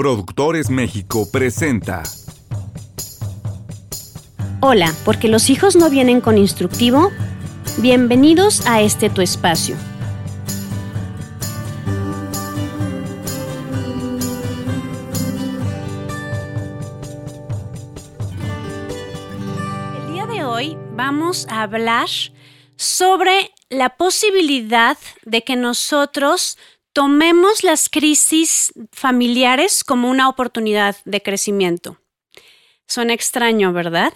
Productores 0.00 0.70
México 0.70 1.28
presenta. 1.30 2.02
Hola, 4.62 4.94
porque 5.04 5.28
los 5.28 5.50
hijos 5.50 5.76
no 5.76 5.90
vienen 5.90 6.22
con 6.22 6.38
instructivo. 6.38 7.10
Bienvenidos 7.82 8.66
a 8.66 8.80
este 8.80 9.10
tu 9.10 9.20
espacio. 9.20 9.76
El 20.06 20.14
día 20.14 20.24
de 20.24 20.44
hoy 20.44 20.78
vamos 20.92 21.46
a 21.50 21.60
hablar 21.60 22.08
sobre 22.76 23.50
la 23.68 23.90
posibilidad 23.98 24.96
de 25.26 25.44
que 25.44 25.56
nosotros 25.56 26.56
tomemos 26.92 27.62
las 27.62 27.88
crisis 27.88 28.72
familiares 28.92 29.84
como 29.84 30.10
una 30.10 30.28
oportunidad 30.28 30.96
de 31.04 31.22
crecimiento. 31.22 32.00
Suena 32.86 33.12
extraño, 33.12 33.72
¿verdad? 33.72 34.12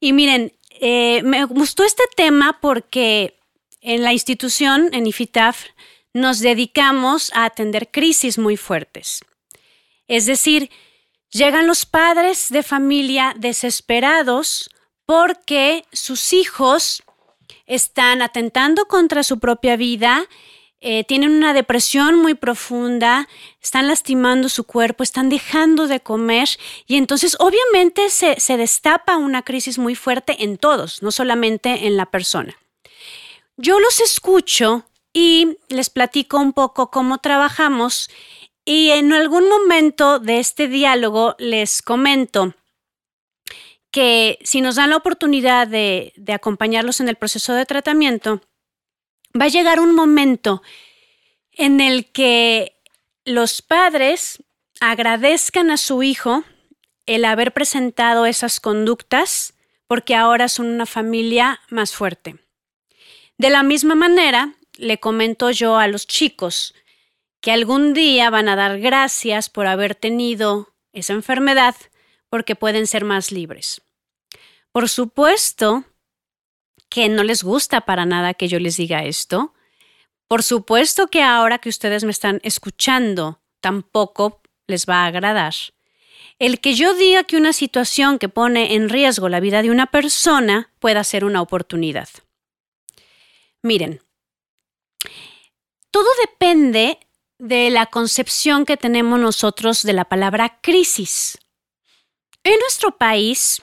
Y 0.00 0.12
miren, 0.12 0.52
eh, 0.80 1.22
me 1.22 1.44
gustó 1.44 1.84
este 1.84 2.04
tema 2.16 2.58
porque 2.60 3.38
en 3.80 4.02
la 4.02 4.12
institución, 4.12 4.88
en 4.92 5.06
IFITAF, 5.06 5.66
nos 6.14 6.40
dedicamos 6.40 7.30
a 7.34 7.44
atender 7.44 7.90
crisis 7.90 8.38
muy 8.38 8.56
fuertes. 8.56 9.20
Es 10.08 10.26
decir, 10.26 10.70
llegan 11.30 11.66
los 11.66 11.86
padres 11.86 12.48
de 12.48 12.62
familia 12.62 13.34
desesperados 13.38 14.70
porque 15.06 15.84
sus 15.92 16.32
hijos 16.32 17.02
están 17.66 18.22
atentando 18.22 18.86
contra 18.86 19.22
su 19.22 19.38
propia 19.38 19.76
vida 19.76 20.26
eh, 20.84 21.04
tienen 21.04 21.30
una 21.30 21.54
depresión 21.54 22.16
muy 22.16 22.34
profunda, 22.34 23.28
están 23.62 23.86
lastimando 23.86 24.48
su 24.48 24.64
cuerpo, 24.64 25.04
están 25.04 25.28
dejando 25.28 25.86
de 25.86 26.00
comer 26.00 26.48
y 26.88 26.96
entonces 26.96 27.36
obviamente 27.38 28.10
se, 28.10 28.56
destapa 28.56 29.16
una 29.16 29.42
crisis 29.42 29.78
muy 29.78 29.94
fuerte 29.94 30.42
en 30.42 30.58
todos, 30.58 31.00
no 31.00 31.12
solamente 31.12 31.86
en 31.86 31.96
la 31.96 32.06
persona. 32.06 32.56
Yo 33.56 33.78
los 33.78 34.00
escucho 34.00 34.84
y 35.12 35.56
les 35.68 35.88
platico 35.88 36.38
un 36.38 36.52
poco 36.52 36.90
cómo 36.90 37.18
trabajamos 37.18 38.10
y 38.64 38.90
en 38.90 39.12
algún 39.12 39.48
momento 39.48 40.18
de 40.18 40.40
este 40.40 40.66
diálogo 40.66 41.36
les 41.38 41.80
comento 41.80 42.54
que 43.92 44.40
si 44.42 44.60
nos 44.60 44.74
dan 44.74 44.90
la 44.90 44.96
oportunidad 44.96 45.68
de 45.68 46.12
acompañarlos 46.32 46.98
en 46.98 47.08
el 47.08 47.14
proceso 47.14 47.54
de 47.54 47.66
tratamiento, 47.66 48.40
va 49.38 49.46
a 49.46 49.48
llegar 49.48 49.80
un 49.80 49.94
momento 49.94 50.62
en 51.52 51.80
el 51.80 52.10
que 52.10 52.76
los 53.24 53.62
padres 53.62 54.42
agradezcan 54.80 55.70
a 55.70 55.76
su 55.76 56.02
hijo 56.02 56.44
el 57.06 57.24
haber 57.24 57.52
presentado 57.52 58.26
esas 58.26 58.60
conductas 58.60 59.54
porque 59.86 60.14
ahora 60.14 60.48
son 60.48 60.66
una 60.66 60.86
familia 60.86 61.60
más 61.68 61.92
fuerte. 61.92 62.36
De 63.38 63.50
la 63.50 63.62
misma 63.62 63.94
manera, 63.94 64.54
le 64.76 64.98
comento 64.98 65.50
yo 65.50 65.76
a 65.76 65.88
los 65.88 66.06
chicos 66.06 66.74
que 67.40 67.52
algún 67.52 67.92
día 67.92 68.30
van 68.30 68.48
a 68.48 68.56
dar 68.56 68.78
gracias 68.78 69.50
por 69.50 69.66
haber 69.66 69.94
tenido 69.94 70.74
esa 70.92 71.12
enfermedad 71.12 71.74
porque 72.28 72.56
pueden 72.56 72.86
ser 72.86 73.04
más 73.04 73.32
libres. 73.32 73.82
Por 74.70 74.88
supuesto, 74.88 75.84
que 76.92 77.08
no 77.08 77.24
les 77.24 77.42
gusta 77.42 77.80
para 77.80 78.04
nada 78.04 78.34
que 78.34 78.48
yo 78.48 78.58
les 78.60 78.76
diga 78.76 79.04
esto. 79.04 79.54
Por 80.28 80.42
supuesto 80.42 81.08
que 81.08 81.22
ahora 81.22 81.56
que 81.58 81.70
ustedes 81.70 82.04
me 82.04 82.10
están 82.10 82.38
escuchando, 82.42 83.40
tampoco 83.60 84.42
les 84.66 84.84
va 84.86 84.96
a 84.96 85.06
agradar. 85.06 85.54
El 86.38 86.60
que 86.60 86.74
yo 86.74 86.92
diga 86.94 87.24
que 87.24 87.38
una 87.38 87.54
situación 87.54 88.18
que 88.18 88.28
pone 88.28 88.74
en 88.74 88.90
riesgo 88.90 89.30
la 89.30 89.40
vida 89.40 89.62
de 89.62 89.70
una 89.70 89.86
persona 89.86 90.70
pueda 90.80 91.02
ser 91.02 91.24
una 91.24 91.40
oportunidad. 91.40 92.10
Miren, 93.62 94.02
todo 95.90 96.08
depende 96.20 96.98
de 97.38 97.70
la 97.70 97.86
concepción 97.86 98.66
que 98.66 98.76
tenemos 98.76 99.18
nosotros 99.18 99.82
de 99.82 99.94
la 99.94 100.04
palabra 100.04 100.60
crisis. 100.60 101.38
En 102.44 102.58
nuestro 102.60 102.98
país, 102.98 103.62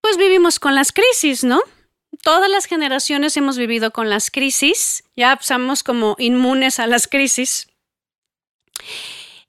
pues 0.00 0.16
vivimos 0.16 0.58
con 0.58 0.74
las 0.74 0.90
crisis, 0.90 1.44
¿no? 1.44 1.60
Todas 2.22 2.50
las 2.50 2.66
generaciones 2.66 3.36
hemos 3.36 3.56
vivido 3.56 3.90
con 3.92 4.10
las 4.10 4.30
crisis, 4.30 5.04
ya 5.16 5.38
somos 5.40 5.82
como 5.82 6.16
inmunes 6.18 6.78
a 6.78 6.86
las 6.86 7.06
crisis. 7.06 7.68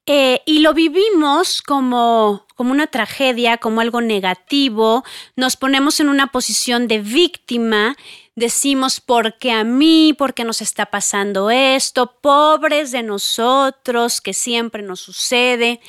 Eh, 0.08 0.42
y 0.46 0.60
lo 0.60 0.74
vivimos 0.74 1.62
como, 1.62 2.48
como 2.56 2.72
una 2.72 2.88
tragedia, 2.88 3.58
como 3.58 3.82
algo 3.82 4.02
negativo, 4.02 5.04
nos 5.36 5.56
ponemos 5.58 6.00
en 6.00 6.10
una 6.10 6.28
posición 6.28 6.88
de 6.88 7.00
víctima, 7.00 7.96
decimos, 8.36 9.00
¿por 9.00 9.38
qué 9.38 9.52
a 9.52 9.64
mí? 9.64 10.14
¿Por 10.18 10.34
qué 10.34 10.44
nos 10.44 10.62
está 10.62 10.88
pasando 10.88 11.52
esto? 11.52 12.18
Pobres 12.20 12.92
de 12.92 13.04
nosotros, 13.04 14.22
que 14.22 14.34
siempre 14.34 14.82
nos 14.82 15.02
sucede. 15.02 15.80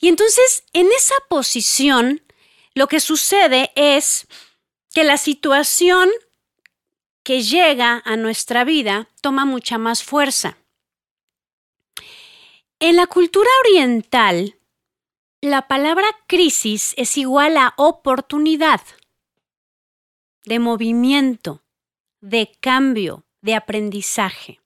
Y 0.00 0.08
entonces, 0.08 0.64
en 0.72 0.88
esa 0.92 1.14
posición, 1.28 2.20
lo 2.74 2.88
que 2.88 3.00
sucede 3.00 3.70
es 3.76 4.26
que 4.94 5.04
la 5.04 5.16
situación 5.16 6.10
que 7.22 7.42
llega 7.42 8.02
a 8.04 8.16
nuestra 8.16 8.64
vida 8.64 9.08
toma 9.20 9.44
mucha 9.44 9.78
más 9.78 10.02
fuerza. 10.02 10.58
En 12.80 12.96
la 12.96 13.06
cultura 13.06 13.48
oriental, 13.60 14.56
la 15.40 15.68
palabra 15.68 16.06
crisis 16.26 16.94
es 16.96 17.16
igual 17.16 17.56
a 17.56 17.74
oportunidad 17.76 18.80
de 20.44 20.58
movimiento, 20.58 21.62
de 22.20 22.52
cambio, 22.60 23.24
de 23.40 23.54
aprendizaje. 23.54 24.60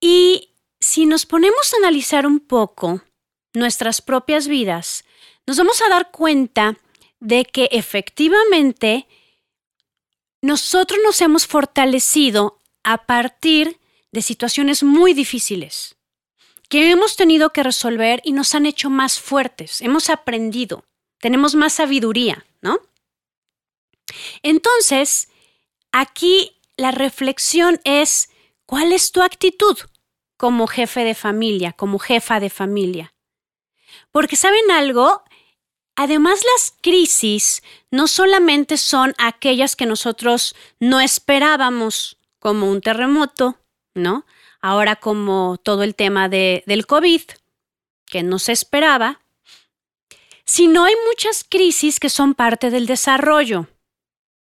Y 0.00 0.54
si 0.80 1.06
nos 1.06 1.26
ponemos 1.26 1.72
a 1.72 1.76
analizar 1.78 2.26
un 2.26 2.40
poco 2.40 3.02
nuestras 3.54 4.00
propias 4.00 4.48
vidas, 4.48 5.04
nos 5.46 5.56
vamos 5.56 5.80
a 5.82 5.88
dar 5.88 6.10
cuenta 6.10 6.76
de 7.20 7.44
que 7.44 7.68
efectivamente 7.72 9.06
nosotros 10.40 10.98
nos 11.04 11.20
hemos 11.20 11.46
fortalecido 11.46 12.58
a 12.84 13.06
partir 13.06 13.80
de 14.12 14.22
situaciones 14.22 14.82
muy 14.82 15.14
difíciles 15.14 15.96
que 16.68 16.90
hemos 16.90 17.16
tenido 17.16 17.50
que 17.50 17.62
resolver 17.62 18.20
y 18.24 18.32
nos 18.32 18.54
han 18.54 18.66
hecho 18.66 18.90
más 18.90 19.18
fuertes, 19.18 19.80
hemos 19.80 20.10
aprendido, 20.10 20.84
tenemos 21.18 21.54
más 21.54 21.74
sabiduría, 21.74 22.44
¿no? 22.60 22.78
Entonces, 24.42 25.28
aquí 25.92 26.56
la 26.76 26.90
reflexión 26.90 27.80
es, 27.84 28.30
¿cuál 28.66 28.92
es 28.92 29.12
tu 29.12 29.22
actitud 29.22 29.78
como 30.36 30.66
jefe 30.66 31.04
de 31.04 31.14
familia, 31.14 31.72
como 31.72 31.98
jefa 31.98 32.38
de 32.38 32.50
familia? 32.50 33.14
Porque 34.12 34.36
saben 34.36 34.70
algo, 34.70 35.22
Además, 36.00 36.40
las 36.54 36.74
crisis 36.80 37.60
no 37.90 38.06
solamente 38.06 38.76
son 38.76 39.16
aquellas 39.18 39.74
que 39.74 39.84
nosotros 39.84 40.54
no 40.78 41.00
esperábamos, 41.00 42.18
como 42.38 42.70
un 42.70 42.80
terremoto, 42.80 43.58
¿no? 43.94 44.24
Ahora 44.60 44.94
como 44.94 45.56
todo 45.60 45.82
el 45.82 45.96
tema 45.96 46.28
de, 46.28 46.62
del 46.68 46.86
COVID, 46.86 47.22
que 48.06 48.22
no 48.22 48.38
se 48.38 48.52
esperaba, 48.52 49.22
sino 50.44 50.84
hay 50.84 50.94
muchas 51.08 51.42
crisis 51.42 51.98
que 51.98 52.10
son 52.10 52.34
parte 52.34 52.70
del 52.70 52.86
desarrollo, 52.86 53.66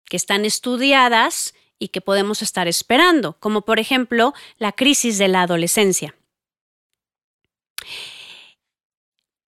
que 0.05 0.19
están 0.19 0.45
estudiadas 0.45 1.55
y 1.78 1.89
que 1.89 2.03
podemos 2.03 2.43
estar 2.43 2.69
esperando, 2.69 3.33
como 3.41 3.62
por 3.62 3.78
ejemplo 3.78 4.34
la 4.59 4.72
crisis 4.72 5.16
de 5.16 5.28
la 5.28 5.41
adolescencia 5.41 6.15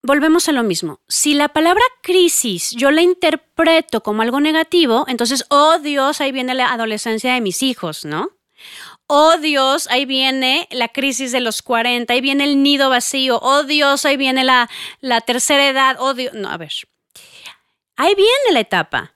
volvemos 0.08 0.48
a 0.48 0.52
lo 0.52 0.62
mismo. 0.62 1.00
Si 1.06 1.34
la 1.34 1.50
palabra 1.50 1.84
crisis 2.02 2.70
yo 2.72 2.90
la 2.90 3.02
interpreto 3.02 4.02
como 4.02 4.22
algo 4.22 4.40
negativo, 4.40 5.04
entonces, 5.06 5.44
oh 5.50 5.78
Dios, 5.78 6.22
ahí 6.22 6.32
viene 6.32 6.54
la 6.54 6.72
adolescencia 6.72 7.34
de 7.34 7.42
mis 7.42 7.62
hijos, 7.62 8.06
¿no? 8.06 8.30
Oh 9.06 9.36
Dios, 9.36 9.86
ahí 9.90 10.06
viene 10.06 10.66
la 10.70 10.88
crisis 10.88 11.30
de 11.30 11.40
los 11.40 11.60
40, 11.60 12.12
ahí 12.12 12.22
viene 12.22 12.44
el 12.44 12.62
nido 12.62 12.88
vacío, 12.88 13.38
oh 13.42 13.64
Dios, 13.64 14.06
ahí 14.06 14.16
viene 14.16 14.44
la, 14.44 14.70
la 15.00 15.20
tercera 15.20 15.68
edad, 15.68 15.96
oh 15.98 16.14
Dios, 16.14 16.32
no, 16.32 16.48
a 16.48 16.56
ver, 16.56 16.72
ahí 17.96 18.14
viene 18.14 18.52
la 18.52 18.60
etapa. 18.60 19.12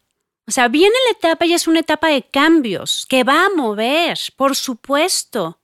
O 0.47 0.51
sea, 0.51 0.69
viene 0.69 0.95
la 1.07 1.13
etapa 1.13 1.47
y 1.47 1.55
es 1.55 1.67
una 1.69 1.81
etapa 1.81 2.09
de 2.09 2.23
cambios 2.23 3.07
que 3.09 3.25
va 3.25 3.47
a 3.47 3.51
mover, 3.51 4.19
por 4.37 4.57
supuesto. 4.57 5.59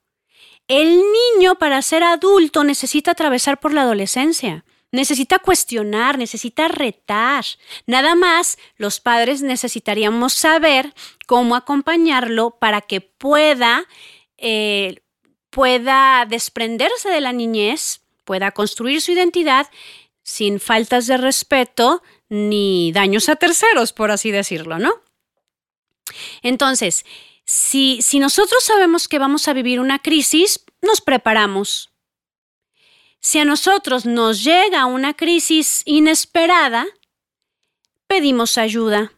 El 0.69 1.03
niño 1.37 1.57
para 1.59 1.83
ser 1.83 2.03
adulto 2.03 2.65
necesita 2.65 3.11
atravesar 3.11 3.61
por 3.61 3.75
la 3.75 3.83
adolescencia. 3.83 4.65
Necesita 4.91 5.39
cuestionar, 5.39 6.17
necesita 6.17 6.69
retar. 6.69 7.45
Nada 7.87 8.15
más 8.15 8.59
los 8.77 9.01
padres 9.01 9.43
necesitaríamos 9.43 10.33
saber 10.33 10.95
cómo 11.27 11.57
acompañarlo 11.57 12.59
para 12.59 12.81
que 12.81 13.01
pueda, 13.01 13.87
eh, 14.39 15.03
pueda 15.51 16.25
desprenderse 16.27 17.11
de 17.11 17.21
la 17.21 17.33
niñez, 17.33 18.01
pueda 18.25 18.53
construir 18.53 19.01
su 19.03 19.13
identidad 19.13 19.69
sin 20.23 20.61
faltas 20.61 21.07
de 21.07 21.17
respeto 21.17 22.03
ni 22.29 22.93
daños 22.93 23.29
a 23.29 23.37
terceros, 23.37 23.93
por 23.93 24.11
así 24.11 24.31
decirlo, 24.31 24.79
¿no? 24.79 24.93
Entonces, 26.43 27.05
si, 27.45 28.01
si 28.03 28.19
nosotros 28.19 28.63
sabemos 28.63 29.09
que 29.09 29.19
vamos 29.19 29.49
a 29.49 29.55
vivir 29.55 29.81
una 29.81 30.01
crisis, 30.01 30.65
nos 30.83 31.01
preparamos. 31.01 31.91
Si 33.21 33.39
a 33.39 33.45
nosotros 33.45 34.07
nos 34.07 34.45
llega 34.45 34.87
una 34.87 35.15
crisis 35.15 35.83
inesperada, 35.85 36.87
pedimos 38.07 38.59
ayuda. 38.59 39.13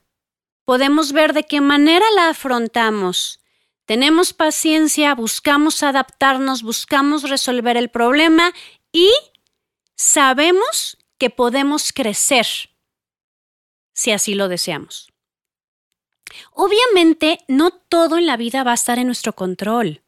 Podemos 0.64 1.12
ver 1.12 1.32
de 1.32 1.44
qué 1.44 1.60
manera 1.60 2.04
la 2.14 2.28
afrontamos. 2.28 3.40
Tenemos 3.84 4.32
paciencia, 4.32 5.14
buscamos 5.14 5.82
adaptarnos, 5.82 6.62
buscamos 6.62 7.28
resolver 7.28 7.76
el 7.76 7.90
problema 7.90 8.52
y 8.92 9.10
sabemos 9.96 10.96
que 11.18 11.28
podemos 11.28 11.92
crecer 11.92 12.46
si 13.92 14.12
así 14.12 14.34
lo 14.34 14.48
deseamos. 14.48 15.12
Obviamente, 16.52 17.40
no 17.48 17.70
todo 17.70 18.16
en 18.16 18.26
la 18.26 18.36
vida 18.36 18.62
va 18.62 18.70
a 18.70 18.74
estar 18.74 18.98
en 18.98 19.06
nuestro 19.06 19.34
control. 19.34 20.02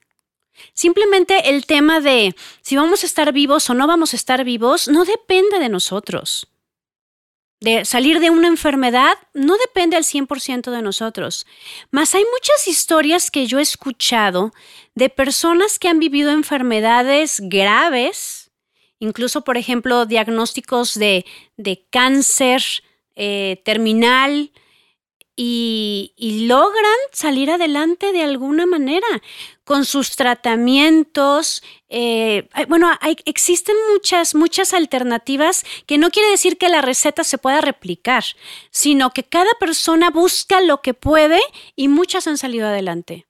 Simplemente 0.75 1.51
el 1.51 1.67
tema 1.67 2.01
de 2.01 2.35
si 2.61 2.77
vamos 2.77 3.03
a 3.03 3.07
estar 3.07 3.33
vivos 3.33 3.69
o 3.71 3.75
no 3.75 3.87
vamos 3.87 4.13
a 4.13 4.17
estar 4.17 4.45
vivos 4.45 4.89
no 4.89 5.05
depende 5.05 5.59
de 5.59 5.69
nosotros. 5.69 6.49
De 7.61 7.85
salir 7.85 8.19
de 8.19 8.31
una 8.31 8.49
enfermedad 8.49 9.17
no 9.35 9.57
depende 9.57 9.97
al 9.97 10.03
100% 10.03 10.71
de 10.73 10.83
nosotros. 10.83 11.47
Mas 11.91 12.15
hay 12.15 12.25
muchas 12.25 12.67
historias 12.67 13.31
que 13.31 13.47
yo 13.47 13.61
he 13.61 13.63
escuchado 13.63 14.53
de 14.95 15.09
personas 15.09 15.79
que 15.79 15.89
han 15.89 16.01
vivido 16.01 16.33
enfermedades 16.33 17.41
graves, 17.41 18.51
incluso, 18.99 19.45
por 19.45 19.57
ejemplo, 19.57 20.07
diagnósticos 20.07 20.95
de, 20.95 21.25
de 21.57 21.87
cáncer 21.91 22.63
eh, 23.15 23.63
terminal, 23.65 24.51
y, 25.35 26.45
logran 26.47 26.99
salir 27.13 27.51
adelante 27.51 28.13
de 28.13 28.23
alguna 28.23 28.67
manera 28.67 29.07
con 29.65 29.85
sus 29.85 30.17
tratamientos. 30.17 31.63
Eh, 31.89 32.49
bueno, 32.69 32.91
existen 33.25 33.77
muchas, 33.93 34.35
muchas 34.35 34.75
alternativas 34.75 35.65
que 35.87 35.99
no 35.99 36.11
quiere 36.11 36.31
decir 36.31 36.59
que 36.59 36.69
la 36.69 36.83
receta 36.83 37.25
se 37.25 37.39
pueda 37.39 37.61
replicar, 37.61 38.25
sino 38.71 39.11
que 39.11 39.25
cada 39.25 39.53
persona 39.59 40.11
busca 40.11 40.61
lo 40.61 40.83
que 40.83 40.95
puede 40.95 41.41
y 41.77 41.89
muchas 41.89 42.27
han 42.27 42.39
salido 42.39 42.69
adelante. 42.69 43.27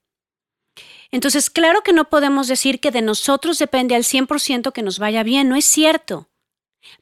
Entonces, 1.13 1.51
claro 1.51 1.83
que 1.83 1.93
no 1.93 2.09
podemos 2.09 2.49
decir 2.49 2.81
que 2.81 2.91
de 2.91 3.03
nosotros 3.03 3.59
depende 3.59 3.95
al 3.95 4.03
100% 4.03 4.73
que 4.73 4.83
nos 4.83 4.99
vaya 4.99 5.23
bien, 5.23 5.49
no 5.49 5.57
es 5.57 5.67
cierto. 5.67 6.31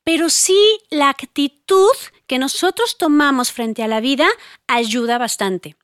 Pero 0.05 0.29
sí 0.29 0.59
la 0.91 1.09
actitud 1.09 1.95
que 2.31 2.39
nosotros 2.39 2.97
tomamos 2.97 3.51
frente 3.51 3.83
a 3.83 3.89
la 3.89 3.99
vida 3.99 4.29
ayuda 4.69 5.19
bastante. 5.19 5.75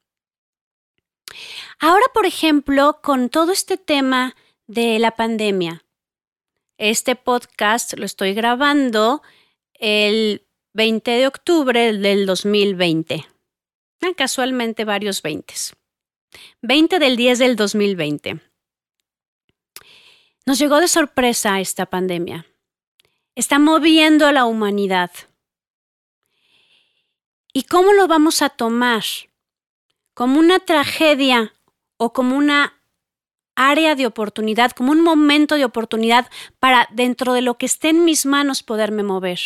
Ahora, 1.81 2.04
por 2.14 2.25
ejemplo, 2.25 3.00
con 3.02 3.31
todo 3.31 3.50
este 3.50 3.76
tema 3.76 4.37
de 4.69 5.00
la 5.00 5.10
pandemia, 5.10 5.82
este 6.78 7.16
podcast 7.16 7.94
lo 7.94 8.06
estoy 8.06 8.32
grabando 8.32 9.22
el 9.75 10.46
20 10.75 11.10
de 11.10 11.26
octubre 11.26 11.93
del 11.93 12.26
2020. 12.26 13.26
Ah, 14.02 14.12
casualmente 14.16 14.84
varios 14.84 15.22
20. 15.22 15.52
20 16.62 17.00
del 17.00 17.16
10 17.16 17.40
del 17.40 17.56
2020. 17.56 18.40
Nos 20.46 20.60
llegó 20.60 20.78
de 20.78 20.87
sorpresa 20.87 21.58
esta 21.58 21.87
pandemia 21.87 22.46
está 23.37 23.58
moviendo 23.58 24.26
a 24.26 24.32
la 24.32 24.46
humanidad. 24.46 25.10
¿Y 27.56 27.62
cómo 27.62 27.94
lo 27.94 28.06
vamos 28.06 28.43
a 28.43 28.50
tomar? 28.50 29.03
¿Como 30.12 30.38
una 30.38 30.58
tragedia 30.58 31.55
o 31.97 32.12
como 32.12 32.37
una 32.37 32.82
área 33.55 33.94
de 33.94 34.05
oportunidad, 34.05 34.73
como 34.73 34.93
un 34.93 35.00
momento 35.00 35.55
de 35.55 35.64
oportunidad 35.64 36.31
para 36.61 36.87
dentro 36.93 37.32
de 37.32 37.41
lo 37.41 37.56
que 37.56 37.64
esté 37.64 37.88
en 37.88 38.05
mis 38.05 38.26
manos 38.26 38.62
poderme 38.62 39.05
mover? 39.05 39.41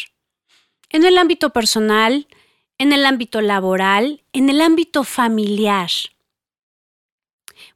En 0.88 1.04
el 1.04 1.18
ámbito 1.18 1.50
personal, 1.50 2.26
en 2.78 2.92
el 2.92 3.06
ámbito 3.06 3.42
laboral, 3.42 4.24
en 4.32 4.50
el 4.50 4.60
ámbito 4.60 5.04
familiar. 5.04 5.90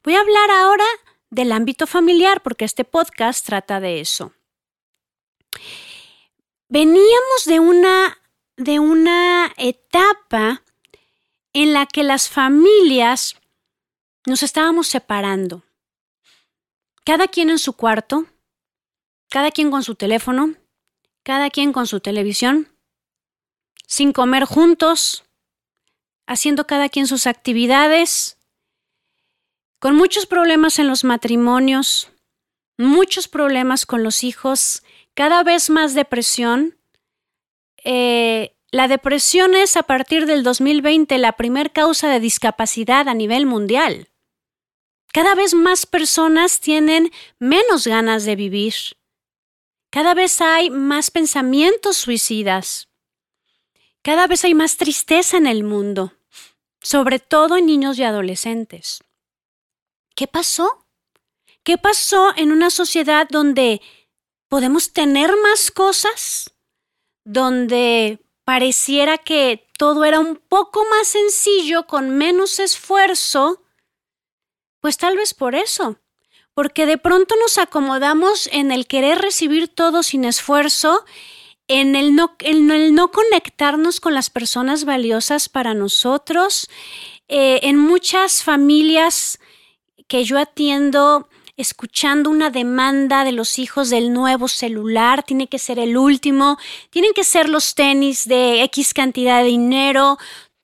Voy 0.02 0.16
a 0.16 0.20
hablar 0.20 0.50
ahora 0.50 0.86
del 1.30 1.52
ámbito 1.52 1.86
familiar 1.86 2.42
porque 2.42 2.64
este 2.64 2.82
podcast 2.82 3.46
trata 3.46 3.78
de 3.78 4.00
eso 4.00 4.32
veníamos 6.74 7.44
de 7.46 7.60
una, 7.60 8.18
de 8.56 8.78
una 8.78 9.52
etapa 9.56 10.62
en 11.52 11.72
la 11.72 11.86
que 11.86 12.02
las 12.02 12.28
familias 12.28 13.36
nos 14.26 14.42
estábamos 14.42 14.88
separando. 14.88 15.62
Cada 17.04 17.28
quien 17.28 17.50
en 17.50 17.58
su 17.58 17.74
cuarto, 17.74 18.26
cada 19.28 19.50
quien 19.50 19.70
con 19.70 19.82
su 19.82 19.94
teléfono, 19.94 20.54
cada 21.22 21.50
quien 21.50 21.72
con 21.72 21.86
su 21.86 22.00
televisión, 22.00 22.68
sin 23.86 24.12
comer 24.12 24.44
juntos, 24.44 25.24
haciendo 26.26 26.66
cada 26.66 26.88
quien 26.88 27.06
sus 27.06 27.26
actividades, 27.26 28.38
con 29.78 29.96
muchos 29.96 30.26
problemas 30.26 30.78
en 30.78 30.88
los 30.88 31.04
matrimonios, 31.04 32.10
muchos 32.78 33.28
problemas 33.28 33.84
con 33.86 34.02
los 34.02 34.24
hijos, 34.24 34.82
cada 35.14 35.42
vez 35.42 35.68
más 35.70 35.94
depresión. 35.94 36.78
Eh, 37.84 38.56
la 38.70 38.88
depresión 38.88 39.54
es 39.54 39.76
a 39.76 39.84
partir 39.84 40.26
del 40.26 40.42
2020 40.42 41.16
la 41.18 41.32
primer 41.32 41.72
causa 41.72 42.08
de 42.08 42.18
discapacidad 42.18 43.08
a 43.08 43.14
nivel 43.14 43.46
mundial. 43.46 44.08
Cada 45.12 45.36
vez 45.36 45.54
más 45.54 45.86
personas 45.86 46.58
tienen 46.58 47.12
menos 47.38 47.86
ganas 47.86 48.24
de 48.24 48.34
vivir. 48.34 48.74
Cada 49.90 50.14
vez 50.14 50.40
hay 50.40 50.70
más 50.70 51.12
pensamientos 51.12 51.96
suicidas. 51.96 52.88
Cada 54.02 54.26
vez 54.26 54.44
hay 54.44 54.54
más 54.54 54.76
tristeza 54.76 55.36
en 55.36 55.46
el 55.46 55.62
mundo, 55.62 56.12
sobre 56.82 57.20
todo 57.20 57.56
en 57.56 57.66
niños 57.66 57.96
y 57.98 58.02
adolescentes. 58.02 59.04
¿Qué 60.16 60.26
pasó? 60.26 60.84
¿Qué 61.62 61.78
pasó 61.78 62.32
en 62.36 62.50
una 62.50 62.70
sociedad 62.70 63.28
donde 63.30 63.80
podemos 64.48 64.92
tener 64.92 65.30
más 65.42 65.70
cosas, 65.70 66.53
donde 67.24 68.20
pareciera 68.44 69.18
que 69.18 69.66
todo 69.78 70.04
era 70.04 70.20
un 70.20 70.36
poco 70.36 70.84
más 70.90 71.08
sencillo, 71.08 71.86
con 71.86 72.10
menos 72.10 72.58
esfuerzo, 72.58 73.62
pues 74.80 74.98
tal 74.98 75.16
vez 75.16 75.34
por 75.34 75.54
eso, 75.54 75.98
porque 76.52 76.86
de 76.86 76.98
pronto 76.98 77.34
nos 77.40 77.58
acomodamos 77.58 78.48
en 78.52 78.70
el 78.70 78.86
querer 78.86 79.18
recibir 79.18 79.68
todo 79.68 80.02
sin 80.02 80.24
esfuerzo, 80.24 81.04
en 81.66 81.96
el 81.96 82.14
no, 82.14 83.10
conectarnos 83.10 84.00
con 84.00 84.14
las 84.14 84.28
personas 84.28 84.84
valiosas 84.84 85.48
para 85.48 85.72
nosotros. 85.72 86.68
Eh, 87.28 87.60
en 87.62 87.78
muchas 87.78 88.42
familias 88.42 89.38
que 90.06 90.24
yo 90.24 90.38
atiendo, 90.38 91.28
escuchando 91.56 92.30
una 92.30 92.50
demanda 92.50 93.24
de 93.24 93.32
los 93.32 93.58
hijos 93.58 93.90
del 93.90 94.12
nuevo 94.12 94.48
celular, 94.48 95.22
tiene 95.22 95.46
que 95.46 95.58
ser 95.58 95.78
el 95.78 95.96
último, 95.96 96.58
tienen 96.90 97.12
que 97.12 97.24
ser 97.24 97.48
los 97.48 97.74
tenis 97.74 98.26
de 98.26 98.62
X 98.64 98.92
cantidad 98.94 99.42
de 99.42 99.48
dinero, 99.48 100.18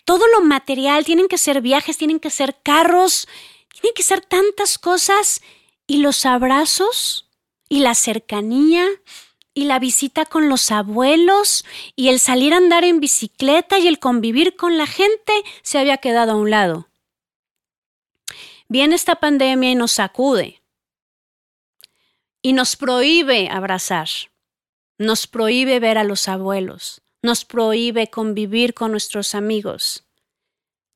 todo 0.05 0.27
lo 0.29 0.41
material, 0.41 1.05
tienen 1.05 1.29
que 1.29 1.39
ser 1.39 1.61
viajes, 1.61 1.97
tienen 1.97 2.19
que 2.19 2.31
ser 2.31 2.57
carros, 2.63 3.29
tienen 3.73 3.95
que 3.95 4.03
ser 4.03 4.21
tantas 4.21 4.79
cosas 4.79 5.41
y 5.87 5.99
los 5.99 6.27
abrazos 6.27 7.29
y 7.69 7.81
la 7.81 7.95
cercanía 7.95 8.87
y 9.55 9.65
la 9.65 9.79
visita 9.79 10.25
con 10.25 10.49
los 10.49 10.73
abuelos 10.73 11.65
y 11.95 12.09
el 12.09 12.19
salir 12.19 12.53
a 12.53 12.57
andar 12.57 12.85
en 12.85 13.01
bicicleta 13.01 13.79
y 13.79 13.87
el 13.87 13.99
convivir 13.99 14.57
con 14.57 14.77
la 14.77 14.87
gente 14.87 15.33
se 15.63 15.79
había 15.79 15.99
quedado 15.99 16.33
a 16.33 16.37
un 16.37 16.51
lado. 16.51 16.89
Viene 18.69 18.95
esta 18.95 19.17
pandemia 19.17 19.71
y 19.71 19.75
nos 19.75 19.93
sacude 19.93 20.60
y 22.43 22.53
nos 22.53 22.77
prohíbe 22.77 23.49
abrazar, 23.51 24.09
nos 24.99 25.27
prohíbe 25.27 25.81
ver 25.81 25.99
a 25.99 26.05
los 26.05 26.29
abuelos, 26.29 27.03
nos 27.23 27.45
prohíbe 27.45 28.09
convivir 28.09 28.75
con 28.75 28.93
nuestros 28.93 29.35
amigos, 29.35 30.05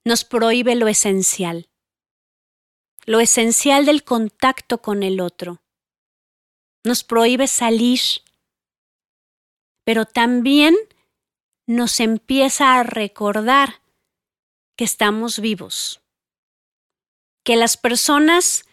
nos 0.04 0.24
prohíbe 0.24 0.74
lo 0.74 0.88
esencial, 0.88 1.68
lo 3.06 3.20
esencial 3.20 3.84
del 3.84 4.04
contacto 4.04 4.80
con 4.80 5.02
el 5.02 5.20
otro, 5.20 5.62
nos 6.84 7.04
prohíbe 7.04 7.46
salir, 7.46 8.00
pero 9.84 10.06
también 10.06 10.74
nos 11.66 12.00
empieza 12.00 12.78
a 12.78 12.82
recordar 12.82 13.82
que 14.76 14.84
estamos 14.84 15.40
vivos, 15.40 16.00
que 17.42 17.56
las 17.56 17.76
personas 17.76 18.64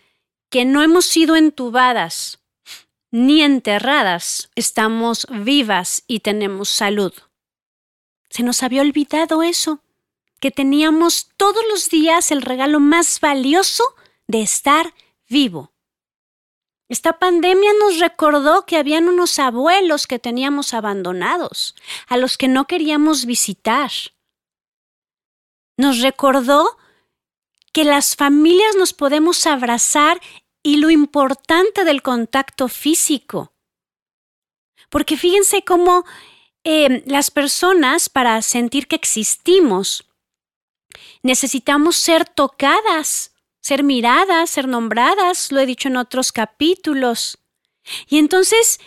que 0.50 0.66
no 0.66 0.84
hemos 0.84 1.06
sido 1.06 1.36
entubadas 1.36 2.41
ni 3.12 3.44
enterradas, 3.44 4.50
estamos 4.56 5.28
vivas 5.30 6.04
y 6.08 6.22
tenemos 6.22 6.70
salud. 6.70 7.14
Se 8.30 8.44
nos 8.44 8.64
había 8.64 8.82
olvidado 8.82 9.44
eso, 9.44 9.84
que 10.40 10.50
teníamos 10.50 11.30
todos 11.38 11.62
los 11.70 11.90
días 11.90 12.32
el 12.32 12.42
regalo 12.42 12.80
más 12.80 13.20
valioso 13.20 13.84
de 14.28 14.42
estar 14.42 14.94
vivo. 15.30 15.74
Esta 16.88 17.20
pandemia 17.20 17.72
nos 17.80 18.00
recordó 18.00 18.66
que 18.66 18.78
habían 18.78 19.08
unos 19.08 19.40
abuelos 19.40 20.08
que 20.08 20.20
teníamos 20.20 20.74
abandonados, 20.74 21.76
a 22.08 22.18
los 22.18 22.38
que 22.38 22.48
no 22.48 22.66
queríamos 22.66 23.26
visitar. 23.26 23.92
Nos 25.78 26.00
recordó 26.00 26.78
que 27.72 27.84
las 27.86 28.16
familias 28.16 28.76
nos 28.78 28.94
podemos 28.94 29.46
abrazar 29.48 30.20
y 30.64 30.78
lo 30.78 30.90
importante 30.90 31.84
del 31.84 32.02
contacto 32.02 32.68
físico. 32.68 33.54
Porque 34.90 35.18
fíjense 35.18 35.64
cómo 35.64 36.06
eh, 36.64 37.04
las 37.06 37.32
personas, 37.32 38.10
para 38.10 38.42
sentir 38.42 38.88
que 38.88 38.96
existimos, 38.96 40.06
necesitamos 41.24 41.96
ser 41.96 42.26
tocadas, 42.26 43.34
ser 43.62 43.84
miradas, 43.84 44.50
ser 44.50 44.68
nombradas, 44.68 45.52
lo 45.52 45.60
he 45.60 45.66
dicho 45.66 45.88
en 45.88 45.98
otros 45.98 46.32
capítulos. 46.32 47.38
Y 48.08 48.20
entonces 48.20 48.80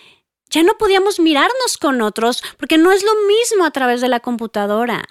ya 0.50 0.62
no 0.62 0.76
podíamos 0.78 1.18
mirarnos 1.18 1.78
con 1.80 2.00
otros 2.02 2.42
porque 2.58 2.78
no 2.78 2.92
es 2.92 3.02
lo 3.02 3.12
mismo 3.26 3.64
a 3.64 3.70
través 3.70 4.00
de 4.00 4.08
la 4.08 4.20
computadora. 4.20 5.02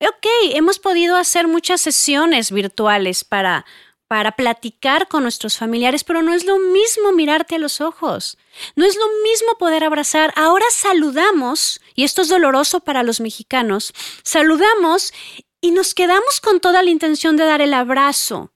Ok, 0.00 0.26
hemos 0.52 0.78
podido 0.78 1.16
hacer 1.16 1.48
muchas 1.48 1.80
sesiones 1.80 2.52
virtuales 2.52 3.24
para 3.24 3.64
para 4.08 4.32
platicar 4.32 5.06
con 5.06 5.22
nuestros 5.22 5.58
familiares, 5.58 6.02
pero 6.02 6.22
no 6.22 6.32
es 6.32 6.44
lo 6.44 6.58
mismo 6.58 7.12
mirarte 7.12 7.56
a 7.56 7.58
los 7.58 7.82
ojos. 7.82 8.38
No 8.74 8.86
es 8.86 8.96
lo 8.96 9.06
mismo 9.22 9.58
poder 9.58 9.84
abrazar. 9.84 10.32
Ahora 10.34 10.64
saludamos, 10.70 11.80
y 11.94 12.04
esto 12.04 12.22
es 12.22 12.28
doloroso 12.28 12.80
para 12.80 13.02
los 13.02 13.20
mexicanos, 13.20 13.92
saludamos 14.22 15.12
y 15.60 15.72
nos 15.72 15.94
quedamos 15.94 16.40
con 16.40 16.60
toda 16.60 16.82
la 16.82 16.90
intención 16.90 17.36
de 17.36 17.44
dar 17.44 17.60
el 17.60 17.74
abrazo. 17.74 18.52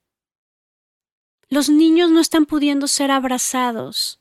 Los 1.49 1.69
niños 1.69 2.11
no 2.11 2.21
están 2.21 2.47
pudiendo 2.47 2.89
ser 2.89 3.11
abrazados. 3.11 4.21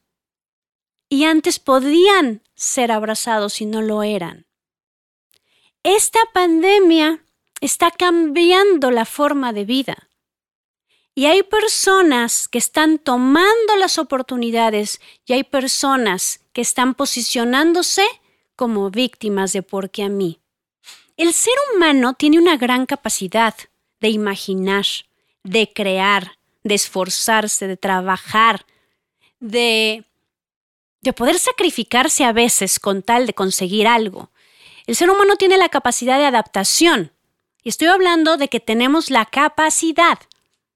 Y 1.08 1.24
antes 1.24 1.60
podían 1.60 2.44
ser 2.56 2.92
abrazados 2.92 3.62
y 3.62 3.66
no 3.66 3.82
lo 3.82 4.04
eran. 4.04 4.48
Esta 5.84 6.20
pandemia 6.34 7.24
está 7.62 7.90
cambiando 7.92 8.92
la 8.92 9.06
forma 9.06 9.54
de 9.54 9.66
vida. 9.66 10.11
Y 11.14 11.26
hay 11.26 11.44
personas 11.44 12.48
que 12.48 12.58
están 12.58 12.98
tomando 12.98 13.76
las 13.78 13.98
oportunidades 13.98 15.02
y 15.26 15.34
hay 15.34 15.44
personas 15.44 16.40
que 16.54 16.62
están 16.62 16.94
posicionándose 16.94 18.06
como 18.56 18.90
víctimas 18.90 19.52
de 19.52 19.62
por 19.62 19.90
qué 19.90 20.04
a 20.04 20.10
mí. 20.10 20.40
El 21.18 21.34
ser 21.34 21.54
humano 21.74 22.14
tiene 22.14 22.40
una 22.40 22.56
gran 22.58 22.86
capacidad 22.86 23.56
de 24.00 24.10
imaginar, 24.10 24.86
de 25.44 25.72
crear, 25.72 26.38
de 26.64 26.76
esforzarse, 26.76 27.68
de 27.68 27.78
trabajar, 27.78 28.66
de, 29.40 30.06
de 31.02 31.14
poder 31.14 31.40
sacrificarse 31.40 32.24
a 32.24 32.32
veces 32.32 32.80
con 32.80 33.04
tal 33.04 33.28
de 33.28 33.34
conseguir 33.34 33.88
algo. 33.88 34.32
El 34.88 34.96
ser 34.96 35.10
humano 35.10 35.36
tiene 35.36 35.58
la 35.58 35.70
capacidad 35.70 36.18
de 36.18 36.26
adaptación. 36.26 37.12
Y 37.64 37.70
estoy 37.70 37.88
hablando 37.88 38.38
de 38.38 38.48
que 38.48 38.60
tenemos 38.60 39.12
la 39.12 39.26
capacidad 39.26 40.18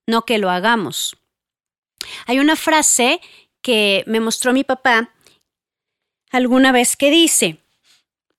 no 0.08 0.26
que 0.26 0.38
lo 0.38 0.50
hagamos. 0.50 1.18
Hay 2.26 2.40
una 2.40 2.56
frase 2.56 3.22
que 3.62 4.04
me 4.08 4.20
mostró 4.20 4.54
mi 4.54 4.64
papá 4.64 5.12
alguna 6.32 6.72
vez 6.72 6.96
que 6.96 7.10
dice, 7.10 7.64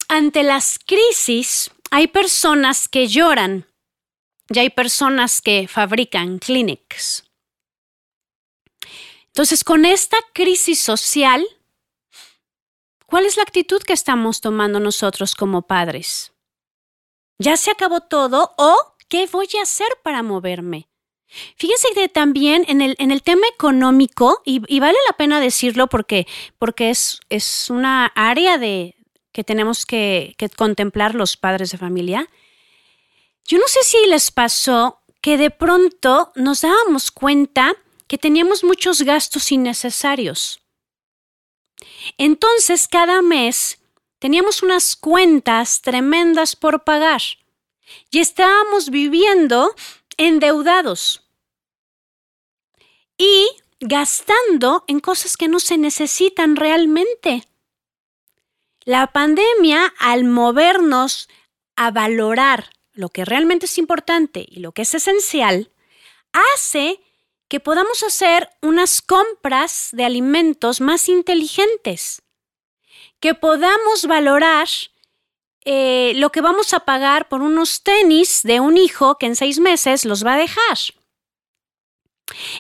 ante 0.09 0.43
las 0.43 0.79
crisis 0.79 1.71
hay 1.91 2.07
personas 2.09 2.89
que 2.89 3.09
lloran 3.09 3.67
y 4.49 4.59
hay 4.59 4.71
personas 4.71 5.41
que 5.41 5.67
fabrican 5.67 6.39
clinics. 6.39 7.25
Entonces, 9.27 9.65
con 9.65 9.85
esta 9.85 10.17
crisis 10.33 10.81
social, 10.81 11.45
¿cuál 13.07 13.27
es 13.27 13.37
la 13.37 13.43
actitud 13.43 13.83
que 13.83 13.93
estamos 13.93 14.41
tomando 14.41 14.81
nosotros 14.81 15.35
como 15.35 15.67
padres? 15.67 16.33
¿Ya 17.39 17.57
se 17.57 17.71
acabó 17.71 18.01
todo 18.01 18.55
o 18.57 18.97
qué 19.09 19.27
voy 19.27 19.49
a 19.59 19.63
hacer 19.63 19.89
para 20.03 20.23
moverme? 20.23 20.89
Fíjense 21.57 21.89
que 21.95 22.09
también 22.09 22.65
en 22.69 22.81
el, 22.81 22.95
en 22.99 23.11
el 23.11 23.23
tema 23.23 23.47
económico, 23.53 24.43
y, 24.45 24.61
vale 24.79 24.99
la 25.09 25.17
pena 25.17 25.41
decirlo 25.41 25.89
porque, 25.89 26.27
porque 26.59 26.91
es, 26.91 27.21
es 27.29 27.69
una 27.69 28.07
área 28.15 28.59
de, 28.59 28.95
que 29.33 29.45
tenemos 29.45 29.85
que, 29.87 30.35
que 30.39 30.49
contemplar 30.49 31.15
los 31.15 31.37
padres 31.37 31.71
de 31.71 31.79
familia, 31.79 32.29
yo 33.45 33.59
no 33.59 33.67
sé 33.67 33.81
si 33.85 33.99
les 34.07 34.31
pasó 34.31 35.01
que 35.21 35.37
de 35.37 35.51
pronto 35.51 36.33
nos 36.37 36.63
dábamos 36.63 37.11
cuenta 37.11 37.75
que 38.07 38.19
teníamos 38.19 38.65
muchos 38.65 39.03
gastos 39.03 39.51
innecesarios. 39.53 40.61
Entonces, 42.19 42.89
cada 42.89 43.23
mes 43.23 43.79
teníamos 44.19 44.63
unas 44.63 44.97
cuentas 44.97 45.83
tremendas 45.83 46.57
por 46.57 46.85
pagar 46.85 47.21
y 48.11 48.19
estábamos 48.19 48.91
viviendo 48.91 49.75
endeudados 50.17 51.23
y 53.19 53.49
gastando 53.81 54.85
en 54.87 55.01
cosas 55.01 55.37
que 55.37 55.49
no 55.49 55.61
se 55.61 55.79
necesitan 55.79 56.57
realmente. 56.57 57.47
La 58.85 59.09
pandemia, 59.09 59.93
al 59.99 60.25
movernos 60.25 61.29
a 61.77 61.91
valorar 61.91 62.71
lo 62.93 63.09
que 63.11 63.25
realmente 63.25 63.67
es 63.67 63.79
importante 63.79 64.47
y 64.49 64.61
lo 64.61 64.73
que 64.73 64.83
es 64.83 64.95
esencial, 64.95 65.71
hace 66.33 67.01
que 67.49 67.61
podamos 67.61 68.03
hacer 68.03 68.51
unas 68.63 69.03
compras 69.03 69.91
de 69.93 70.05
alimentos 70.05 70.81
más 70.81 71.09
inteligentes, 71.09 72.23
que 73.21 73.35
podamos 73.35 74.07
valorar 74.07 74.69
eh, 75.69 76.13
lo 76.15 76.31
que 76.31 76.41
vamos 76.41 76.73
a 76.73 76.81
pagar 76.81 77.29
por 77.29 77.43
unos 77.43 77.83
tenis 77.83 78.43
de 78.45 78.61
un 78.61 78.77
hijo 78.77 79.19
que 79.19 79.27
en 79.27 79.35
seis 79.35 79.59
meses 79.59 80.05
los 80.05 80.25
va 80.25 80.35
a 80.35 80.39
dejar. 80.39 80.79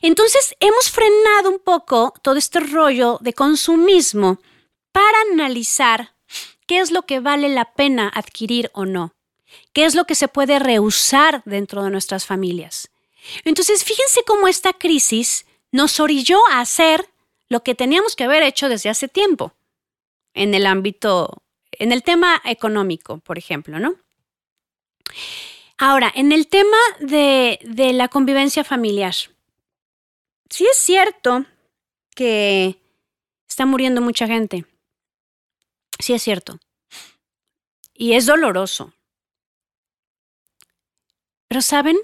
Entonces 0.02 0.56
hemos 0.58 0.90
frenado 0.90 1.50
un 1.50 1.60
poco 1.60 2.12
todo 2.20 2.34
este 2.34 2.58
rollo 2.58 3.18
de 3.20 3.32
consumismo 3.32 4.40
para 4.90 5.16
analizar 5.32 6.16
qué 6.66 6.80
es 6.80 6.90
lo 6.90 7.02
que 7.02 7.20
vale 7.20 7.48
la 7.48 7.74
pena 7.74 8.10
adquirir 8.12 8.72
o 8.74 8.86
no, 8.86 9.14
qué 9.72 9.84
es 9.84 9.94
lo 9.94 10.04
que 10.04 10.16
se 10.16 10.26
puede 10.26 10.58
rehusar 10.58 11.42
dentro 11.44 11.84
de 11.84 11.90
nuestras 11.90 12.26
familias. 12.26 12.90
Entonces 13.44 13.84
fíjense 13.84 14.24
cómo 14.26 14.48
esta 14.48 14.72
crisis 14.72 15.46
nos 15.70 16.00
orilló 16.00 16.40
a 16.50 16.60
hacer 16.60 17.08
lo 17.48 17.62
que 17.62 17.76
teníamos 17.76 18.16
que 18.16 18.24
haber 18.24 18.42
hecho 18.42 18.68
desde 18.68 18.90
hace 18.90 19.06
tiempo 19.06 19.52
en 20.34 20.54
el 20.54 20.66
ámbito 20.66 21.44
en 21.78 21.92
el 21.92 22.02
tema 22.02 22.40
económico, 22.44 23.18
por 23.18 23.38
ejemplo, 23.38 23.78
¿no? 23.78 23.96
Ahora, 25.78 26.10
en 26.14 26.32
el 26.32 26.48
tema 26.48 26.76
de, 27.00 27.58
de 27.62 27.92
la 27.92 28.08
convivencia 28.08 28.64
familiar, 28.64 29.14
sí 30.48 30.66
es 30.66 30.76
cierto 30.78 31.44
que 32.14 32.80
está 33.48 33.66
muriendo 33.66 34.00
mucha 34.00 34.26
gente. 34.26 34.64
Sí 35.98 36.12
es 36.14 36.22
cierto. 36.22 36.58
Y 37.94 38.14
es 38.14 38.26
doloroso. 38.26 38.92
Pero 41.48 41.62
saben, 41.62 41.96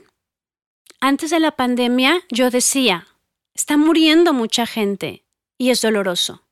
antes 1.01 1.31
de 1.31 1.41
la 1.41 1.57
pandemia 1.57 2.23
yo 2.31 2.51
decía, 2.51 3.07
está 3.55 3.77
muriendo 3.77 4.33
mucha 4.33 4.67
gente 4.67 5.25
y 5.59 5.71
es 5.71 5.83
doloroso. 5.83 6.43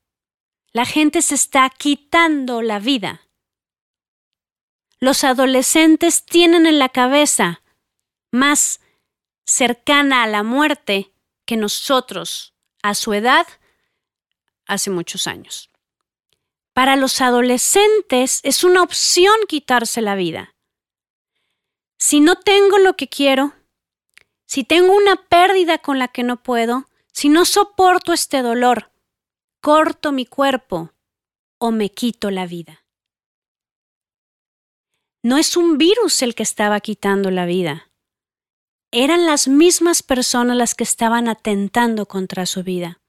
La 0.72 0.84
gente 0.84 1.20
se 1.20 1.34
está 1.34 1.68
quitando 1.68 2.62
la 2.62 2.78
vida. 2.78 3.22
Los 5.00 5.24
adolescentes 5.24 6.24
tienen 6.24 6.66
en 6.66 6.78
la 6.78 6.88
cabeza 6.88 7.62
más 8.30 8.80
cercana 9.44 10.22
a 10.22 10.28
la 10.28 10.44
muerte 10.44 11.12
que 11.44 11.56
nosotros 11.56 12.54
a 12.82 12.94
su 12.94 13.12
edad 13.14 13.46
hace 14.66 14.90
muchos 14.90 15.26
años. 15.26 15.70
Para 16.72 16.94
los 16.94 17.20
adolescentes 17.20 18.38
es 18.44 18.62
una 18.62 18.82
opción 18.82 19.34
quitarse 19.48 20.00
la 20.00 20.14
vida. 20.14 20.54
Si 21.98 22.20
no 22.20 22.36
tengo 22.36 22.78
lo 22.78 22.94
que 22.94 23.08
quiero, 23.08 23.54
si 24.46 24.62
tengo 24.62 24.94
una 24.94 25.16
pérdida 25.16 25.78
con 25.78 25.98
la 25.98 26.06
que 26.06 26.22
no 26.22 26.42
puedo, 26.42 26.88
si 27.12 27.28
no 27.28 27.44
soporto 27.44 28.12
este 28.12 28.42
dolor, 28.42 28.89
corto 29.60 30.12
mi 30.12 30.26
cuerpo 30.26 30.92
o 31.58 31.70
me 31.70 31.90
quito 31.90 32.30
la 32.30 32.46
vida. 32.46 32.84
No 35.22 35.36
es 35.36 35.56
un 35.56 35.76
virus 35.76 36.22
el 36.22 36.34
que 36.34 36.42
estaba 36.42 36.80
quitando 36.80 37.30
la 37.30 37.44
vida. 37.44 37.90
Eran 38.90 39.26
las 39.26 39.48
mismas 39.48 40.02
personas 40.02 40.56
las 40.56 40.74
que 40.74 40.84
estaban 40.84 41.28
atentando 41.28 42.06
contra 42.06 42.46
su 42.46 42.62
vida. 42.64 43.00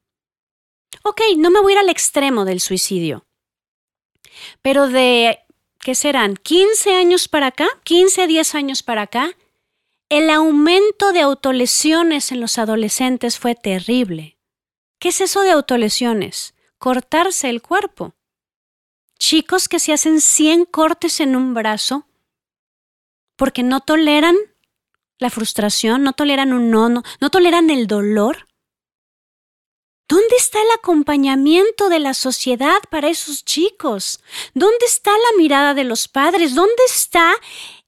Ok, 1.04 1.22
no 1.38 1.50
me 1.50 1.62
voy 1.62 1.74
a 1.74 1.76
ir 1.76 1.80
al 1.80 1.90
extremo 1.90 2.44
del 2.44 2.60
suicidio, 2.60 3.26
pero 4.62 4.88
de, 4.90 5.40
¿qué 5.80 5.96
serán? 5.96 6.36
15 6.36 6.96
años 6.96 7.30
para 7.30 7.48
acá, 7.48 7.68
15, 7.86 8.28
10 8.28 8.56
años 8.56 8.84
para 8.84 9.04
acá, 9.04 9.38
el 10.10 10.30
aumento 10.30 11.14
de 11.14 11.22
autolesiones 11.22 12.34
en 12.34 12.42
los 12.42 12.58
adolescentes 12.58 13.40
fue 13.40 13.56
terrible. 13.56 14.38
¿Qué 15.02 15.10
es 15.10 15.20
eso 15.20 15.42
de 15.42 15.50
autolesiones? 15.50 16.54
Cortarse 16.78 17.50
el 17.50 17.64
cuerpo. 17.64 18.14
Chicos 19.18 19.68
que 19.68 19.80
se 19.80 19.94
hacen 19.94 20.22
100 20.22 20.66
cortes 20.66 21.20
en 21.20 21.36
un 21.36 21.56
brazo 21.56 22.06
porque 23.36 23.64
no 23.64 23.80
toleran 23.80 24.36
la 25.18 25.32
frustración, 25.32 26.04
no 26.04 26.14
toleran 26.14 26.54
un 26.54 26.70
no, 26.70 26.88
no, 26.88 27.02
no 27.20 27.30
toleran 27.32 27.72
el 27.72 27.88
dolor. 27.88 28.48
¿Dónde 30.08 30.36
está 30.38 30.62
el 30.62 30.70
acompañamiento 30.78 31.90
de 31.90 32.00
la 32.00 32.14
sociedad 32.14 32.78
para 32.92 33.10
esos 33.10 33.44
chicos? 33.44 34.22
¿Dónde 34.54 34.86
está 34.86 35.10
la 35.10 35.38
mirada 35.40 35.74
de 35.74 35.84
los 35.84 36.08
padres? 36.08 36.54
¿Dónde 36.54 36.84
está 36.86 37.34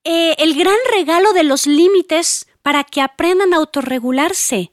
eh, 0.03 0.33
el 0.39 0.55
gran 0.55 0.77
regalo 0.91 1.31
de 1.33 1.43
los 1.43 1.67
límites 1.67 2.47
para 2.63 2.83
que 2.83 3.01
aprendan 3.01 3.53
a 3.53 3.57
autorregularse. 3.57 4.71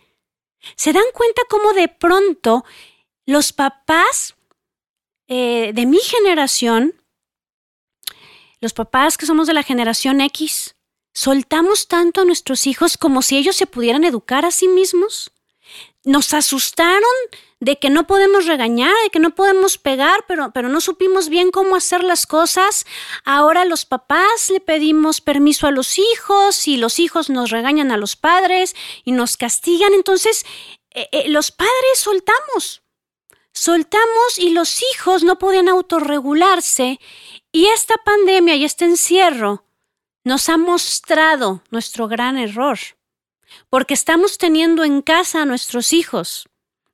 ¿Se 0.76 0.92
dan 0.92 1.04
cuenta 1.14 1.42
cómo 1.48 1.72
de 1.72 1.88
pronto 1.88 2.64
los 3.26 3.52
papás 3.52 4.34
eh, 5.28 5.72
de 5.74 5.86
mi 5.86 5.98
generación, 5.98 6.94
los 8.60 8.72
papás 8.72 9.16
que 9.16 9.26
somos 9.26 9.46
de 9.46 9.54
la 9.54 9.62
generación 9.62 10.20
X, 10.20 10.76
soltamos 11.14 11.88
tanto 11.88 12.20
a 12.20 12.24
nuestros 12.24 12.66
hijos 12.66 12.96
como 12.96 13.22
si 13.22 13.36
ellos 13.36 13.56
se 13.56 13.66
pudieran 13.66 14.04
educar 14.04 14.44
a 14.44 14.50
sí 14.50 14.68
mismos? 14.68 15.32
Nos 16.04 16.32
asustaron 16.32 17.02
de 17.60 17.78
que 17.78 17.90
no 17.90 18.06
podemos 18.06 18.46
regañar, 18.46 18.94
de 19.04 19.10
que 19.10 19.18
no 19.18 19.34
podemos 19.34 19.76
pegar, 19.76 20.24
pero, 20.26 20.50
pero 20.52 20.68
no 20.68 20.80
supimos 20.80 21.28
bien 21.28 21.50
cómo 21.50 21.76
hacer 21.76 22.02
las 22.02 22.26
cosas. 22.26 22.86
Ahora 23.24 23.66
los 23.66 23.84
papás 23.84 24.48
le 24.50 24.60
pedimos 24.60 25.20
permiso 25.20 25.66
a 25.66 25.70
los 25.70 25.98
hijos 25.98 26.66
y 26.66 26.78
los 26.78 26.98
hijos 26.98 27.28
nos 27.28 27.50
regañan 27.50 27.90
a 27.90 27.98
los 27.98 28.16
padres 28.16 28.74
y 29.04 29.12
nos 29.12 29.36
castigan. 29.36 29.92
Entonces, 29.92 30.46
eh, 30.92 31.08
eh, 31.12 31.28
los 31.28 31.52
padres 31.52 31.98
soltamos. 31.98 32.82
Soltamos 33.52 34.38
y 34.38 34.50
los 34.50 34.80
hijos 34.82 35.22
no 35.22 35.38
pueden 35.38 35.68
autorregularse 35.68 36.98
y 37.52 37.66
esta 37.66 37.96
pandemia 37.98 38.54
y 38.54 38.64
este 38.64 38.84
encierro 38.84 39.64
nos 40.24 40.48
ha 40.48 40.56
mostrado 40.56 41.62
nuestro 41.70 42.06
gran 42.06 42.38
error, 42.38 42.78
porque 43.68 43.94
estamos 43.94 44.38
teniendo 44.38 44.84
en 44.84 45.02
casa 45.02 45.42
a 45.42 45.46
nuestros 45.46 45.92
hijos 45.92 46.48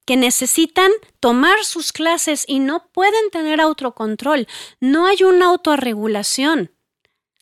que 0.07 0.17
necesitan 0.17 0.93
tomar 1.21 1.65
sus 1.65 1.93
clases 1.93 2.45
y 2.47 2.61
no 2.61 2.89
pueden 2.93 3.31
tener 3.31 3.61
autocontrol. 3.61 4.47
No 4.81 5.07
hay 5.07 5.25
una 5.25 5.47
autorregulación. 5.47 6.73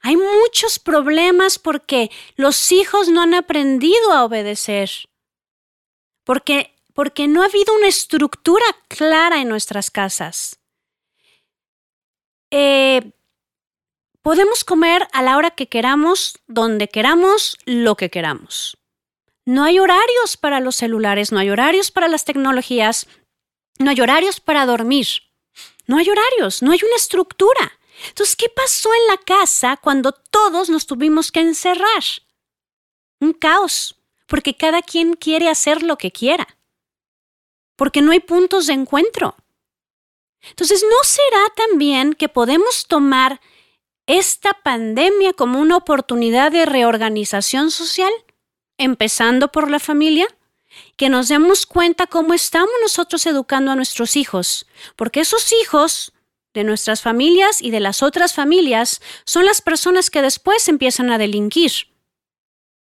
Hay 0.01 0.17
muchos 0.17 0.79
problemas 0.79 1.59
porque 1.59 2.11
los 2.37 2.73
hijos 2.73 3.09
no 3.09 3.23
han 3.23 3.35
aprendido 3.35 4.13
a 4.13 4.25
obedecer. 4.25 4.91
Porque, 6.25 6.75
porque 6.95 7.29
no 7.29 7.43
ha 7.43 7.47
habido 7.47 7.75
una 7.75 7.89
estructura 7.89 8.65
clara 8.89 9.43
en 9.43 9.49
nuestras 9.49 9.91
casas. 9.91 10.59
Eh, 12.51 13.13
podemos 14.23 14.65
comer 14.65 15.07
a 15.13 15.23
la 15.23 15.37
hora 15.37 15.51
que 15.51 15.69
queramos, 15.69 16.39
donde 16.47 16.89
queramos, 16.89 17.59
lo 17.67 17.95
que 17.97 18.11
queramos. 18.11 18.79
No 19.47 19.65
hay 19.65 19.79
horarios 19.79 20.37
para 20.39 20.61
los 20.61 20.77
celulares, 20.77 21.33
no 21.33 21.39
hay 21.39 21.51
horarios 21.51 21.91
para 21.91 22.09
las 22.09 22.25
tecnologías, 22.25 23.07
no 23.79 23.91
hay 23.91 24.01
horarios 24.01 24.41
para 24.41 24.67
dormir. 24.67 25.07
No 25.87 25.99
hay 25.99 26.09
horarios, 26.09 26.63
no 26.63 26.73
hay 26.73 26.81
una 26.83 26.97
estructura. 26.97 27.79
Entonces, 28.09 28.37
¿qué 28.37 28.49
pasó 28.49 28.91
en 28.95 29.07
la 29.09 29.19
casa 29.19 29.77
cuando 29.77 30.13
todos 30.13 30.71
nos 30.71 30.87
tuvimos 30.87 31.31
que 31.31 31.41
encerrar? 31.41 32.03
Un 33.21 33.33
caos, 33.33 33.97
porque 34.27 34.57
cada 34.57 34.83
quien 34.83 35.15
quiere 35.15 35.49
hacer 35.49 35.83
lo 35.83 35.97
que 35.97 36.11
quiera, 36.11 36.59
porque 37.77 38.03
no 38.03 38.13
hay 38.13 38.21
puntos 38.21 38.67
de 38.67 38.73
encuentro. 38.73 39.37
Entonces, 40.49 40.83
¿no 40.83 41.05
será 41.05 41.43
también 41.57 42.15
que 42.15 42.29
podemos 42.29 42.87
tomar 42.87 43.41
esta 44.07 44.53
pandemia 44.53 45.33
como 45.33 45.61
una 45.61 45.77
oportunidad 45.77 46.53
de 46.53 46.67
reorganización 46.67 47.71
social? 47.71 48.13
Empezando 48.79 49.53
por 49.53 49.71
la 49.71 49.79
familia, 49.79 50.27
que 50.97 51.09
nos 51.09 51.29
demos 51.29 51.67
cuenta 51.67 52.07
cómo 52.07 52.35
estamos 52.35 52.73
nosotros 52.83 53.27
educando 53.27 53.71
a 53.71 53.77
nuestros 53.77 54.17
hijos, 54.17 54.67
porque 54.97 55.21
esos 55.21 55.53
hijos 55.53 56.13
de 56.53 56.65
nuestras 56.65 57.03
familias 57.03 57.61
y 57.61 57.71
de 57.71 57.81
las 57.81 58.03
otras 58.03 58.35
familias 58.35 59.01
son 59.25 59.45
las 59.45 59.61
personas 59.61 60.11
que 60.11 60.23
después 60.23 60.69
empiezan 60.69 61.11
a 61.11 61.19
delinquir. 61.19 61.73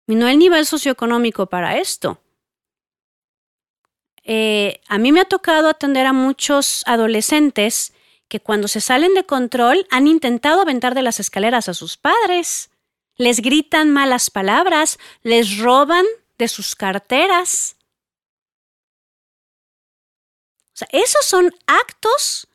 Y 0.06 0.14
no 0.14 0.28
el 0.28 0.38
nivel 0.38 0.64
socioeconómico 0.64 1.46
para 1.46 1.78
esto. 1.78 2.20
Eh, 4.22 4.80
a 4.88 4.98
mí 4.98 5.12
me 5.12 5.20
ha 5.20 5.24
tocado 5.24 5.68
atender 5.68 6.06
a 6.06 6.12
muchos 6.12 6.82
adolescentes 6.86 7.92
que 8.28 8.40
cuando 8.40 8.68
se 8.68 8.80
salen 8.80 9.14
de 9.14 9.24
control 9.24 9.86
han 9.90 10.06
intentado 10.06 10.60
aventar 10.60 10.94
de 10.94 11.02
las 11.02 11.18
escaleras 11.18 11.68
a 11.68 11.74
sus 11.74 11.96
padres 11.96 12.70
les 13.18 13.40
gritan 13.40 13.90
malas 13.90 14.30
palabras, 14.30 14.98
les 15.22 15.58
roban 15.58 16.06
de 16.38 16.48
sus 16.48 16.74
carteras. 16.74 17.76
Esos 20.92 21.26
son 21.26 21.52
actos 21.66 22.46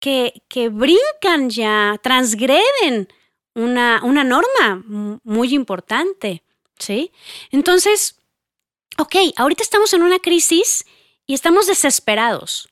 que, 0.00 0.42
que 0.48 0.68
brincan 0.68 1.48
ya, 1.48 1.98
transgreden 2.02 3.08
una, 3.54 4.00
una 4.02 4.24
norma 4.24 4.82
muy 5.22 5.54
importante. 5.54 6.42
¿Sí? 6.78 7.12
Entonces, 7.50 8.20
ok, 8.98 9.16
ahorita 9.36 9.62
estamos 9.62 9.92
en 9.94 10.02
una 10.02 10.20
crisis 10.20 10.84
y 11.26 11.34
estamos 11.34 11.66
desesperados. 11.66 12.68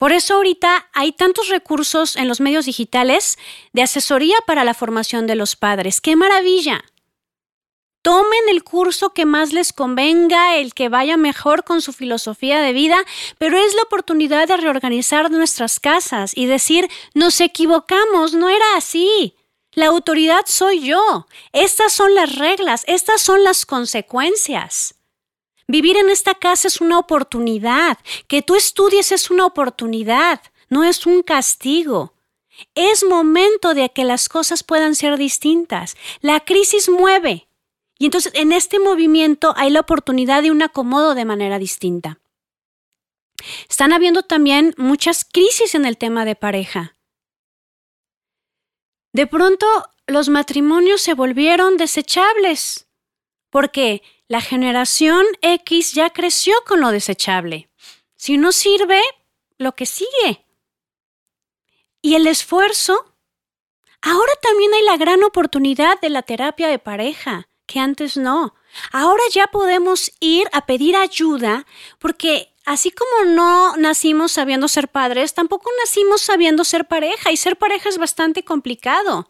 Por 0.00 0.12
eso 0.12 0.36
ahorita 0.36 0.88
hay 0.94 1.12
tantos 1.12 1.48
recursos 1.48 2.16
en 2.16 2.26
los 2.26 2.40
medios 2.40 2.64
digitales 2.64 3.36
de 3.74 3.82
asesoría 3.82 4.38
para 4.46 4.64
la 4.64 4.72
formación 4.72 5.26
de 5.26 5.34
los 5.34 5.56
padres. 5.56 6.00
¡Qué 6.00 6.16
maravilla! 6.16 6.82
Tomen 8.00 8.48
el 8.48 8.64
curso 8.64 9.10
que 9.10 9.26
más 9.26 9.52
les 9.52 9.74
convenga, 9.74 10.56
el 10.56 10.72
que 10.72 10.88
vaya 10.88 11.18
mejor 11.18 11.64
con 11.64 11.82
su 11.82 11.92
filosofía 11.92 12.62
de 12.62 12.72
vida, 12.72 12.96
pero 13.36 13.58
es 13.58 13.74
la 13.74 13.82
oportunidad 13.82 14.48
de 14.48 14.56
reorganizar 14.56 15.30
nuestras 15.30 15.78
casas 15.78 16.32
y 16.34 16.46
decir, 16.46 16.88
nos 17.12 17.38
equivocamos, 17.42 18.32
no 18.32 18.48
era 18.48 18.76
así. 18.78 19.36
La 19.72 19.88
autoridad 19.88 20.44
soy 20.46 20.80
yo. 20.80 21.26
Estas 21.52 21.92
son 21.92 22.14
las 22.14 22.36
reglas, 22.36 22.84
estas 22.86 23.20
son 23.20 23.44
las 23.44 23.66
consecuencias. 23.66 24.94
Vivir 25.70 25.96
en 25.96 26.10
esta 26.10 26.34
casa 26.34 26.66
es 26.66 26.80
una 26.80 26.98
oportunidad. 26.98 27.96
Que 28.26 28.42
tú 28.42 28.56
estudies 28.56 29.12
es 29.12 29.30
una 29.30 29.46
oportunidad, 29.46 30.40
no 30.68 30.82
es 30.82 31.06
un 31.06 31.22
castigo. 31.22 32.14
Es 32.74 33.04
momento 33.04 33.72
de 33.72 33.88
que 33.90 34.02
las 34.02 34.28
cosas 34.28 34.64
puedan 34.64 34.96
ser 34.96 35.16
distintas. 35.16 35.96
La 36.22 36.40
crisis 36.40 36.88
mueve. 36.88 37.48
Y 38.00 38.06
entonces 38.06 38.32
en 38.34 38.50
este 38.50 38.80
movimiento 38.80 39.54
hay 39.56 39.70
la 39.70 39.78
oportunidad 39.78 40.42
de 40.42 40.50
un 40.50 40.60
acomodo 40.60 41.14
de 41.14 41.24
manera 41.24 41.60
distinta. 41.60 42.18
Están 43.68 43.92
habiendo 43.92 44.24
también 44.24 44.74
muchas 44.76 45.24
crisis 45.24 45.76
en 45.76 45.86
el 45.86 45.96
tema 45.96 46.24
de 46.24 46.34
pareja. 46.34 46.96
De 49.12 49.28
pronto 49.28 49.66
los 50.08 50.30
matrimonios 50.30 51.00
se 51.00 51.14
volvieron 51.14 51.76
desechables 51.76 52.88
porque 53.50 54.02
la 54.30 54.40
generación 54.40 55.26
X 55.42 55.92
ya 55.92 56.10
creció 56.10 56.54
con 56.64 56.80
lo 56.80 56.92
desechable. 56.92 57.68
Si 58.14 58.38
no 58.38 58.52
sirve, 58.52 59.02
lo 59.58 59.74
que 59.74 59.86
sigue. 59.86 60.46
Y 62.00 62.14
el 62.14 62.28
esfuerzo. 62.28 63.16
Ahora 64.00 64.32
también 64.40 64.72
hay 64.72 64.84
la 64.84 64.96
gran 64.98 65.24
oportunidad 65.24 66.00
de 66.00 66.10
la 66.10 66.22
terapia 66.22 66.68
de 66.68 66.78
pareja, 66.78 67.48
que 67.66 67.80
antes 67.80 68.16
no. 68.16 68.54
Ahora 68.92 69.24
ya 69.32 69.48
podemos 69.48 70.12
ir 70.20 70.48
a 70.52 70.64
pedir 70.64 70.94
ayuda 70.94 71.66
porque 71.98 72.54
así 72.64 72.92
como 72.92 73.32
no 73.32 73.76
nacimos 73.78 74.30
sabiendo 74.30 74.68
ser 74.68 74.86
padres, 74.86 75.34
tampoco 75.34 75.72
nacimos 75.82 76.20
sabiendo 76.20 76.62
ser 76.62 76.86
pareja 76.86 77.32
y 77.32 77.36
ser 77.36 77.56
pareja 77.56 77.88
es 77.88 77.98
bastante 77.98 78.44
complicado. 78.44 79.28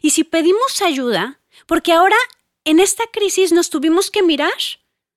Y 0.00 0.10
si 0.10 0.22
pedimos 0.22 0.80
ayuda, 0.80 1.40
porque 1.66 1.92
ahora 1.92 2.16
en 2.64 2.80
esta 2.80 3.04
crisis 3.06 3.52
nos 3.52 3.70
tuvimos 3.70 4.10
que 4.10 4.22
mirar, 4.22 4.52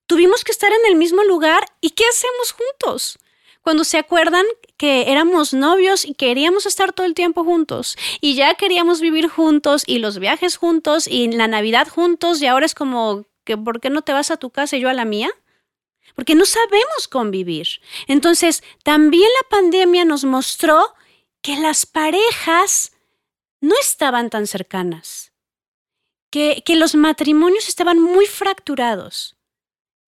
tuvimos 0.07 0.43
que 0.43 0.51
estar 0.51 0.71
en 0.71 0.91
el 0.91 0.95
mismo 0.95 1.23
lugar 1.23 1.65
y 1.81 1.91
¿qué 1.91 2.03
hacemos 2.09 2.51
juntos? 2.51 3.19
Cuando 3.61 3.83
se 3.83 3.97
acuerdan 3.97 4.45
que 4.77 5.11
éramos 5.11 5.53
novios 5.53 6.05
y 6.05 6.15
queríamos 6.15 6.65
estar 6.65 6.93
todo 6.93 7.05
el 7.05 7.13
tiempo 7.13 7.43
juntos 7.43 7.95
y 8.19 8.35
ya 8.35 8.55
queríamos 8.55 9.01
vivir 9.01 9.27
juntos 9.27 9.83
y 9.85 9.99
los 9.99 10.17
viajes 10.17 10.57
juntos 10.57 11.07
y 11.07 11.31
la 11.31 11.47
Navidad 11.47 11.87
juntos 11.87 12.41
y 12.41 12.47
ahora 12.47 12.65
es 12.65 12.73
como 12.73 13.25
que 13.43 13.57
¿por 13.57 13.79
qué 13.79 13.89
no 13.89 14.01
te 14.01 14.13
vas 14.13 14.31
a 14.31 14.37
tu 14.37 14.49
casa 14.49 14.77
y 14.77 14.81
yo 14.81 14.89
a 14.89 14.93
la 14.93 15.05
mía? 15.05 15.29
porque 16.15 16.35
no 16.35 16.45
sabemos 16.45 17.07
convivir. 17.09 17.67
Entonces, 18.07 18.63
también 18.83 19.29
la 19.41 19.49
pandemia 19.49 20.05
nos 20.05 20.23
mostró 20.23 20.93
que 21.41 21.57
las 21.57 21.85
parejas 21.85 22.93
no 23.59 23.75
estaban 23.79 24.29
tan 24.29 24.47
cercanas, 24.47 25.30
que, 26.31 26.63
los 26.75 26.95
matrimonios 26.95 27.67
estaban 27.67 27.99
muy 27.99 28.25
fracturados. 28.25 29.35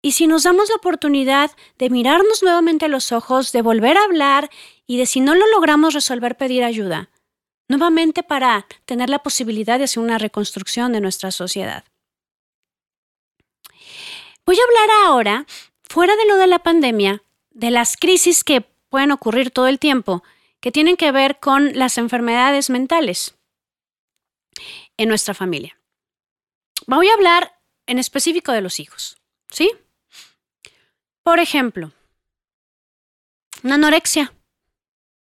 Y 0.04 0.12
si 0.12 0.28
nos 0.28 0.44
damos 0.44 0.70
la 0.70 0.76
oportunidad 0.76 1.52
de 1.78 1.90
mirarnos 1.90 2.44
nuevamente 2.44 2.86
a 2.86 2.90
los 2.90 3.12
ojos, 3.12 3.52
de 3.52 3.62
volver 3.62 3.98
a 3.98 4.04
hablar 4.04 4.50
y 4.86 4.98
de 4.98 5.06
si 5.06 5.22
no 5.22 5.36
lo 5.36 5.48
logramos 5.48 5.94
resolver, 5.94 6.38
pedir 6.38 6.64
ayuda, 6.64 7.10
nuevamente 7.68 8.24
para 8.24 8.68
tener 8.86 9.10
la 9.10 9.20
posibilidad 9.20 9.78
de 9.78 9.86
hacer 9.86 10.04
una 10.04 10.18
reconstrucción 10.18 10.92
de 10.92 11.02
nuestra 11.02 11.32
sociedad. 11.32 11.86
Voy 14.46 14.58
a 14.60 14.64
hablar 14.64 15.06
ahora, 15.06 15.46
fuera 15.84 16.16
de 16.16 16.26
lo 16.26 16.36
de 16.36 16.48
la 16.48 16.60
pandemia, 16.60 17.24
de 17.52 17.72
las 17.72 17.96
crisis 17.96 18.44
que 18.44 18.62
pueden 18.90 19.12
ocurrir 19.12 19.52
todo 19.52 19.68
el 19.68 19.80
tiempo, 19.80 20.24
que 20.60 20.72
tienen 20.72 20.98
que 20.98 21.12
ver 21.12 21.40
con 21.40 21.78
las 21.78 21.98
enfermedades 21.98 22.70
mentales 22.70 23.36
en 24.98 25.10
nuestra 25.10 25.34
familia. 25.34 25.81
Voy 26.88 27.08
a 27.10 27.14
hablar 27.14 27.60
en 27.86 28.00
específico 28.00 28.52
de 28.52 28.62
los 28.62 28.80
hijos, 28.80 29.18
¿sí? 29.50 29.72
Por 31.24 31.40
ejemplo, 31.40 31.92
una 33.64 33.76
anorexia. 33.76 34.34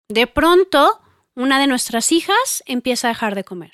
De 0.09 0.27
pronto, 0.27 1.01
una 1.35 1.59
de 1.59 1.67
nuestras 1.67 2.11
hijas 2.11 2.63
empieza 2.65 3.07
a 3.07 3.11
dejar 3.11 3.35
de 3.35 3.43
comer. 3.43 3.71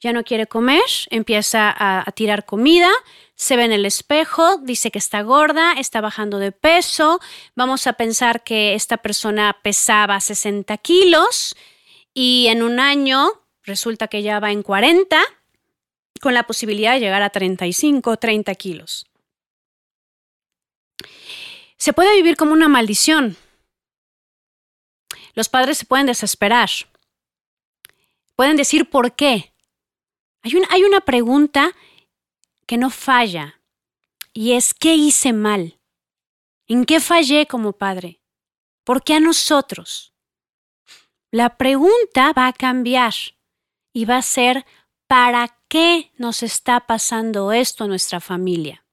Ya 0.00 0.12
no 0.12 0.22
quiere 0.22 0.46
comer, 0.46 0.82
empieza 1.10 1.74
a, 1.76 2.04
tirar 2.12 2.44
comida, 2.44 2.90
se 3.34 3.56
ve 3.56 3.64
en 3.64 3.72
el 3.72 3.84
espejo, 3.84 4.58
dice 4.58 4.90
que 4.90 4.98
está 4.98 5.22
gorda, 5.22 5.72
está 5.72 6.00
bajando 6.00 6.38
de 6.38 6.52
peso. 6.52 7.20
Vamos 7.56 7.86
a 7.86 7.94
pensar 7.94 8.44
que 8.44 8.74
esta 8.74 8.98
persona 8.98 9.58
pesaba 9.62 10.20
60 10.20 10.76
kilos 10.78 11.56
y 12.14 12.46
en 12.48 12.62
un 12.62 12.78
año 12.78 13.28
resulta 13.64 14.06
que 14.06 14.22
ya 14.22 14.38
va 14.38 14.52
en 14.52 14.62
40, 14.62 15.20
con 16.18 16.34
la 16.34 16.46
posibilidad 16.46 16.94
de 16.94 17.00
llegar 17.00 17.22
a 17.22 17.30
35 17.30 18.10
o 18.10 18.16
30 18.16 18.54
kilos. 18.54 19.06
Se 21.76 21.92
puede 21.92 22.14
vivir 22.16 22.36
como 22.36 22.52
una 22.52 22.68
maldición. 22.68 23.36
Los 25.34 25.48
padres 25.48 25.78
se 25.78 25.86
pueden 25.86 26.06
desesperar. 26.06 26.68
Pueden 28.34 28.56
decir 28.56 28.90
por 28.90 29.14
qué. 29.14 29.52
Hay 30.42 30.56
una, 30.56 30.68
hay 30.70 30.84
una 30.84 31.00
pregunta 31.00 31.72
que 32.66 32.76
no 32.76 32.90
falla 32.90 33.60
y 34.32 34.52
es 34.52 34.74
¿qué 34.74 34.94
hice 34.94 35.32
mal? 35.32 35.80
¿En 36.66 36.84
qué 36.84 37.00
fallé 37.00 37.46
como 37.46 37.72
padre? 37.72 38.20
¿Por 38.84 39.02
qué 39.02 39.14
a 39.14 39.20
nosotros? 39.20 40.12
La 41.30 41.56
pregunta 41.56 42.32
va 42.32 42.46
a 42.46 42.52
cambiar 42.52 43.14
y 43.92 44.04
va 44.04 44.18
a 44.18 44.22
ser 44.22 44.64
¿para 45.06 45.57
qué 45.68 46.10
nos 46.16 46.42
está 46.42 46.86
pasando 46.86 47.52
esto 47.52 47.84
a 47.84 47.88
nuestra 47.88 48.20
familia? 48.20 48.84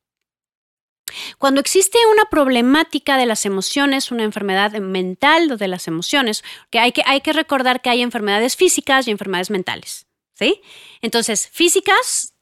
Cuando 1.37 1.61
existe 1.61 1.97
una 2.11 2.25
problemática 2.25 3.17
de 3.17 3.25
las 3.25 3.45
emociones, 3.45 4.11
una 4.11 4.23
enfermedad 4.23 4.71
mental 4.73 5.57
de 5.57 5.67
las 5.67 5.87
emociones, 5.87 6.43
que 6.69 6.79
hay 6.79 6.91
que, 6.91 7.03
hay 7.05 7.21
que 7.21 7.33
recordar 7.33 7.81
que 7.81 7.89
hay 7.89 8.01
enfermedades 8.01 8.55
físicas 8.55 9.07
y 9.07 9.11
enfermedades 9.11 9.51
mentales. 9.51 10.07
¿Sí? 10.33 10.61
Entonces, 11.01 11.47
físicas, 11.47 12.33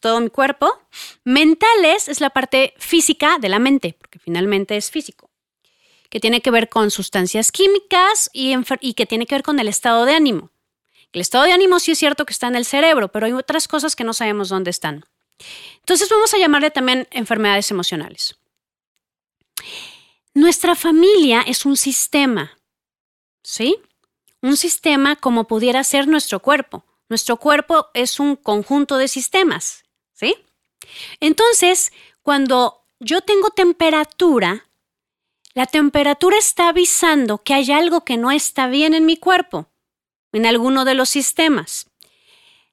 todo 0.00 0.20
mi 0.20 0.30
cuerpo. 0.30 0.80
Mentales 1.24 2.08
es 2.08 2.20
la 2.20 2.30
parte 2.30 2.74
física 2.78 3.38
de 3.38 3.48
la 3.48 3.58
mente, 3.58 3.96
porque 3.98 4.18
finalmente 4.18 4.76
es 4.76 4.90
físico, 4.90 5.30
que 6.10 6.18
tiene 6.18 6.40
que 6.40 6.50
ver 6.50 6.68
con 6.68 6.90
sustancias 6.90 7.52
químicas 7.52 8.30
y, 8.32 8.54
y 8.80 8.94
que 8.94 9.06
tiene 9.06 9.26
que 9.26 9.36
ver 9.36 9.42
con 9.42 9.60
el 9.60 9.68
estado 9.68 10.04
de 10.04 10.14
ánimo. 10.14 10.50
El 11.12 11.20
estado 11.20 11.44
de 11.44 11.52
ánimo 11.52 11.80
sí 11.80 11.92
es 11.92 11.98
cierto 11.98 12.26
que 12.26 12.32
está 12.32 12.48
en 12.48 12.56
el 12.56 12.64
cerebro, 12.64 13.08
pero 13.08 13.26
hay 13.26 13.32
otras 13.32 13.68
cosas 13.68 13.96
que 13.96 14.04
no 14.04 14.12
sabemos 14.12 14.48
dónde 14.48 14.70
están. 14.70 15.04
Entonces 15.78 16.08
vamos 16.08 16.32
a 16.34 16.38
llamarle 16.38 16.70
también 16.70 17.08
enfermedades 17.10 17.70
emocionales. 17.70 18.36
Nuestra 20.34 20.74
familia 20.74 21.42
es 21.42 21.64
un 21.64 21.76
sistema, 21.76 22.58
¿sí? 23.42 23.78
Un 24.42 24.56
sistema 24.56 25.16
como 25.16 25.48
pudiera 25.48 25.82
ser 25.82 26.06
nuestro 26.06 26.40
cuerpo. 26.40 26.84
Nuestro 27.08 27.38
cuerpo 27.38 27.88
es 27.94 28.20
un 28.20 28.36
conjunto 28.36 28.98
de 28.98 29.08
sistemas, 29.08 29.84
¿sí? 30.12 30.36
Entonces, 31.20 31.92
cuando 32.22 32.84
yo 33.00 33.22
tengo 33.22 33.50
temperatura, 33.50 34.66
la 35.54 35.66
temperatura 35.66 36.36
está 36.36 36.68
avisando 36.68 37.38
que 37.38 37.54
hay 37.54 37.72
algo 37.72 38.04
que 38.04 38.16
no 38.16 38.30
está 38.30 38.68
bien 38.68 38.94
en 38.94 39.06
mi 39.06 39.16
cuerpo, 39.16 39.70
en 40.32 40.46
alguno 40.46 40.84
de 40.84 40.94
los 40.94 41.08
sistemas. 41.08 41.86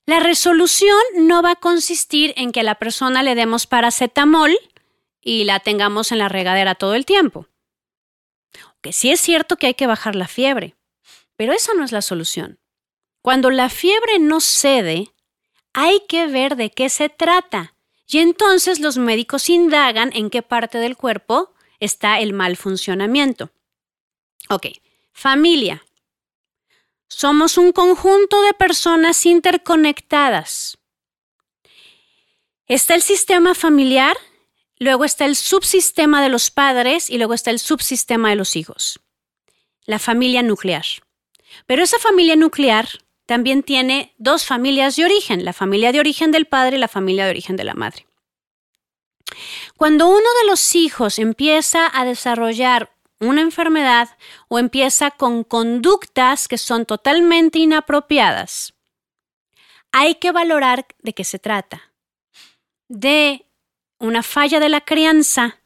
La 0.06 0.20
resolución 0.20 0.98
no 1.16 1.42
va 1.42 1.52
a 1.52 1.56
consistir 1.56 2.34
en 2.38 2.52
que 2.52 2.60
a 2.60 2.64
la 2.64 2.76
persona 2.76 3.24
le 3.24 3.36
demos 3.36 3.66
paracetamol 3.66 4.56
y 5.22 5.46
la 5.46 5.60
tengamos 5.60 6.12
en 6.12 6.20
la 6.20 6.30
regadera 6.30 6.76
todo 6.76 6.94
el 6.94 7.06
tiempo. 7.06 7.48
Que 8.82 8.94
sí 8.94 9.12
es 9.12 9.20
cierto 9.20 9.58
que 9.58 9.68
hay 9.68 9.74
que 9.74 9.88
bajar 9.88 10.16
la 10.16 10.28
fiebre, 10.28 10.76
pero 11.36 11.54
esa 11.54 11.74
no 11.74 11.84
es 11.84 11.92
la 11.92 12.04
solución. 12.04 12.60
Cuando 13.24 13.50
la 13.50 13.70
fiebre 13.70 14.20
no 14.20 14.40
cede, 14.40 15.12
hay 15.74 16.02
que 16.08 16.28
ver 16.28 16.56
de 16.56 16.70
qué 16.70 16.90
se 16.90 17.10
trata. 17.10 17.74
Y 18.08 18.20
entonces 18.20 18.80
los 18.80 19.00
médicos 19.00 19.50
indagan 19.50 20.12
en 20.14 20.30
qué 20.30 20.44
parte 20.44 20.78
del 20.78 20.96
cuerpo 20.96 21.56
está 21.80 22.20
el 22.20 22.34
mal 22.34 22.56
funcionamiento. 22.56 23.50
Ok, 24.50 24.68
familia. 25.12 25.84
Somos 27.08 27.58
un 27.58 27.72
conjunto 27.72 28.42
de 28.42 28.54
personas 28.54 29.26
interconectadas. 29.26 30.78
Está 32.68 32.96
el 32.96 33.02
sistema 33.04 33.54
familiar, 33.54 34.18
luego 34.78 35.06
está 35.06 35.26
el 35.26 35.36
subsistema 35.36 36.22
de 36.24 36.30
los 36.30 36.50
padres 36.50 37.10
y 37.10 37.18
luego 37.18 37.34
está 37.34 37.52
el 37.52 37.60
subsistema 37.60 38.30
de 38.30 38.36
los 38.36 38.56
hijos. 38.56 39.00
La 39.86 40.00
familia 40.00 40.42
nuclear. 40.42 40.86
Pero 41.68 41.84
esa 41.84 42.00
familia 42.00 42.36
nuclear 42.36 42.88
también 43.26 43.64
tiene 43.64 44.14
dos 44.18 44.46
familias 44.46 44.96
de 44.96 45.06
origen, 45.06 45.46
la 45.46 45.54
familia 45.54 45.92
de 45.92 46.00
origen 46.00 46.32
del 46.32 46.46
padre 46.46 46.78
y 46.78 46.80
la 46.80 46.88
familia 46.88 47.26
de 47.26 47.32
origen 47.32 47.56
de 47.56 47.64
la 47.64 47.74
madre. 47.74 48.08
Cuando 49.78 50.08
uno 50.08 50.18
de 50.42 50.48
los 50.48 50.76
hijos 50.76 51.20
empieza 51.20 51.90
a 51.94 52.06
desarrollar 52.06 52.95
una 53.20 53.42
enfermedad 53.42 54.10
o 54.48 54.60
empieza 54.60 55.12
con 55.12 55.44
conductas 55.44 56.48
que 56.48 56.58
son 56.58 56.86
totalmente 56.86 57.60
inapropiadas, 57.60 58.74
hay 59.92 60.16
que 60.16 60.32
valorar 60.32 60.86
de 61.00 61.14
qué 61.14 61.24
se 61.24 61.40
trata. 61.40 61.94
De 62.90 63.46
una 63.98 64.24
falla 64.24 64.60
de 64.60 64.70
la 64.70 64.82
crianza, 64.82 65.62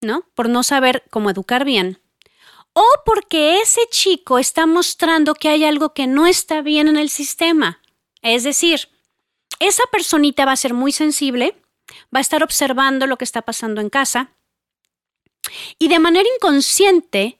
¿no? 0.00 0.22
Por 0.34 0.48
no 0.48 0.62
saber 0.62 1.04
cómo 1.10 1.30
educar 1.30 1.64
bien. 1.64 2.00
O 2.72 2.84
porque 3.04 3.60
ese 3.60 3.82
chico 3.90 4.38
está 4.38 4.66
mostrando 4.66 5.34
que 5.34 5.48
hay 5.48 5.64
algo 5.64 5.92
que 5.92 6.06
no 6.06 6.26
está 6.26 6.62
bien 6.62 6.88
en 6.88 6.96
el 6.96 7.10
sistema. 7.10 7.80
Es 8.22 8.44
decir, 8.44 8.88
esa 9.58 9.82
personita 9.90 10.44
va 10.44 10.52
a 10.52 10.56
ser 10.56 10.74
muy 10.74 10.92
sensible, 10.92 11.60
va 12.14 12.18
a 12.18 12.20
estar 12.20 12.42
observando 12.42 13.06
lo 13.06 13.18
que 13.18 13.24
está 13.24 13.42
pasando 13.42 13.80
en 13.80 13.90
casa, 13.90 14.32
y 15.78 15.88
de 15.88 15.98
manera 15.98 16.28
inconsciente 16.36 17.38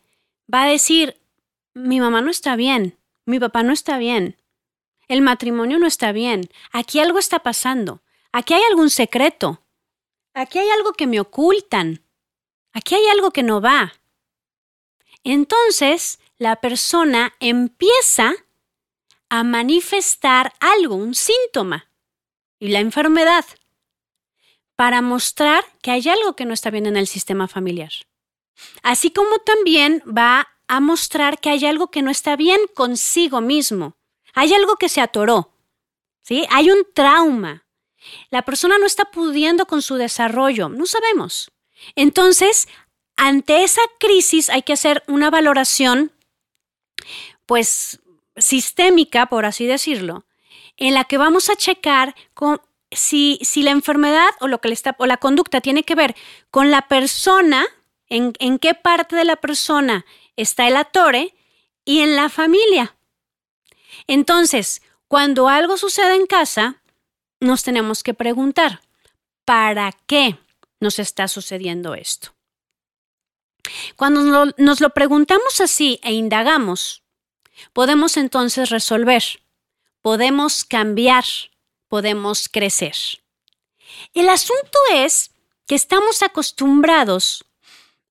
va 0.53 0.64
a 0.64 0.68
decir, 0.68 1.21
mi 1.75 2.01
mamá 2.01 2.23
no 2.23 2.31
está 2.31 2.57
bien, 2.57 2.99
mi 3.25 3.38
papá 3.38 3.62
no 3.62 3.73
está 3.73 3.99
bien, 3.99 4.37
el 5.09 5.23
matrimonio 5.23 5.79
no 5.79 5.87
está 5.87 6.12
bien, 6.12 6.51
aquí 6.73 7.01
algo 7.01 7.18
está 7.18 7.40
pasando, 7.40 8.03
aquí 8.33 8.55
hay 8.55 8.62
algún 8.62 8.90
secreto, 8.90 9.62
aquí 10.35 10.59
hay 10.59 10.68
algo 10.71 10.92
que 10.92 11.07
me 11.07 11.21
ocultan, 11.21 12.03
aquí 12.73 12.94
hay 12.94 13.07
algo 13.09 13.31
que 13.31 13.42
no 13.42 13.61
va. 13.61 13.94
Entonces, 15.25 16.21
la 16.38 16.57
persona 16.61 17.35
empieza 17.40 18.35
a 19.29 19.44
manifestar 19.44 20.55
algo, 20.61 20.94
un 20.94 21.14
síntoma, 21.14 21.90
y 22.59 22.68
la 22.68 22.81
enfermedad 22.81 23.44
para 24.79 25.03
mostrar 25.03 25.64
que 25.83 25.91
hay 25.91 26.09
algo 26.09 26.37
que 26.37 26.45
no 26.45 26.55
está 26.55 26.71
bien 26.71 26.87
en 26.87 26.97
el 26.97 27.09
sistema 27.09 27.49
familiar. 27.49 27.91
Así 28.85 29.11
como 29.11 29.41
también 29.41 30.05
va 30.07 30.47
a 30.69 30.79
mostrar 30.79 31.41
que 31.41 31.51
hay 31.51 31.67
algo 31.67 31.91
que 31.91 32.01
no 32.01 32.12
está 32.12 32.37
bien 32.37 32.61
consigo 32.77 33.41
mismo. 33.41 33.97
Hay 34.35 34.55
algo 34.55 34.77
que 34.77 34.88
se 34.88 35.01
atoró. 35.01 35.53
¿sí? 36.23 36.47
Hay 36.51 36.71
un 36.71 36.87
trauma. 36.95 37.67
La 38.31 38.43
persona 38.43 38.79
no 38.79 38.87
está 38.87 39.07
pudiendo 39.07 39.67
con 39.67 39.83
su 39.83 39.97
desarrollo. 39.97 40.69
No 40.69 40.87
sabemos. 40.87 41.51
Entonces, 41.97 42.69
ante 43.17 43.64
esa 43.64 43.83
crisis 43.99 44.49
hay 44.49 44.62
que 44.62 44.75
hacer 44.75 45.03
una 45.09 45.29
valoración, 45.29 46.12
pues, 47.47 47.99
sistémica, 48.37 49.27
por 49.27 49.45
así 49.45 49.67
decirlo, 49.67 50.25
en 50.77 50.95
la 50.95 51.03
que 51.03 51.19
vamos 51.19 51.51
a 51.51 51.57
checar 51.57 52.14
con 52.33 52.61
si, 52.90 53.38
la 53.57 53.70
enfermedad 53.70 54.31
o, 54.40 54.48
lo 54.48 54.61
que 54.61 54.68
está, 54.70 54.96
o 54.98 55.07
la 55.07 55.16
conducta 55.18 55.61
tiene 55.61 55.83
que 55.83 55.94
ver 55.94 56.16
con 56.51 56.70
la 56.70 56.88
persona, 56.88 57.66
en, 58.09 58.33
en 58.38 58.59
qué 58.59 58.74
parte 58.74 59.16
de 59.16 59.24
la 59.24 59.37
persona 59.37 60.07
está 60.37 60.66
el 60.66 60.77
atore 60.77 61.35
y 61.85 62.01
en 62.01 62.16
la 62.16 62.29
familia. 62.29 62.96
Entonces, 64.07 64.83
cuando 65.09 65.48
algo 65.48 65.77
sucede 65.77 66.14
en 66.14 66.27
casa, 66.27 66.83
nos 67.40 67.62
tenemos 67.62 68.03
que 68.03 68.14
preguntar, 68.14 68.81
¿para 69.44 69.92
qué 70.07 70.38
nos 70.81 70.98
está 70.98 71.29
sucediendo 71.29 71.94
esto? 71.94 72.35
Cuando 73.96 74.53
nos 74.57 74.81
lo 74.81 74.90
preguntamos 74.90 75.61
así 75.61 76.01
e 76.03 76.12
indagamos, 76.12 77.03
podemos 77.72 78.16
entonces 78.16 78.70
resolver, 78.70 79.22
podemos 80.03 80.64
cambiar, 80.64 81.24
podemos 81.88 82.48
crecer. 82.48 82.94
El 84.14 84.29
asunto 84.29 84.79
es 84.94 85.31
que 85.66 85.74
estamos 85.74 86.22
acostumbrados 86.22 87.44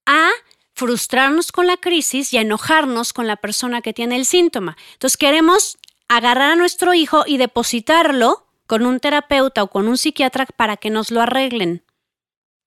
a 0.05 0.29
frustrarnos 0.73 1.51
con 1.51 1.65
la 1.65 1.77
crisis 1.77 2.33
y 2.33 2.37
a 2.37 2.41
enojarnos 2.41 3.13
con 3.13 3.25
la 3.25 3.35
persona 3.35 3.81
que 3.81 3.93
tiene 3.93 4.15
el 4.15 4.25
síntoma. 4.25 4.77
Entonces 4.93 5.17
queremos 5.17 5.77
agarrar 6.07 6.51
a 6.51 6.55
nuestro 6.55 6.93
hijo 6.93 7.23
y 7.25 7.37
depositarlo 7.37 8.45
con 8.67 8.85
un 8.85 8.99
terapeuta 8.99 9.63
o 9.63 9.69
con 9.69 9.87
un 9.87 9.97
psiquiatra 9.97 10.45
para 10.45 10.77
que 10.77 10.89
nos 10.89 11.09
lo 11.09 11.21
arreglen. 11.21 11.83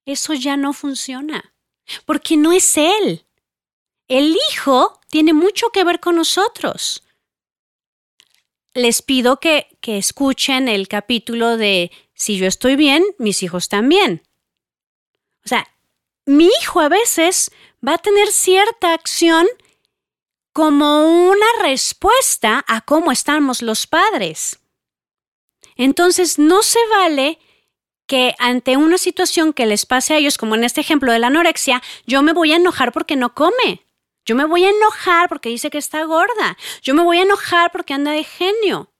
Eso 0.06 0.34
ya 0.34 0.56
no 0.56 0.72
funciona, 0.72 1.54
porque 2.04 2.36
no 2.36 2.52
es 2.52 2.76
él. 2.76 3.26
El 4.08 4.36
hijo 4.50 4.98
tiene 5.08 5.32
mucho 5.32 5.70
que 5.70 5.84
ver 5.84 6.00
con 6.00 6.16
nosotros. 6.16 7.04
Les 8.74 9.02
pido 9.02 9.40
que, 9.40 9.66
escuchen 9.82 10.68
el 10.68 10.86
capítulo 10.86 11.56
de 11.56 11.90
Si 12.14 12.36
yo 12.36 12.46
estoy 12.46 12.76
bien, 12.76 13.04
mis 13.18 13.42
hijos 13.42 13.68
también. 13.68 14.22
O 15.44 15.48
sea, 15.48 15.66
mi 16.26 16.48
hijo 16.60 16.80
a 16.80 16.88
veces 16.88 17.50
va 17.86 17.94
a 17.94 17.98
tener 17.98 18.28
cierta 18.30 18.92
acción 18.94 19.46
como 20.52 21.28
una 21.30 21.46
respuesta 21.62 22.64
a 22.68 22.80
cómo 22.82 23.10
estamos 23.10 23.62
los 23.62 23.86
padres. 23.86 24.60
Entonces, 25.76 26.38
no 26.38 26.62
se 26.62 26.80
vale 26.90 27.38
que 28.06 28.34
ante 28.38 28.76
una 28.76 28.98
situación 28.98 29.52
que 29.52 29.66
les 29.66 29.86
pase 29.86 30.14
a 30.14 30.18
ellos, 30.18 30.36
como 30.36 30.54
en 30.54 30.64
este 30.64 30.80
ejemplo 30.80 31.12
de 31.12 31.20
la 31.20 31.28
anorexia, 31.28 31.82
yo 32.06 32.22
me 32.22 32.32
voy 32.32 32.52
a 32.52 32.56
enojar 32.56 32.92
porque 32.92 33.16
no 33.16 33.34
come. 33.34 33.84
Yo 34.24 34.34
me 34.34 34.44
voy 34.44 34.64
a 34.64 34.70
enojar 34.70 35.28
porque 35.28 35.48
dice 35.48 35.70
que 35.70 35.78
está 35.78 36.04
gorda. 36.04 36.56
Yo 36.82 36.94
me 36.94 37.02
voy 37.02 37.18
a 37.18 37.22
enojar 37.22 37.72
porque 37.72 37.94
anda 37.94 38.12
de 38.12 38.24
genio. 38.24 38.92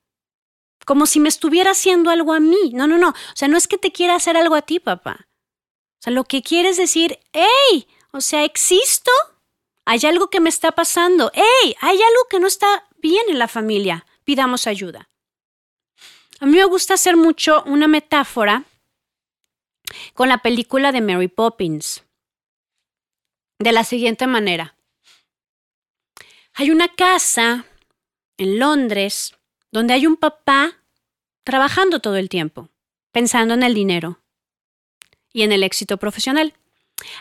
Como 0.87 1.07
si 1.07 1.21
me 1.21 1.29
estuviera 1.29 1.73
haciendo 1.73 2.11
algo 2.11 2.33
a 2.33 2.41
mí. 2.41 2.73
No, 2.73 2.87
no, 2.87 2.99
no. 2.99 3.11
O 3.11 3.35
sea, 3.35 3.49
no 3.49 3.57
es 3.57 3.69
que 3.69 3.79
te 3.79 3.93
quiera 3.93 4.15
hacer 4.15 4.37
algo 4.37 4.55
a 4.55 4.63
ti, 4.63 4.81
papá. 4.81 5.29
O 6.01 6.03
sea, 6.03 6.13
lo 6.13 6.25
que 6.25 6.43
quieres 6.43 6.77
decir, 6.77 7.19
hey, 7.33 7.87
o 8.13 8.21
sea, 8.21 8.45
existo. 8.45 9.11
Hay 9.85 10.01
algo 10.05 10.31
que 10.31 10.41
me 10.41 10.49
está 10.49 10.73
pasando. 10.73 11.31
hey, 11.35 11.77
hay 11.81 11.97
algo 11.97 12.27
que 12.29 12.41
no 12.41 12.47
está 12.47 12.89
bien 12.99 13.25
en 13.29 13.39
la 13.39 13.49
familia. 13.49 14.07
Pidamos 14.25 14.67
ayuda. 14.67 15.09
A 16.41 16.47
mí 16.47 16.57
me 16.57 16.65
gusta 16.65 16.95
hacer 16.95 17.17
mucho 17.17 17.63
una 17.67 17.87
metáfora 17.87 18.65
con 20.15 20.29
la 20.29 20.39
película 20.39 20.93
de 20.93 21.03
Mary 21.03 21.29
Poppins. 21.29 22.05
De 23.59 23.73
la 23.73 23.85
siguiente 23.85 24.27
manera. 24.27 24.75
Hay 26.61 26.71
una 26.71 26.89
casa 26.89 27.65
en 28.37 28.59
Londres 28.59 29.35
donde 29.73 29.95
hay 29.95 30.07
un 30.07 30.19
papá 30.19 30.77
trabajando 31.43 32.01
todo 32.01 32.17
el 32.17 32.29
tiempo, 32.29 32.69
pensando 33.13 33.55
en 33.55 33.63
el 33.63 33.73
dinero 33.73 34.21
y 35.33 35.41
en 35.41 35.53
el 35.53 35.63
éxito 35.63 35.97
profesional. 35.97 36.53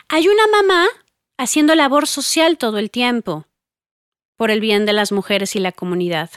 Hay 0.08 0.28
una 0.28 0.46
mamá 0.48 0.88
haciendo 1.38 1.74
labor 1.74 2.06
social 2.06 2.58
todo 2.58 2.76
el 2.76 2.90
tiempo 2.90 3.46
por 4.36 4.50
el 4.50 4.60
bien 4.60 4.84
de 4.84 4.92
las 4.92 5.10
mujeres 5.10 5.56
y 5.56 5.58
la 5.58 5.72
comunidad. 5.72 6.30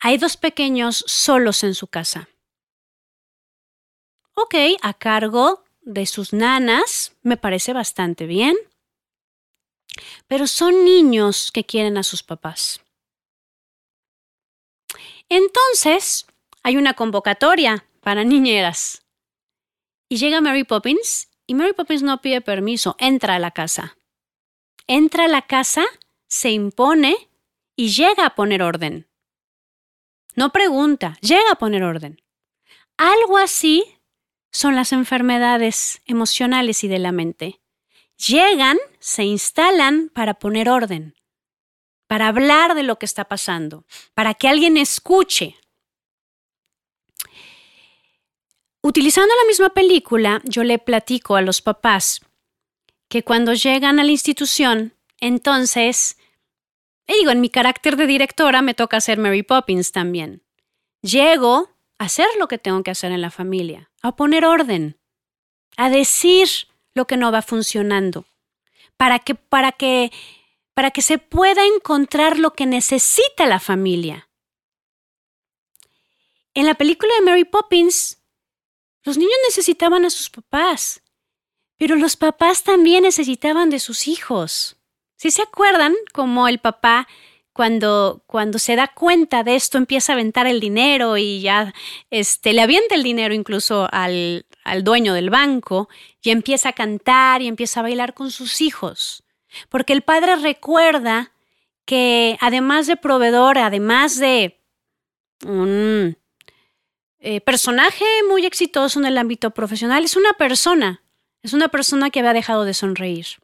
Hay 0.00 0.16
dos 0.16 0.38
pequeños 0.38 1.04
solos 1.06 1.62
en 1.62 1.74
su 1.74 1.88
casa. 1.88 2.26
Ok, 4.32 4.54
a 4.80 4.94
cargo 4.94 5.62
de 5.82 6.06
sus 6.06 6.32
nanas, 6.32 7.14
me 7.20 7.36
parece 7.36 7.74
bastante 7.74 8.24
bien. 8.24 8.56
Pero 10.26 10.46
son 10.46 10.84
niños 10.84 11.50
que 11.52 11.64
quieren 11.64 11.96
a 11.98 12.02
sus 12.02 12.22
papás. 12.22 12.80
Entonces, 15.28 16.26
hay 16.62 16.76
una 16.76 16.94
convocatoria 16.94 17.86
para 18.00 18.24
niñeras. 18.24 19.04
Y 20.08 20.18
llega 20.18 20.40
Mary 20.40 20.64
Poppins 20.64 21.28
y 21.46 21.54
Mary 21.54 21.72
Poppins 21.72 22.02
no 22.02 22.20
pide 22.20 22.40
permiso, 22.40 22.96
entra 22.98 23.36
a 23.36 23.38
la 23.38 23.50
casa. 23.50 23.96
Entra 24.86 25.24
a 25.24 25.28
la 25.28 25.42
casa, 25.42 25.84
se 26.28 26.50
impone 26.50 27.30
y 27.76 27.90
llega 27.90 28.26
a 28.26 28.34
poner 28.34 28.62
orden. 28.62 29.08
No 30.34 30.52
pregunta, 30.52 31.16
llega 31.20 31.52
a 31.52 31.56
poner 31.56 31.82
orden. 31.82 32.20
Algo 32.98 33.38
así 33.38 33.84
son 34.50 34.74
las 34.74 34.92
enfermedades 34.92 36.02
emocionales 36.04 36.84
y 36.84 36.88
de 36.88 36.98
la 36.98 37.12
mente. 37.12 37.61
Llegan, 38.28 38.78
se 39.00 39.24
instalan 39.24 40.08
para 40.14 40.34
poner 40.34 40.68
orden, 40.68 41.14
para 42.06 42.28
hablar 42.28 42.74
de 42.74 42.84
lo 42.84 42.96
que 42.96 43.06
está 43.06 43.24
pasando, 43.24 43.84
para 44.14 44.34
que 44.34 44.48
alguien 44.48 44.76
escuche. 44.76 45.56
Utilizando 48.80 49.34
la 49.34 49.46
misma 49.48 49.70
película, 49.70 50.40
yo 50.44 50.62
le 50.62 50.78
platico 50.78 51.34
a 51.34 51.42
los 51.42 51.62
papás 51.62 52.20
que 53.08 53.24
cuando 53.24 53.54
llegan 53.54 53.98
a 53.98 54.04
la 54.04 54.10
institución, 54.10 54.94
entonces 55.20 56.16
digo, 57.08 57.30
en 57.30 57.40
mi 57.40 57.50
carácter 57.50 57.96
de 57.96 58.06
directora 58.06 58.62
me 58.62 58.74
toca 58.74 58.98
hacer 58.98 59.18
Mary 59.18 59.42
Poppins 59.42 59.92
también. 59.92 60.42
Llego 61.02 61.70
a 61.98 62.04
hacer 62.04 62.28
lo 62.38 62.46
que 62.46 62.58
tengo 62.58 62.82
que 62.82 62.92
hacer 62.92 63.10
en 63.12 63.20
la 63.20 63.30
familia, 63.30 63.90
a 64.00 64.14
poner 64.16 64.44
orden, 64.44 64.98
a 65.76 65.90
decir 65.90 66.48
lo 66.94 67.06
que 67.06 67.16
no 67.16 67.32
va 67.32 67.42
funcionando, 67.42 68.26
para 68.96 69.18
que, 69.18 69.34
para 69.34 69.72
que, 69.72 70.12
para 70.74 70.90
que 70.90 71.02
se 71.02 71.18
pueda 71.18 71.64
encontrar 71.66 72.38
lo 72.38 72.52
que 72.52 72.66
necesita 72.66 73.46
la 73.46 73.60
familia. 73.60 74.28
En 76.54 76.66
la 76.66 76.74
película 76.74 77.12
de 77.14 77.22
Mary 77.22 77.44
Poppins, 77.44 78.22
los 79.04 79.16
niños 79.16 79.34
necesitaban 79.46 80.04
a 80.04 80.10
sus 80.10 80.30
papás, 80.30 81.02
pero 81.76 81.96
los 81.96 82.16
papás 82.16 82.62
también 82.62 83.02
necesitaban 83.02 83.70
de 83.70 83.80
sus 83.80 84.06
hijos. 84.06 84.76
Si 85.16 85.30
se 85.30 85.42
acuerdan 85.42 85.94
cómo 86.12 86.46
el 86.48 86.58
papá 86.58 87.08
cuando, 87.52 88.22
cuando 88.26 88.58
se 88.58 88.76
da 88.76 88.88
cuenta 88.88 89.42
de 89.42 89.54
esto 89.54 89.78
empieza 89.78 90.12
a 90.12 90.14
aventar 90.14 90.46
el 90.46 90.60
dinero 90.60 91.16
y 91.18 91.40
ya 91.42 91.74
este, 92.10 92.52
le 92.52 92.62
avienta 92.62 92.94
el 92.94 93.02
dinero 93.02 93.34
incluso 93.34 93.88
al, 93.92 94.46
al 94.64 94.84
dueño 94.84 95.12
del 95.14 95.30
banco 95.30 95.88
y 96.22 96.30
empieza 96.30 96.70
a 96.70 96.72
cantar 96.72 97.42
y 97.42 97.48
empieza 97.48 97.80
a 97.80 97.84
bailar 97.84 98.14
con 98.14 98.30
sus 98.30 98.60
hijos? 98.60 99.24
Porque 99.68 99.92
el 99.92 100.02
padre 100.02 100.36
recuerda 100.36 101.32
que 101.84 102.38
además 102.40 102.86
de 102.86 102.96
proveedor, 102.96 103.58
además 103.58 104.18
de 104.18 104.58
un 105.44 106.16
eh, 107.18 107.40
personaje 107.42 108.04
muy 108.28 108.46
exitoso 108.46 108.98
en 108.98 109.06
el 109.06 109.18
ámbito 109.18 109.50
profesional, 109.50 110.04
es 110.04 110.16
una 110.16 110.32
persona, 110.34 111.02
es 111.42 111.52
una 111.52 111.68
persona 111.68 112.08
que 112.08 112.20
había 112.20 112.32
dejado 112.32 112.64
de 112.64 112.72
sonreír 112.72 113.41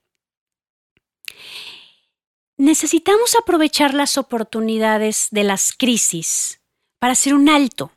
necesitamos 2.58 3.36
aprovechar 3.36 3.94
las 3.94 4.18
oportunidades 4.18 5.28
de 5.30 5.44
las 5.44 5.72
crisis 5.72 6.60
para 6.98 7.12
hacer 7.12 7.34
un 7.34 7.48
alto. 7.48 7.92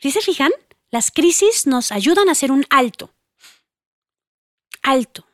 ¿Sí 0.00 0.12
se 0.12 0.22
fijan? 0.22 0.52
Las 0.90 1.10
crisis 1.10 1.66
nos 1.66 1.92
ayudan 1.92 2.28
a 2.28 2.32
hacer 2.32 2.52
un 2.52 2.64
alto. 2.70 3.12
Alto. 4.82 5.26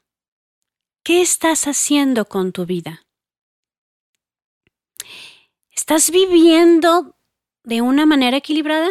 ¿Qué 1.05 1.21
estás 1.21 1.67
haciendo 1.67 2.25
con 2.25 2.53
tu 2.53 2.65
vida? 2.65 3.07
¿Estás 5.71 6.11
viviendo 6.11 7.17
de 7.65 7.83
una 7.83 8.07
manera 8.07 8.39
equilibrada? 8.39 8.89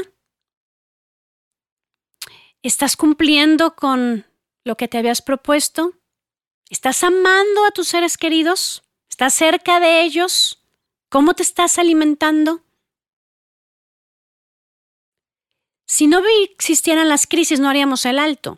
¿Estás 2.62 2.96
cumpliendo 2.96 3.76
con 3.76 4.26
lo 4.64 4.78
que 4.78 4.88
te 4.88 5.00
habías 5.00 5.22
propuesto? 5.22 5.94
¿Estás 6.70 7.04
amando 7.04 7.66
a 7.66 7.72
tus 7.72 7.88
seres 7.88 8.18
queridos? 8.18 8.84
¿Estás 9.22 9.36
cerca 9.36 9.80
de 9.80 10.02
ellos? 10.02 10.66
¿Cómo 11.08 11.36
te 11.36 11.44
estás 11.44 11.78
alimentando? 11.78 12.64
Si 15.86 16.08
no 16.08 16.24
existieran 16.56 17.08
las 17.08 17.28
crisis, 17.28 17.60
no 17.60 17.70
haríamos 17.70 18.04
el 18.08 18.18
alto. 18.18 18.58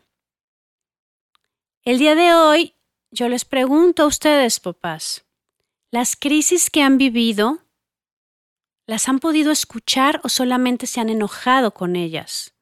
El 1.81 1.99
día 1.99 2.15
de 2.15 2.33
hoy, 2.33 2.75
yo 3.11 3.27
les 3.27 3.43
pregunto 3.43 4.03
a 4.03 4.05
ustedes, 4.05 4.61
papás, 4.61 5.25
¿las 5.91 6.15
crisis 6.15 6.69
que 6.69 6.81
han 6.81 6.97
vivido, 6.97 7.59
las 8.85 9.09
han 9.09 9.19
podido 9.19 9.51
escuchar 9.51 10.21
o 10.23 10.29
solamente 10.29 10.87
se 10.87 11.01
han 11.01 11.09
enojado 11.09 11.73
con 11.73 11.97
ellas? 11.97 12.53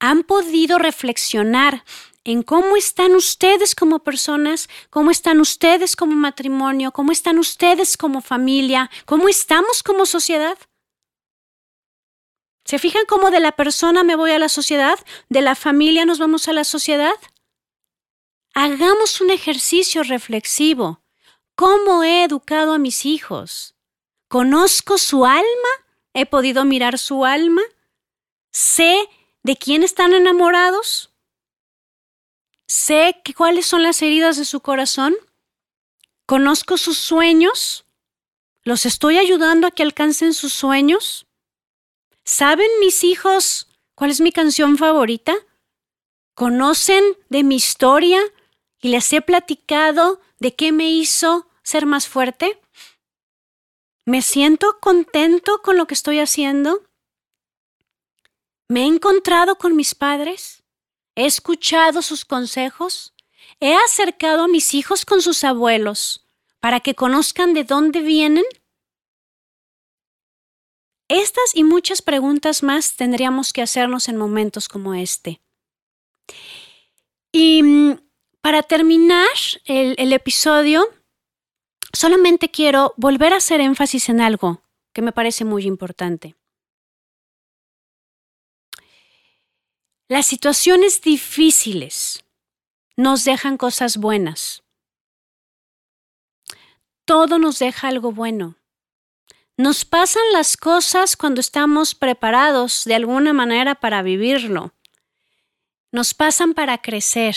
han 0.00 0.24
podido 0.24 0.78
reflexionar 0.78 1.84
en 2.24 2.42
cómo 2.42 2.76
están 2.76 3.14
ustedes 3.14 3.74
como 3.74 4.00
personas, 4.00 4.68
cómo 4.90 5.10
están 5.10 5.40
ustedes 5.40 5.96
como 5.96 6.14
matrimonio, 6.14 6.92
cómo 6.92 7.12
están 7.12 7.38
ustedes 7.38 7.96
como 7.96 8.20
familia, 8.20 8.90
cómo 9.06 9.28
estamos 9.28 9.82
como 9.82 10.06
sociedad. 10.06 10.58
¿Se 12.64 12.78
fijan 12.78 13.04
cómo 13.06 13.30
de 13.30 13.40
la 13.40 13.52
persona 13.52 14.04
me 14.04 14.16
voy 14.16 14.32
a 14.32 14.38
la 14.38 14.48
sociedad? 14.48 14.98
¿De 15.28 15.40
la 15.40 15.54
familia 15.54 16.04
nos 16.04 16.18
vamos 16.18 16.46
a 16.46 16.52
la 16.52 16.64
sociedad? 16.64 17.14
Hagamos 18.54 19.20
un 19.20 19.30
ejercicio 19.30 20.02
reflexivo. 20.02 21.02
¿Cómo 21.54 22.04
he 22.04 22.24
educado 22.24 22.72
a 22.74 22.78
mis 22.78 23.06
hijos? 23.06 23.74
¿Conozco 24.28 24.98
su 24.98 25.24
alma? 25.24 25.68
¿He 26.14 26.26
podido 26.26 26.64
mirar 26.64 26.98
su 26.98 27.24
alma? 27.24 27.62
¿Sé 28.52 29.08
de 29.42 29.56
quién 29.56 29.82
están 29.82 30.12
enamorados? 30.12 31.09
¿Sé 32.72 33.20
cuáles 33.36 33.66
son 33.66 33.82
las 33.82 34.00
heridas 34.00 34.36
de 34.36 34.44
su 34.44 34.60
corazón? 34.60 35.16
¿Conozco 36.24 36.78
sus 36.78 36.98
sueños? 36.98 37.84
¿Los 38.62 38.86
estoy 38.86 39.18
ayudando 39.18 39.66
a 39.66 39.72
que 39.72 39.82
alcancen 39.82 40.32
sus 40.34 40.52
sueños? 40.52 41.26
¿Saben 42.24 42.68
mis 42.78 43.02
hijos 43.02 43.68
cuál 43.96 44.12
es 44.12 44.20
mi 44.20 44.30
canción 44.30 44.78
favorita? 44.78 45.34
¿Conocen 46.34 47.02
de 47.28 47.42
mi 47.42 47.56
historia 47.56 48.20
y 48.80 48.90
les 48.90 49.12
he 49.14 49.20
platicado 49.20 50.20
de 50.38 50.54
qué 50.54 50.70
me 50.70 50.90
hizo 50.90 51.48
ser 51.64 51.86
más 51.86 52.06
fuerte? 52.06 52.62
¿Me 54.04 54.22
siento 54.22 54.78
contento 54.78 55.60
con 55.60 55.76
lo 55.76 55.88
que 55.88 55.94
estoy 55.94 56.20
haciendo? 56.20 56.84
¿Me 58.68 58.82
he 58.82 58.86
encontrado 58.86 59.56
con 59.56 59.74
mis 59.74 59.96
padres? 59.96 60.59
¿He 61.14 61.26
escuchado 61.26 62.02
sus 62.02 62.24
consejos? 62.24 63.14
¿He 63.60 63.74
acercado 63.74 64.44
a 64.44 64.48
mis 64.48 64.74
hijos 64.74 65.04
con 65.04 65.22
sus 65.22 65.44
abuelos 65.44 66.26
para 66.60 66.80
que 66.80 66.94
conozcan 66.94 67.54
de 67.54 67.64
dónde 67.64 68.00
vienen? 68.00 68.44
Estas 71.08 71.54
y 71.54 71.64
muchas 71.64 72.02
preguntas 72.02 72.62
más 72.62 72.94
tendríamos 72.94 73.52
que 73.52 73.62
hacernos 73.62 74.08
en 74.08 74.16
momentos 74.16 74.68
como 74.68 74.94
este. 74.94 75.40
Y 77.32 77.62
mm, 77.62 77.98
para 78.40 78.62
terminar 78.62 79.26
el, 79.64 79.96
el 79.98 80.12
episodio, 80.12 80.86
solamente 81.92 82.50
quiero 82.50 82.94
volver 82.96 83.32
a 83.32 83.38
hacer 83.38 83.60
énfasis 83.60 84.08
en 84.08 84.20
algo 84.20 84.62
que 84.92 85.02
me 85.02 85.12
parece 85.12 85.44
muy 85.44 85.64
importante. 85.64 86.36
Las 90.10 90.26
situaciones 90.26 91.02
difíciles 91.02 92.24
nos 92.96 93.24
dejan 93.24 93.56
cosas 93.56 93.96
buenas. 93.96 94.64
Todo 97.04 97.38
nos 97.38 97.60
deja 97.60 97.86
algo 97.86 98.10
bueno. 98.10 98.56
Nos 99.56 99.84
pasan 99.84 100.24
las 100.32 100.56
cosas 100.56 101.16
cuando 101.16 101.40
estamos 101.40 101.94
preparados 101.94 102.82
de 102.86 102.96
alguna 102.96 103.32
manera 103.32 103.76
para 103.76 104.02
vivirlo. 104.02 104.74
Nos 105.92 106.12
pasan 106.12 106.54
para 106.54 106.78
crecer. 106.78 107.36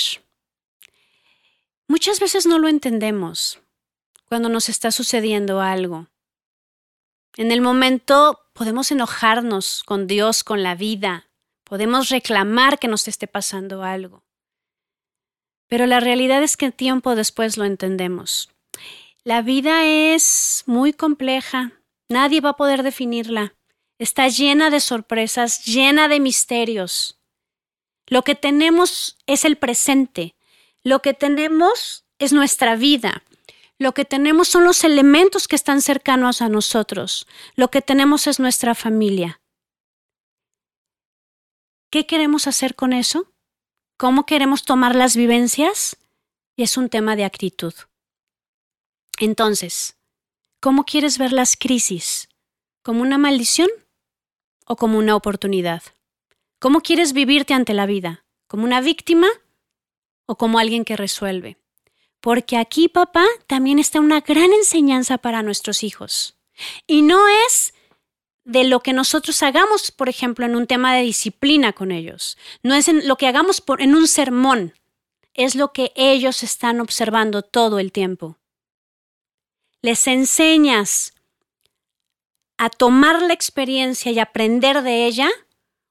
Muchas 1.87 2.19
veces 2.19 2.47
no 2.47 2.57
lo 2.57 2.69
entendemos 2.69 3.59
cuando 4.25 4.49
nos 4.49 4.67
está 4.67 4.91
sucediendo 4.91 5.61
algo. 5.61 6.07
En 7.37 7.51
el 7.51 7.61
momento 7.61 8.49
podemos 8.53 8.91
enojarnos 8.91 9.83
con 9.83 10.07
Dios, 10.07 10.43
con 10.43 10.63
la 10.63 10.73
vida, 10.73 11.29
podemos 11.73 12.09
reclamar 12.09 12.77
que 12.77 12.87
nos 12.87 13.07
esté 13.07 13.25
pasando 13.25 13.81
algo. 13.81 14.23
Pero 15.67 15.87
la 15.87 15.99
realidad 15.99 16.43
es 16.43 16.55
que 16.55 16.71
tiempo 16.71 17.15
después 17.15 17.57
lo 17.57 17.65
entendemos. 17.65 18.51
La 19.23 19.41
vida 19.41 19.83
es 19.83 20.65
muy 20.67 20.93
compleja, 20.93 21.71
nadie 22.09 22.41
va 22.41 22.49
a 22.49 22.57
poder 22.57 22.83
definirla. 22.83 23.55
Está 23.97 24.27
llena 24.27 24.69
de 24.69 24.81
sorpresas, 24.81 25.65
llena 25.65 26.07
de 26.09 26.19
misterios. 26.19 27.19
Lo 28.05 28.21
que 28.21 28.35
tenemos 28.35 29.17
es 29.25 29.43
el 29.43 29.57
presente, 29.57 30.35
lo 30.83 31.01
que 31.01 31.15
tenemos 31.15 32.05
es 32.19 32.33
nuestra 32.33 32.75
vida. 32.75 33.23
Lo 33.79 33.93
que 33.95 34.05
tenemos 34.05 34.47
son 34.47 34.63
los 34.63 34.83
elementos 34.83 35.47
que 35.47 35.55
están 35.55 35.81
cercanos 35.81 36.43
a 36.43 36.49
nosotros. 36.49 37.25
Lo 37.55 37.69
que 37.69 37.81
tenemos 37.81 38.27
es 38.27 38.39
nuestra 38.39 38.75
familia. 38.75 39.41
¿Qué 41.93 42.07
queremos 42.07 42.47
hacer 42.47 42.73
con 42.73 42.91
eso? 42.91 43.31
¿Cómo 43.97 44.25
queremos 44.25 44.65
tomar 44.65 44.95
las 44.95 45.15
vivencias? 45.15 45.95
Y 46.55 46.63
es 46.63 46.75
un 46.75 46.89
tema 46.89 47.15
de 47.15 47.23
actitud. 47.23 47.71
Entonces, 49.19 49.95
¿cómo 50.59 50.85
quieres 50.85 51.19
ver 51.19 51.31
las 51.31 51.55
crisis? 51.55 52.29
¿Como 52.81 53.03
una 53.03 53.19
maldición 53.19 53.69
o 54.65 54.75
como 54.75 54.97
una 54.97 55.15
oportunidad? 55.15 55.83
¿Cómo 56.57 56.81
quieres 56.81 57.13
vivirte 57.13 57.53
ante 57.53 57.75
la 57.75 57.85
vida? 57.85 58.25
¿Como 58.47 58.63
una 58.63 58.81
víctima 58.81 59.27
o 60.25 60.35
como 60.35 60.57
alguien 60.57 60.85
que 60.85 60.97
resuelve? 60.97 61.57
porque 62.23 62.55
aquí, 62.55 62.87
papá, 62.87 63.25
también 63.45 63.77
está 63.79 63.99
una 63.99 64.21
gran 64.21 64.51
enseñanza 64.53 65.17
para 65.19 65.43
nuestros 65.43 65.83
hijos. 65.83 66.37
Y 66.87 67.01
no 67.01 67.27
es 67.45 67.73
de 68.45 68.63
lo 68.63 68.81
que 68.81 68.93
nosotros 68.93 69.41
hagamos, 69.43 69.91
por 69.91 70.09
ejemplo, 70.09 70.45
en 70.45 70.55
un 70.55 70.67
tema 70.67 70.95
de 70.95 71.03
disciplina 71.03 71.73
con 71.73 71.91
ellos. 71.91 72.37
No 72.61 72.75
es 72.75 72.87
en 72.87 73.07
lo 73.07 73.15
que 73.17 73.27
hagamos 73.27 73.63
en 73.79 73.95
un 73.95 74.07
sermón. 74.07 74.73
Es 75.33 75.55
lo 75.55 75.73
que 75.73 75.91
ellos 75.95 76.43
están 76.43 76.79
observando 76.79 77.41
todo 77.41 77.79
el 77.79 77.91
tiempo. 77.91 78.37
Les 79.81 80.07
enseñas 80.07 81.13
a 82.57 82.69
tomar 82.69 83.21
la 83.21 83.33
experiencia 83.33 84.11
y 84.11 84.19
aprender 84.19 84.83
de 84.83 85.05
ella 85.05 85.29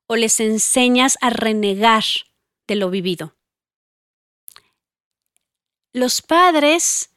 o 0.06 0.16
les 0.16 0.40
enseñas 0.40 1.18
a 1.20 1.30
renegar 1.30 2.04
de 2.66 2.76
lo 2.76 2.90
vivido 2.90 3.34
los 5.92 6.22
padres, 6.22 7.10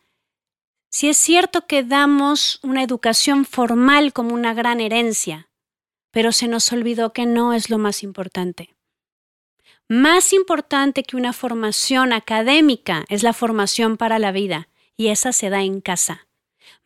si 0.96 1.10
es 1.10 1.18
cierto 1.18 1.68
que 1.68 1.84
damos 1.84 2.58
una 2.64 2.82
educación 2.82 3.44
formal 3.44 4.14
como 4.14 4.34
una 4.34 4.54
gran 4.54 4.80
herencia, 4.80 5.50
pero 6.12 6.32
se 6.32 6.48
nos 6.48 6.72
olvidó 6.72 7.12
que 7.12 7.26
no 7.26 7.52
es 7.52 7.70
lo 7.70 7.78
más 7.78 8.02
importante. 8.02 8.74
Más 9.90 10.32
importante 10.32 11.04
que 11.04 11.18
una 11.18 11.34
formación 11.34 12.14
académica 12.14 13.04
es 13.10 13.24
la 13.24 13.34
formación 13.34 13.98
para 13.98 14.20
la 14.20 14.32
vida, 14.32 14.70
y 14.96 15.08
esa 15.08 15.34
se 15.34 15.50
da 15.50 15.64
en 15.64 15.82
casa. 15.82 16.30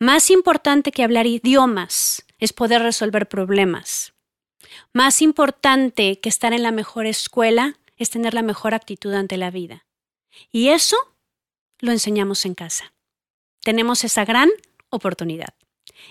Más 0.00 0.32
importante 0.32 0.90
que 0.90 1.04
hablar 1.04 1.28
idiomas 1.28 2.26
es 2.40 2.52
poder 2.52 2.82
resolver 2.82 3.28
problemas. 3.28 4.12
Más 4.92 5.22
importante 5.22 6.18
que 6.18 6.28
estar 6.28 6.52
en 6.52 6.64
la 6.64 6.72
mejor 6.72 7.06
escuela 7.06 7.78
es 7.96 8.10
tener 8.10 8.34
la 8.34 8.42
mejor 8.42 8.74
actitud 8.74 9.14
ante 9.14 9.36
la 9.36 9.52
vida. 9.52 9.86
Y 10.50 10.70
eso 10.70 10.96
lo 11.78 11.92
enseñamos 11.92 12.44
en 12.44 12.56
casa. 12.56 12.92
Tenemos 13.62 14.04
esa 14.04 14.24
gran 14.24 14.50
oportunidad. 14.90 15.54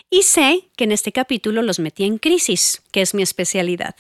Y 0.10 0.24
sé 0.24 0.70
que 0.76 0.84
en 0.84 0.92
este 0.92 1.12
capítulo 1.12 1.62
los 1.62 1.80
metí 1.80 2.06
en 2.06 2.18
crisis, 2.18 2.82
que 2.92 3.02
es 3.02 3.14
mi 3.14 3.24
especialidad. 3.24 3.96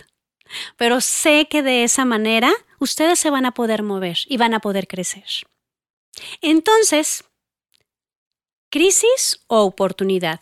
Pero 0.77 1.01
sé 1.01 1.47
que 1.49 1.61
de 1.61 1.83
esa 1.83 2.05
manera 2.05 2.51
ustedes 2.79 3.19
se 3.19 3.29
van 3.29 3.45
a 3.45 3.53
poder 3.53 3.83
mover 3.83 4.17
y 4.27 4.37
van 4.37 4.53
a 4.53 4.59
poder 4.59 4.87
crecer. 4.87 5.25
Entonces, 6.41 7.23
crisis 8.69 9.39
o 9.47 9.63
oportunidad. 9.63 10.41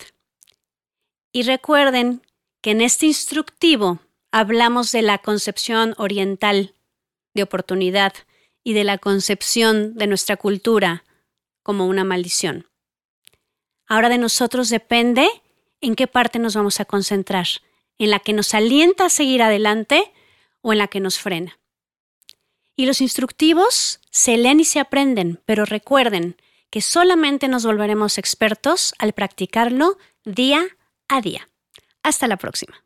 Y 1.32 1.44
recuerden 1.44 2.22
que 2.62 2.72
en 2.72 2.82
este 2.82 3.06
instructivo 3.06 4.00
hablamos 4.32 4.92
de 4.92 5.02
la 5.02 5.18
concepción 5.20 5.94
oriental 5.98 6.74
de 7.34 7.44
oportunidad 7.44 8.14
y 8.64 8.74
de 8.74 8.84
la 8.84 8.98
concepción 8.98 9.96
de 9.96 10.08
nuestra 10.08 10.38
cultura 10.38 11.04
como 11.64 11.86
una 11.86 12.04
maldición. 12.04 12.68
Ahora 13.88 14.10
de 14.10 14.18
nosotros 14.18 14.70
depende 14.70 15.28
en 15.80 15.96
qué 15.96 16.08
parte 16.08 16.40
nos 16.40 16.56
vamos 16.56 16.80
a 16.80 16.86
concentrar, 16.86 17.48
en 17.98 18.10
la 18.10 18.20
que 18.20 18.34
nos 18.34 18.54
alienta 18.54 19.06
a 19.06 19.10
seguir 19.10 19.42
adelante 19.42 20.12
o 20.62 20.74
en 20.74 20.80
la 20.80 20.88
que 20.88 21.00
nos 21.00 21.20
frena. 21.20 21.58
Y 22.76 22.86
los 22.86 23.02
instructivos 23.02 24.02
se 24.12 24.38
leen 24.38 24.60
y 24.60 24.66
se 24.66 24.80
aprenden, 24.80 25.42
pero 25.46 25.66
recuerden 25.66 26.36
que 26.70 26.82
solamente 26.82 27.48
nos 27.48 27.66
volveremos 27.66 28.18
expertos 28.18 28.94
al 29.00 29.14
practicarlo 29.14 29.98
día 30.26 30.64
a 31.08 31.22
día. 31.22 31.50
Hasta 32.04 32.28
la 32.28 32.38
próxima. 32.38 32.84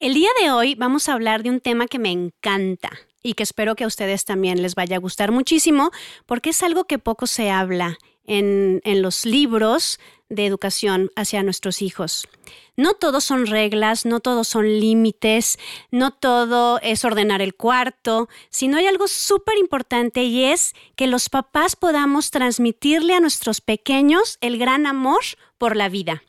El 0.00 0.14
día 0.14 0.30
de 0.40 0.50
hoy 0.50 0.74
vamos 0.74 1.08
a 1.08 1.12
hablar 1.12 1.42
de 1.42 1.50
un 1.50 1.60
tema 1.60 1.86
que 1.86 1.98
me 1.98 2.10
encanta 2.10 2.90
y 3.24 3.34
que 3.34 3.42
espero 3.42 3.74
que 3.74 3.82
a 3.82 3.88
ustedes 3.88 4.24
también 4.24 4.62
les 4.62 4.76
vaya 4.76 4.96
a 4.96 5.00
gustar 5.00 5.32
muchísimo 5.32 5.90
porque 6.26 6.50
es 6.50 6.62
algo 6.62 6.84
que 6.84 7.00
poco 7.00 7.26
se 7.26 7.50
habla 7.50 7.98
en, 8.26 8.80
los 9.02 9.26
libros 9.26 9.98
de 10.28 10.46
educación 10.46 11.10
hacia 11.16 11.42
nuestros 11.42 11.82
hijos. 11.82 12.28
No 12.76 12.94
todos 12.94 13.24
son 13.24 13.46
reglas, 13.46 14.04
no 14.04 14.20
todos 14.20 14.48
son 14.48 14.80
límites, 14.80 15.58
no 15.90 16.10
todo 16.10 16.80
es 16.82 17.04
ordenar 17.04 17.40
el 17.40 17.54
cuarto, 17.54 18.28
sino 18.50 18.76
hay 18.76 18.86
algo 18.86 19.08
súper 19.08 19.58
importante 19.58 20.24
y 20.24 20.44
es 20.44 20.74
que 20.96 21.06
los 21.06 21.28
papás 21.28 21.76
podamos 21.76 22.30
transmitirle 22.30 23.14
a 23.14 23.20
nuestros 23.20 23.60
pequeños 23.60 24.38
el 24.40 24.58
gran 24.58 24.86
amor 24.86 25.22
por 25.56 25.76
la 25.76 25.88
vida. 25.88 26.22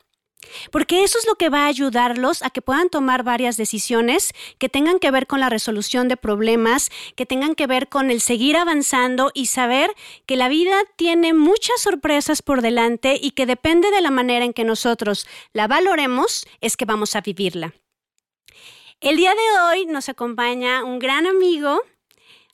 Porque 0.71 1.03
eso 1.03 1.17
es 1.17 1.27
lo 1.27 1.35
que 1.35 1.49
va 1.49 1.63
a 1.63 1.67
ayudarlos 1.67 2.43
a 2.43 2.49
que 2.49 2.61
puedan 2.61 2.89
tomar 2.89 3.23
varias 3.23 3.57
decisiones 3.57 4.33
que 4.57 4.69
tengan 4.69 4.99
que 4.99 5.11
ver 5.11 5.27
con 5.27 5.39
la 5.39 5.49
resolución 5.49 6.07
de 6.07 6.17
problemas, 6.17 6.89
que 7.15 7.25
tengan 7.25 7.55
que 7.55 7.67
ver 7.67 7.89
con 7.89 8.11
el 8.11 8.21
seguir 8.21 8.57
avanzando 8.57 9.31
y 9.33 9.47
saber 9.47 9.93
que 10.25 10.35
la 10.35 10.49
vida 10.49 10.75
tiene 10.95 11.33
muchas 11.33 11.81
sorpresas 11.81 12.41
por 12.41 12.61
delante 12.61 13.19
y 13.21 13.31
que 13.31 13.45
depende 13.45 13.91
de 13.91 14.01
la 14.01 14.11
manera 14.11 14.45
en 14.45 14.53
que 14.53 14.63
nosotros 14.63 15.27
la 15.53 15.67
valoremos, 15.67 16.45
es 16.61 16.77
que 16.77 16.85
vamos 16.85 17.15
a 17.15 17.21
vivirla. 17.21 17.73
El 19.01 19.17
día 19.17 19.31
de 19.31 19.61
hoy 19.61 19.85
nos 19.85 20.09
acompaña 20.09 20.83
un 20.83 20.99
gran 20.99 21.27
amigo 21.27 21.81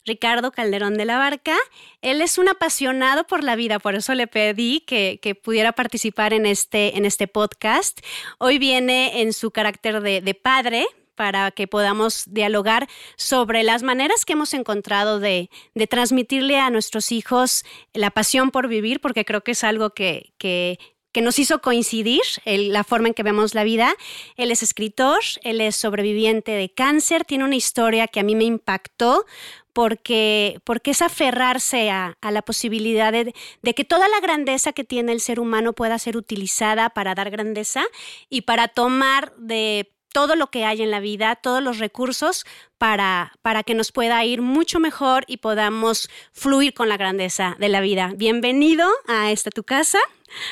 Ricardo 0.04 0.52
Calderón 0.52 0.94
de 0.94 1.04
la 1.04 1.18
Barca. 1.18 1.56
Él 2.00 2.20
es 2.20 2.38
un 2.38 2.48
apasionado 2.48 3.24
por 3.24 3.44
la 3.44 3.56
vida, 3.56 3.78
por 3.78 3.94
eso 3.94 4.14
le 4.14 4.26
pedí 4.26 4.80
que, 4.80 5.18
pudiera 5.42 5.72
participar 5.72 6.32
en 6.32 6.46
este, 6.46 6.96
en 6.96 7.04
este 7.04 7.28
podcast. 7.28 8.00
Hoy 8.38 8.58
viene 8.58 9.22
en 9.22 9.32
su 9.32 9.50
carácter 9.50 10.00
de, 10.00 10.34
padre, 10.34 10.86
para 11.14 11.50
que 11.50 11.68
podamos 11.68 12.24
dialogar 12.26 12.88
sobre 13.16 13.62
las 13.62 13.82
maneras 13.82 14.24
que 14.24 14.32
hemos 14.32 14.54
encontrado 14.54 15.20
de, 15.20 15.50
transmitirle 15.88 16.58
a 16.58 16.70
nuestros 16.70 17.12
hijos 17.12 17.64
la 17.92 18.10
pasión 18.10 18.50
por 18.50 18.68
vivir, 18.68 19.00
porque 19.00 19.24
creo 19.24 19.42
que 19.42 19.52
es 19.52 19.62
algo 19.62 19.90
que, 19.90 20.32
que, 20.38 20.78
nos 21.20 21.38
hizo 21.38 21.60
coincidir 21.60 22.22
la 22.44 22.84
forma 22.84 23.08
en 23.08 23.14
que 23.14 23.22
vemos 23.22 23.54
la 23.54 23.64
vida. 23.64 23.94
Él 24.36 24.50
es 24.50 24.62
escritor, 24.62 25.20
él 25.42 25.60
es 25.60 25.76
sobreviviente 25.76 26.52
de 26.52 26.70
cáncer, 26.70 27.24
tiene 27.24 27.44
una 27.44 27.56
historia 27.56 28.06
que 28.06 28.20
a 28.20 28.22
mí 28.22 28.34
me 28.34 28.44
impactó 28.44 29.26
porque, 29.72 30.60
porque 30.64 30.90
es 30.90 31.02
aferrarse 31.02 31.90
a, 31.90 32.16
la 32.22 32.42
posibilidad 32.42 33.12
de, 33.12 33.34
que 33.74 33.84
toda 33.84 34.08
la 34.08 34.20
grandeza 34.20 34.72
que 34.72 34.84
tiene 34.84 35.12
el 35.12 35.20
ser 35.20 35.40
humano 35.40 35.72
pueda 35.72 35.98
ser 35.98 36.16
utilizada 36.16 36.90
para 36.90 37.14
dar 37.14 37.30
grandeza 37.30 37.82
y 38.28 38.42
para 38.42 38.68
tomar 38.68 39.34
de 39.36 39.91
todo 40.12 40.36
lo 40.36 40.48
que 40.48 40.64
hay 40.64 40.82
en 40.82 40.90
la 40.90 41.00
vida, 41.00 41.36
todos 41.36 41.62
los 41.62 41.78
recursos 41.78 42.44
para, 42.78 43.32
para 43.42 43.62
que 43.62 43.74
nos 43.74 43.92
pueda 43.92 44.24
ir 44.24 44.42
mucho 44.42 44.78
mejor 44.78 45.24
y 45.26 45.38
podamos 45.38 46.08
fluir 46.32 46.74
con 46.74 46.88
la 46.88 46.96
grandeza 46.96 47.56
de 47.58 47.68
la 47.68 47.80
vida. 47.80 48.12
Bienvenido 48.16 48.88
a 49.08 49.32
esta 49.32 49.50
tu 49.50 49.64
casa, 49.64 49.98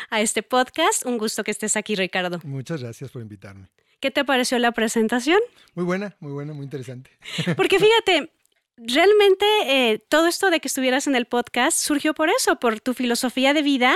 a 0.09 0.21
este 0.21 0.43
podcast. 0.43 1.05
Un 1.05 1.19
gusto 1.19 1.45
que 1.45 1.51
estés 1.51 1.77
aquí, 1.77 1.95
Ricardo. 1.95 2.41
Muchas 2.43 2.83
gracias 2.83 3.11
por 3.11 3.23
invitarme. 3.23 3.69
¿Qué 4.01 4.11
te 4.11 4.25
pareció 4.25 4.59
la 4.59 4.73
presentación? 4.73 5.41
Muy 5.75 5.85
buena, 5.85 6.17
muy 6.21 6.33
buena, 6.33 6.55
muy 6.55 6.65
interesante. 6.65 7.11
Porque 7.57 7.79
fíjate, 7.79 8.33
realmente 8.79 9.45
eh, 9.67 9.99
todo 10.09 10.27
esto 10.27 10.51
de 10.51 10.61
que 10.61 10.69
estuvieras 10.69 11.07
en 11.07 11.17
el 11.17 11.27
podcast 11.27 11.79
surgió 11.79 12.15
por 12.15 12.31
eso, 12.31 12.57
por 12.57 12.81
tu 12.81 12.95
filosofía 12.95 13.53
de 13.53 13.61
vida 13.61 13.95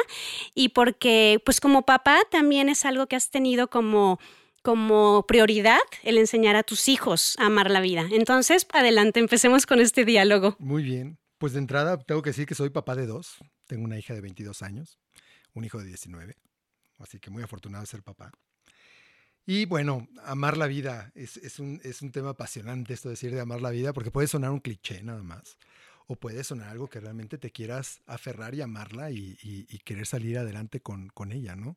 y 0.54 0.70
porque 0.70 1.40
pues 1.44 1.60
como 1.60 1.86
papá 1.86 2.20
también 2.30 2.68
es 2.68 2.84
algo 2.84 3.06
que 3.06 3.16
has 3.16 3.30
tenido 3.30 3.70
como 3.70 4.20
como 4.64 5.26
prioridad 5.28 5.78
el 6.02 6.16
enseñar 6.16 6.56
a 6.56 6.62
tus 6.62 6.88
hijos 6.88 7.36
a 7.38 7.46
amar 7.46 7.70
la 7.70 7.80
vida. 7.80 8.08
Entonces, 8.10 8.66
adelante, 8.72 9.20
empecemos 9.20 9.66
con 9.66 9.78
este 9.78 10.04
diálogo. 10.04 10.56
Muy 10.58 10.82
bien. 10.82 11.18
Pues 11.38 11.52
de 11.52 11.58
entrada 11.58 11.98
tengo 11.98 12.22
que 12.22 12.30
decir 12.30 12.46
que 12.46 12.54
soy 12.54 12.70
papá 12.70 12.96
de 12.96 13.06
dos. 13.06 13.36
Tengo 13.66 13.84
una 13.84 13.98
hija 13.98 14.14
de 14.14 14.22
22 14.22 14.62
años, 14.62 14.98
un 15.52 15.64
hijo 15.64 15.78
de 15.78 15.84
19. 15.84 16.36
Así 16.98 17.20
que 17.20 17.30
muy 17.30 17.42
afortunado 17.42 17.82
de 17.82 17.88
ser 17.88 18.02
papá. 18.02 18.32
Y 19.46 19.66
bueno, 19.66 20.08
amar 20.24 20.56
la 20.56 20.66
vida 20.66 21.12
es, 21.14 21.58
un, 21.58 21.78
tema 22.12 22.30
apasionante 22.30 22.94
esto 22.94 23.10
de 23.10 23.12
decir 23.12 23.34
de 23.34 23.40
amar 23.40 23.60
la 23.60 23.70
vida, 23.70 23.92
porque 23.92 24.10
puede 24.10 24.26
sonar 24.26 24.50
un 24.50 24.60
cliché 24.60 25.02
nada 25.02 25.22
más, 25.22 25.58
o 26.06 26.16
puede 26.16 26.42
sonar 26.44 26.70
algo 26.70 26.88
que 26.88 27.00
realmente 27.00 27.36
te 27.36 27.50
quieras 27.50 28.00
aferrar 28.06 28.54
y 28.54 28.62
amarla 28.62 29.10
y, 29.10 29.36
querer 29.84 30.06
salir 30.06 30.38
adelante 30.38 30.80
con, 30.80 31.10
ella, 31.30 31.56
¿no? 31.56 31.76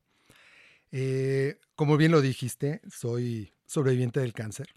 Eh, 0.92 1.60
como 1.76 1.98
bien 1.98 2.12
lo 2.12 2.22
dijiste, 2.22 2.82
soy 2.90 3.54
sobreviviente 3.66 4.20
del 4.20 4.34
cáncer. 4.34 4.68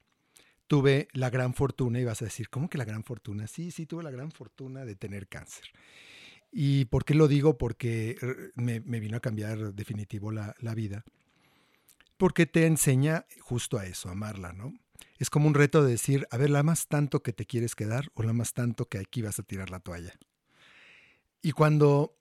Tuve 0.66 1.08
la 1.12 1.30
gran 1.30 1.54
fortuna, 1.54 1.98
y 1.98 2.04
vas 2.04 2.22
a 2.22 2.26
decir, 2.26 2.48
¿cómo 2.48 2.68
que 2.68 2.78
la 2.78 2.84
gran 2.84 3.04
fortuna? 3.04 3.46
Sí, 3.46 3.70
sí, 3.70 3.86
tuve 3.86 4.02
la 4.02 4.10
gran 4.10 4.30
fortuna 4.30 4.84
de 4.84 4.94
tener 4.94 5.28
cáncer. 5.28 5.64
¿Y 6.52 6.86
por 6.86 7.04
qué 7.04 7.14
lo 7.14 7.28
digo? 7.28 7.58
Porque 7.58 8.16
me, 8.54 8.80
vino 8.80 9.16
a 9.16 9.20
cambiar 9.20 9.74
definitivo 9.74 10.32
la, 10.32 10.54
la 10.60 10.74
vida 10.74 11.04
porque 12.20 12.44
te 12.44 12.66
enseña 12.66 13.24
justo 13.40 13.78
a 13.78 13.86
eso, 13.86 14.10
amarla, 14.10 14.52
¿no? 14.52 14.74
Es 15.18 15.30
como 15.30 15.48
un 15.48 15.54
reto 15.54 15.82
de 15.82 15.92
decir, 15.92 16.28
a 16.30 16.36
ver, 16.36 16.50
¿la 16.50 16.58
amas 16.58 16.86
tanto 16.86 17.22
que 17.22 17.32
te 17.32 17.46
quieres 17.46 17.74
quedar 17.74 18.10
o 18.12 18.22
la 18.22 18.32
amas 18.32 18.52
tanto 18.52 18.90
que 18.90 18.98
aquí 18.98 19.22
vas 19.22 19.38
a 19.38 19.42
tirar 19.42 19.70
la 19.70 19.80
toalla? 19.80 20.12
Y 21.40 21.52
cuando 21.52 22.19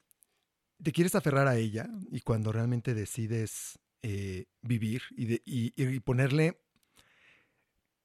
te 0.82 0.92
quieres 0.92 1.16
aferrar 1.16 1.48
a 1.48 1.58
ella 1.58 1.90
y 2.12 2.22
cuando 2.22 2.52
realmente 2.52 2.94
decides 2.94 3.80
eh, 4.02 4.46
vivir 4.62 5.02
y, 5.12 6.00
ponerle, 6.00 6.60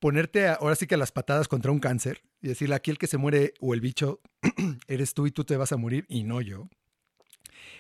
ponerte 0.01 0.49
ahora 0.49 0.75
sí 0.75 0.87
que 0.87 0.97
a 0.97 0.99
las 0.99 1.13
patadas 1.13 1.49
contra 1.49 1.71
un 1.71 1.79
cáncer 1.79 2.23
y 2.43 2.49
decirle, 2.49 2.75
aquí 2.75 2.91
el 2.91 2.99
que 2.99 3.07
se 3.07 3.17
muere 3.17 3.55
o 3.61 3.75
el 3.75 3.81
bicho 3.81 4.21
eres 4.89 5.15
tú 5.15 5.27
y 5.27 5.31
tú 5.31 5.45
te 5.45 5.57
vas 5.57 5.73
a 5.73 5.77
morir 5.77 6.05
y 6.09 6.25
no 6.25 6.41
yo. 6.41 6.69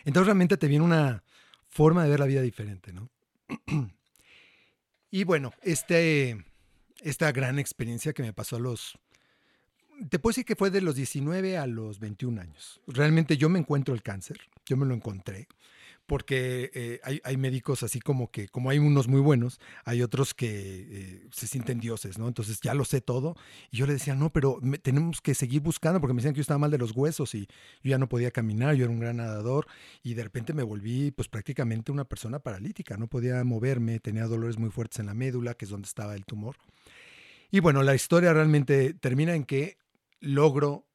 Entonces 0.04 0.26
realmente 0.26 0.56
te 0.56 0.68
viene 0.68 0.84
una 0.84 1.24
forma 1.68 2.04
de 2.04 2.10
ver 2.10 2.20
la 2.20 2.26
vida 2.26 2.42
diferente, 2.42 2.92
¿no? 2.92 3.10
Y 5.10 5.22
bueno, 5.22 5.52
este, 5.62 6.44
esta 7.00 7.30
gran 7.30 7.60
experiencia 7.60 8.12
que 8.12 8.24
me 8.24 8.32
pasó 8.32 8.56
a 8.56 8.58
los... 8.58 8.98
Te 10.10 10.18
puedo 10.18 10.32
decir 10.32 10.44
que 10.44 10.56
fue 10.56 10.72
de 10.72 10.80
los 10.80 10.96
19 10.96 11.56
a 11.56 11.68
los 11.68 12.00
21 12.00 12.40
años. 12.40 12.80
Realmente 12.88 13.36
yo 13.36 13.48
me 13.48 13.60
encuentro 13.60 13.94
el 13.94 14.02
cáncer, 14.02 14.40
yo 14.66 14.76
me 14.76 14.86
lo 14.86 14.94
encontré 14.94 15.48
porque 16.06 16.70
eh, 16.74 17.20
hay, 17.24 17.36
médicos 17.36 17.82
así 17.82 17.98
como 18.00 18.30
que, 18.30 18.48
como 18.48 18.68
hay 18.68 18.78
unos 18.78 19.08
muy 19.08 19.20
buenos, 19.20 19.58
hay 19.84 20.02
otros 20.02 20.34
que 20.34 20.48
eh, 20.50 21.26
se 21.32 21.46
sienten 21.46 21.80
dioses, 21.80 22.18
¿no? 22.18 22.28
Entonces 22.28 22.60
ya 22.60 22.74
lo 22.74 22.84
sé 22.84 23.00
todo. 23.00 23.36
Y 23.70 23.78
yo 23.78 23.86
le 23.86 23.94
decía, 23.94 24.14
no, 24.14 24.30
pero 24.30 24.60
tenemos 24.82 25.22
que 25.22 25.34
seguir 25.34 25.62
buscando, 25.62 26.00
porque 26.00 26.12
me 26.12 26.18
decían 26.18 26.34
que 26.34 26.38
yo 26.38 26.42
estaba 26.42 26.58
mal 26.58 26.70
de 26.70 26.78
los 26.78 26.92
huesos 26.92 27.34
y 27.34 27.46
yo 27.82 27.90
ya 27.90 27.98
no 27.98 28.08
podía 28.08 28.30
caminar, 28.30 28.74
yo 28.74 28.84
era 28.84 28.92
un 28.92 29.00
gran 29.00 29.16
nadador, 29.16 29.66
y 30.02 30.14
de 30.14 30.24
repente 30.24 30.52
me 30.52 30.62
volví 30.62 31.10
pues 31.10 31.28
prácticamente 31.28 31.90
una 31.90 32.04
persona 32.04 32.38
paralítica, 32.38 32.96
no 32.96 33.06
podía 33.06 33.42
moverme, 33.44 33.98
tenía 33.98 34.26
dolores 34.26 34.58
muy 34.58 34.70
fuertes 34.70 34.98
en 34.98 35.06
la 35.06 35.14
médula, 35.14 35.54
que 35.54 35.64
es 35.64 35.70
donde 35.70 35.86
estaba 35.86 36.14
el 36.14 36.26
tumor. 36.26 36.56
Y 37.50 37.60
bueno, 37.60 37.82
la 37.82 37.94
historia 37.94 38.32
realmente 38.34 38.92
termina 38.94 39.34
en 39.34 39.44
que 39.44 39.78
logro 40.20 40.86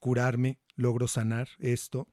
curarme, 0.00 0.58
logro 0.76 1.06
sanar 1.06 1.48
esto 1.58 2.08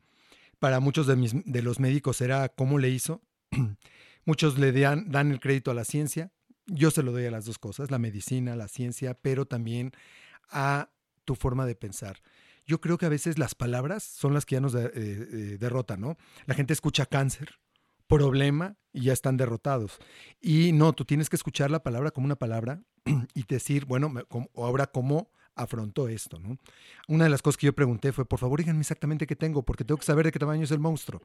para 0.62 0.80
muchos 0.80 1.08
de, 1.08 1.16
mis, 1.16 1.34
de 1.44 1.64
los 1.64 1.80
médicos 1.80 2.22
era 2.22 2.48
cómo 2.48 2.78
le 2.78 2.92
hizo. 2.92 3.24
muchos 4.26 4.60
le 4.60 4.72
dan, 4.72 5.32
el 5.32 5.40
crédito 5.40 5.72
a 5.72 5.74
la 5.74 5.84
ciencia. 5.84 6.32
Yo 6.68 6.92
se 6.92 7.02
lo 7.02 7.12
doy 7.12 7.26
a 7.26 7.32
las 7.32 7.46
dos 7.46 7.58
cosas, 7.58 7.90
la 7.90 7.98
medicina, 7.98 8.56
la 8.56 8.68
ciencia, 8.68 9.16
pero 9.16 9.48
también 9.48 9.92
a 10.52 10.92
tu 11.26 11.34
forma 11.34 11.66
de 11.66 11.74
pensar. 11.74 12.22
Yo 12.68 12.80
creo 12.80 13.00
que 13.00 13.08
a 13.08 13.10
veces 13.10 13.40
las 13.40 13.56
palabras 13.56 14.04
son 14.04 14.36
las 14.36 14.46
que 14.46 14.54
ya 14.54 14.62
nos 14.62 14.76
eh, 14.76 14.92
eh, 14.94 15.58
derrotan, 15.60 16.00
¿no? 16.00 16.16
La 16.46 16.54
gente 16.54 16.74
escucha 16.74 17.08
cáncer, 17.08 17.56
problema 18.06 18.78
y 18.94 19.06
ya 19.06 19.14
están 19.14 19.38
derrotados. 19.38 19.98
Y 20.40 20.74
no, 20.74 20.94
tú 20.94 21.06
tienes 21.06 21.28
que 21.28 21.38
escuchar 21.38 21.72
la 21.72 21.82
palabra 21.82 22.12
como 22.12 22.26
una 22.26 22.36
palabra 22.36 22.84
y 23.34 23.46
decir, 23.48 23.86
bueno, 23.86 24.14
ahora 24.56 24.86
cómo 24.86 25.32
afrontó 25.56 26.08
esto. 26.08 26.40
¿no? 26.40 26.58
Una 27.08 27.26
de 27.26 27.30
las 27.30 27.42
cosas 27.42 27.58
que 27.58 27.66
yo 27.66 27.74
pregunté 27.74 28.12
fue, 28.12 28.26
por 28.26 28.40
favor, 28.40 28.60
díganme 28.60 28.82
exactamente 28.82 29.28
qué 29.28 29.36
tengo, 29.36 29.64
porque 29.64 29.84
tengo 29.84 29.98
que 29.98 30.06
saber 30.06 30.26
de 30.26 30.32
qué 30.32 30.40
tamaño 30.40 30.64
es 30.64 30.72
el 30.72 30.80
monstruo, 30.80 31.22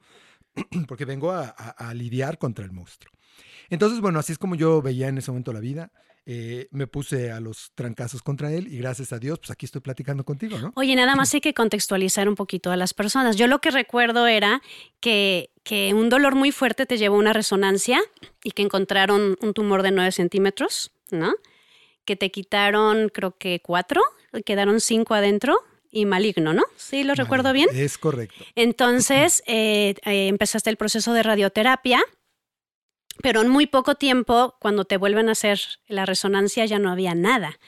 porque 0.88 1.04
vengo 1.04 1.32
a, 1.32 1.54
lidiar 1.94 2.38
contra 2.38 2.64
el 2.64 2.72
monstruo. 2.72 3.12
Entonces, 3.68 4.00
bueno, 4.00 4.18
así 4.18 4.32
es 4.32 4.38
como 4.38 4.54
yo 4.54 4.82
veía 4.82 5.08
en 5.08 5.18
ese 5.18 5.30
momento 5.30 5.52
la 5.52 5.60
vida. 5.60 5.92
Eh, 6.28 6.66
me 6.72 6.88
puse 6.88 7.30
a 7.30 7.38
los 7.38 7.70
trancazos 7.76 8.20
contra 8.20 8.52
él 8.52 8.66
y 8.66 8.78
gracias 8.78 9.12
a 9.12 9.20
Dios, 9.20 9.38
pues 9.38 9.52
aquí 9.52 9.64
estoy 9.64 9.80
platicando 9.80 10.24
contigo, 10.24 10.58
¿no? 10.58 10.72
Oye, 10.74 10.96
nada 10.96 11.14
más 11.14 11.32
hay 11.34 11.40
que 11.40 11.54
contextualizar 11.54 12.28
un 12.28 12.34
poquito 12.34 12.72
a 12.72 12.76
las 12.76 12.94
personas. 12.94 13.36
Yo 13.36 13.46
lo 13.46 13.60
que 13.60 13.70
recuerdo 13.70 14.26
era 14.26 14.60
que, 14.98 15.50
que 15.62 15.94
un 15.94 16.08
dolor 16.08 16.34
muy 16.34 16.50
fuerte 16.50 16.84
te 16.84 16.98
llevó 16.98 17.14
a 17.14 17.20
una 17.20 17.32
resonancia 17.32 18.00
y 18.42 18.50
que 18.50 18.62
encontraron 18.62 19.36
un 19.40 19.54
tumor 19.54 19.84
de 19.84 19.92
9 19.92 20.10
centímetros, 20.10 20.90
¿no? 21.12 21.32
Que 22.06 22.16
te 22.16 22.30
quitaron, 22.30 23.10
creo 23.10 23.36
que 23.36 23.60
cuatro, 23.60 24.02
quedaron 24.44 24.80
cinco 24.80 25.14
adentro 25.14 25.58
y 25.90 26.06
maligno, 26.06 26.52
¿no? 26.52 26.62
Sí, 26.76 27.04
lo 27.04 27.14
recuerdo 27.14 27.52
bien. 27.52 27.68
Es 27.72 27.98
correcto. 27.98 28.44
Entonces 28.54 29.42
eh, 29.46 29.94
eh, 30.04 30.28
empezaste 30.28 30.70
el 30.70 30.76
proceso 30.76 31.12
de 31.12 31.22
radioterapia, 31.22 32.02
pero 33.22 33.40
en 33.40 33.48
muy 33.48 33.66
poco 33.66 33.94
tiempo, 33.94 34.56
cuando 34.60 34.84
te 34.84 34.98
vuelven 34.98 35.28
a 35.28 35.32
hacer 35.32 35.58
la 35.88 36.04
resonancia, 36.04 36.66
ya 36.66 36.78
no 36.78 36.90
había 36.90 37.14
nada. 37.14 37.58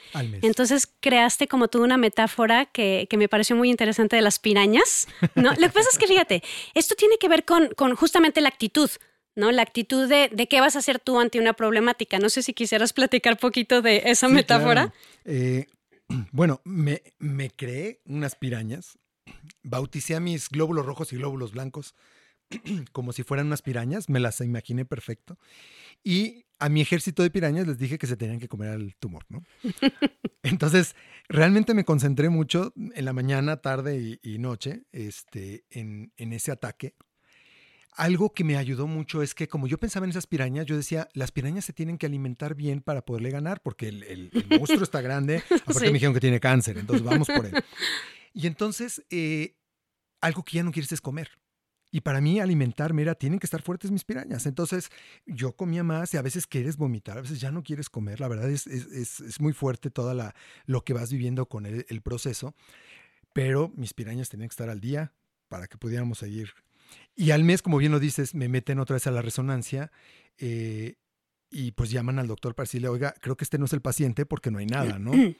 Entonces 0.43 0.87
creaste 0.99 1.47
como 1.47 1.69
tú 1.69 1.83
una 1.83 1.97
metáfora 1.97 2.65
que, 2.65 3.07
me 3.17 3.27
pareció 3.27 3.55
muy 3.55 3.69
interesante 3.69 4.15
de 4.15 4.21
las 4.21 4.37
pirañas, 4.37 5.07
¿no? 5.35 5.51
Lo 5.51 5.67
que 5.67 5.69
pasa 5.69 5.89
es 5.91 5.97
que 5.97 6.07
fíjate, 6.07 6.43
esto 6.75 6.95
tiene 6.95 7.17
que 7.17 7.27
ver 7.27 7.45
con, 7.45 7.69
con 7.69 7.95
justamente 7.95 8.41
la 8.41 8.49
actitud. 8.49 8.89
¿No? 9.35 9.51
La 9.51 9.61
actitud 9.61 10.07
de, 10.07 10.29
de 10.33 10.47
qué 10.47 10.61
vas 10.61 10.75
a 10.75 10.79
hacer 10.79 10.99
tú 10.99 11.19
ante 11.19 11.39
una 11.39 11.53
problemática. 11.53 12.19
No 12.19 12.29
sé 12.29 12.43
si 12.43 12.53
quisieras 12.53 12.93
platicar 12.93 13.37
poquito 13.37 13.81
de 13.81 14.03
esa 14.05 14.29
metáfora. 14.29 14.93
Eh, 15.25 15.67
bueno, 16.31 16.61
me, 16.63 17.01
me 17.19 17.49
creé 17.49 18.01
unas 18.05 18.35
pirañas, 18.35 18.97
bauticé 19.63 20.15
a 20.15 20.19
mis 20.19 20.49
glóbulos 20.49 20.85
rojos 20.85 21.13
y 21.13 21.17
glóbulos 21.17 21.53
blancos 21.53 21.95
como 22.91 23.13
si 23.13 23.23
fueran 23.23 23.47
unas 23.47 23.61
pirañas, 23.61 24.09
me 24.09 24.19
las 24.19 24.41
imaginé 24.41 24.85
perfecto. 24.85 25.37
Y 26.03 26.45
a 26.59 26.69
mi 26.69 26.81
ejército 26.81 27.23
de 27.23 27.29
pirañas 27.29 27.67
les 27.67 27.77
dije 27.77 27.97
que 27.97 28.07
se 28.07 28.17
tenían 28.17 28.39
que 28.39 28.47
comer 28.47 28.69
al 28.69 28.95
tumor, 28.95 29.25
¿no? 29.29 29.43
Entonces, 30.43 30.95
realmente 31.27 31.73
me 31.73 31.85
concentré 31.85 32.29
mucho 32.29 32.73
en 32.75 33.05
la 33.05 33.13
mañana, 33.13 33.57
tarde 33.57 34.19
y, 34.21 34.37
noche 34.39 34.83
este, 34.91 35.65
en, 35.69 36.11
ese 36.17 36.51
ataque. 36.51 36.95
Algo 37.99 38.33
que 38.33 38.45
me 38.45 38.55
ayudó 38.55 38.87
mucho 38.87 39.21
es 39.21 39.35
que 39.35 39.49
como 39.49 39.67
yo 39.67 39.77
pensaba 39.77 40.05
en 40.05 40.11
esas 40.11 40.25
pirañas, 40.25 40.65
yo 40.65 40.77
decía, 40.77 41.09
las 41.13 41.31
pirañas 41.31 41.65
se 41.65 41.73
tienen 41.73 41.97
que 41.97 42.05
alimentar 42.05 42.55
bien 42.55 42.79
para 42.79 43.03
poderle 43.03 43.29
ganar, 43.29 43.61
porque 43.61 43.89
el, 43.89 44.31
monstruo 44.49 44.83
está 44.83 45.01
grande, 45.01 45.43
aparte 45.67 45.87
me 45.87 45.93
dijeron 45.93 46.13
que 46.13 46.21
tiene 46.21 46.39
cáncer, 46.39 46.77
entonces 46.77 47.05
vamos 47.05 47.27
por 47.27 47.45
él. 47.45 47.53
Y 48.33 48.47
entonces, 48.47 49.03
eh, 49.09 49.57
algo 50.21 50.43
que 50.45 50.55
ya 50.55 50.63
no 50.63 50.71
quieres 50.71 50.93
es 50.93 51.01
comer. 51.01 51.29
Y 51.91 52.01
para 52.01 52.21
mí 52.21 52.39
alimentarme 52.39 53.01
era, 53.01 53.15
tienen 53.15 53.37
que 53.37 53.47
estar 53.47 53.61
fuertes 53.61 53.91
mis 53.91 54.05
pirañas. 54.05 54.45
Entonces 54.45 54.91
yo 55.25 55.53
comía 55.53 55.83
más 55.83 56.13
y 56.13 56.17
a 56.17 56.21
veces 56.21 56.45
quieres 56.45 56.77
vomitar, 56.77 57.17
a 57.17 57.21
veces 57.21 57.41
ya 57.41 57.51
no 57.51 57.63
quieres 57.63 57.89
comer. 57.89 58.21
La 58.21 58.29
verdad 58.29 58.49
es, 58.49 58.65
es, 58.67 59.19
es 59.19 59.41
muy 59.41 59.53
fuerte 59.53 59.89
toda 59.89 60.13
la, 60.13 60.35
lo 60.65 60.83
que 60.85 60.93
vas 60.93 61.11
viviendo 61.11 61.47
con 61.47 61.65
el, 61.65 61.85
el, 61.89 62.01
proceso. 62.01 62.55
Pero 63.33 63.73
mis 63.75 63.93
pirañas 63.93 64.29
tenían 64.29 64.49
que 64.49 64.53
estar 64.53 64.69
al 64.69 64.79
día 64.79 65.13
para 65.47 65.67
que 65.67 65.77
pudiéramos 65.77 66.19
seguir. 66.19 66.53
Y 67.15 67.31
al 67.31 67.43
mes, 67.43 67.61
como 67.61 67.77
bien 67.77 67.91
lo 67.91 67.99
dices, 67.99 68.33
me 68.35 68.47
meten 68.47 68.79
otra 68.79 68.95
vez 68.95 69.07
a 69.07 69.11
la 69.11 69.21
resonancia 69.21 69.91
eh, 70.37 70.95
y 71.49 71.71
pues 71.71 71.91
llaman 71.91 72.19
al 72.19 72.27
doctor 72.27 72.55
para 72.55 72.65
decirle, 72.65 72.87
oiga, 72.87 73.13
creo 73.21 73.35
que 73.35 73.43
este 73.43 73.57
no 73.57 73.65
es 73.65 73.73
el 73.73 73.81
paciente 73.81 74.25
porque 74.25 74.51
no 74.51 74.59
hay 74.59 74.65
nada, 74.65 74.99
¿no? 74.99 75.11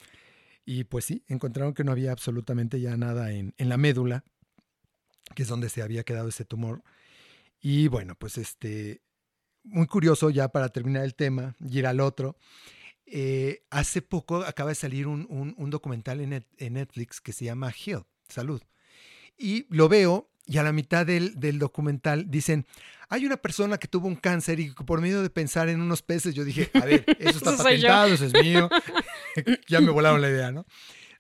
Y 0.66 0.84
pues 0.84 1.06
sí, 1.06 1.24
encontraron 1.28 1.74
que 1.74 1.84
no 1.84 1.92
había 1.92 2.12
absolutamente 2.12 2.80
ya 2.80 2.96
nada 2.96 3.32
en, 3.32 3.56
en 3.58 3.70
la 3.70 3.78
médula 3.78 4.24
que 5.36 5.44
es 5.44 5.50
donde 5.50 5.70
se 5.70 5.82
había 5.82 6.04
quedado 6.04 6.30
ese 6.30 6.46
tumor. 6.46 6.84
Y 7.62 7.88
bueno, 7.88 8.16
pues 8.16 8.38
este, 8.38 9.02
muy 9.64 9.88
curioso 9.88 10.30
ya 10.30 10.50
para 10.50 10.70
terminar 10.70 11.04
el 11.04 11.16
tema 11.16 11.56
y 11.60 11.80
ir 11.80 11.88
al 11.88 12.00
otro. 12.00 12.38
Eh, 13.06 13.64
hace 13.70 14.02
poco 14.02 14.38
acaba 14.38 14.70
de 14.70 14.76
salir 14.76 15.08
un, 15.08 15.26
un, 15.58 15.70
documental 15.70 16.22
en, 16.22 16.46
en, 16.58 16.74
Netflix 16.74 17.22
que 17.22 17.34
se 17.34 17.46
llama 17.46 17.72
Heal, 17.72 18.06
Salud. 18.28 18.62
Y 19.36 19.66
lo 19.76 19.90
veo 19.90 20.29
y 20.50 20.58
a 20.58 20.64
la 20.64 20.74
mitad 20.74 21.06
del, 21.06 21.40
del, 21.40 21.60
documental 21.60 22.30
dicen, 22.30 22.66
hay 23.08 23.26
una 23.26 23.38
persona 23.38 23.78
que 23.78 23.88
tuvo 23.88 24.08
un 24.08 24.16
cáncer 24.16 24.60
y 24.60 24.72
por 24.72 25.00
medio 25.00 25.22
de 25.22 25.30
pensar 25.30 25.70
en 25.70 25.80
unos 25.80 26.02
peces, 26.02 26.34
yo 26.34 26.44
dije, 26.44 26.72
a 26.74 26.86
ver, 26.86 27.06
eso 27.20 27.38
está 27.38 27.56
patentado, 27.56 28.14
eso 28.14 28.26
es 28.26 28.34
mío. 28.34 28.68
ya 29.68 29.80
me 29.80 29.92
volaron 29.92 30.22
la 30.22 30.30
idea, 30.30 30.52
¿no? 30.52 30.66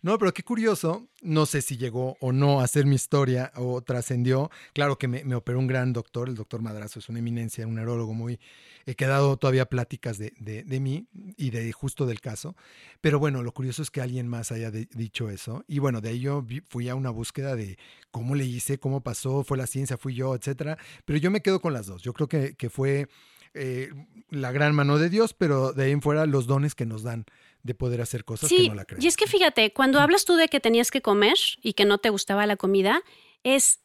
No, 0.01 0.17
pero 0.17 0.33
qué 0.33 0.43
curioso, 0.43 1.09
no 1.21 1.45
sé 1.45 1.61
si 1.61 1.75
llegó 1.77 2.15
o 2.21 2.31
no 2.31 2.61
a 2.61 2.67
ser 2.67 2.85
mi 2.85 2.95
historia 2.95 3.51
o 3.55 3.81
trascendió. 3.81 4.49
Claro 4.73 4.97
que 4.97 5.09
me, 5.09 5.35
operó 5.35 5.59
un 5.59 5.67
gran 5.67 5.91
doctor, 5.91 6.29
el 6.29 6.35
doctor 6.35 6.61
Madrazo 6.61 6.99
es 6.99 7.09
una 7.09 7.19
eminencia, 7.19 7.67
un 7.67 7.75
neurólogo 7.75 8.13
muy... 8.13 8.39
He 8.85 8.95
quedado 8.95 9.35
todavía 9.35 9.65
pláticas 9.65 10.17
de, 10.17 10.31
de, 10.39 10.79
mí 10.79 11.07
y 11.35 11.49
de 11.49 11.71
justo 11.73 12.05
del 12.05 12.21
caso. 12.21 12.55
Pero 13.01 13.19
bueno, 13.19 13.43
lo 13.43 13.51
curioso 13.51 13.81
es 13.81 13.91
que 13.91 14.01
alguien 14.01 14.27
más 14.27 14.53
haya 14.53 14.71
dicho 14.71 15.29
eso. 15.29 15.65
Y 15.67 15.79
bueno, 15.79 15.99
de 15.99 16.09
ahí 16.09 16.21
yo 16.21 16.45
fui 16.69 16.87
a 16.87 16.95
una 16.95 17.09
búsqueda 17.09 17.57
de 17.57 17.77
cómo 18.09 18.35
le 18.35 18.45
hice, 18.45 18.79
cómo 18.79 19.01
pasó, 19.01 19.43
fue 19.43 19.57
la 19.57 19.67
ciencia, 19.67 19.97
fui 19.97 20.15
yo, 20.15 20.33
etcétera. 20.33 20.77
Pero 21.03 21.19
yo 21.19 21.29
me 21.29 21.41
quedo 21.41 21.59
con 21.59 21.73
las 21.73 21.87
dos. 21.87 22.01
Yo 22.01 22.13
creo 22.13 22.29
que, 22.29 22.55
que 22.55 22.69
fue 22.69 23.09
eh, 23.53 23.89
la 24.29 24.51
gran 24.51 24.75
mano 24.75 24.97
de 24.97 25.09
Dios, 25.09 25.33
pero 25.33 25.73
de 25.73 25.85
ahí 25.85 25.91
en 25.91 26.01
fuera 26.01 26.25
los 26.25 26.45
dones 26.45 26.75
que 26.75 26.85
nos 26.85 27.03
dan 27.03 27.25
de 27.63 27.75
poder 27.75 28.01
hacer 28.01 28.25
cosas 28.25 28.49
que 28.49 28.67
no 28.67 28.75
la 28.75 28.85
creen. 28.85 29.03
Y 29.03 29.07
es 29.07 29.17
que 29.17 29.27
fíjate, 29.27 29.73
cuando 29.73 29.99
hablas 29.99 30.25
tú 30.25 30.35
de 30.35 30.47
que 30.47 30.59
tenías 30.59 30.91
que 30.91 31.01
comer 31.01 31.37
y 31.61 31.73
que 31.73 31.85
no 31.85 31.97
te 31.97 32.09
gustaba 32.09 32.45
la 32.45 32.55
comida, 32.55 33.01
es 33.43 33.79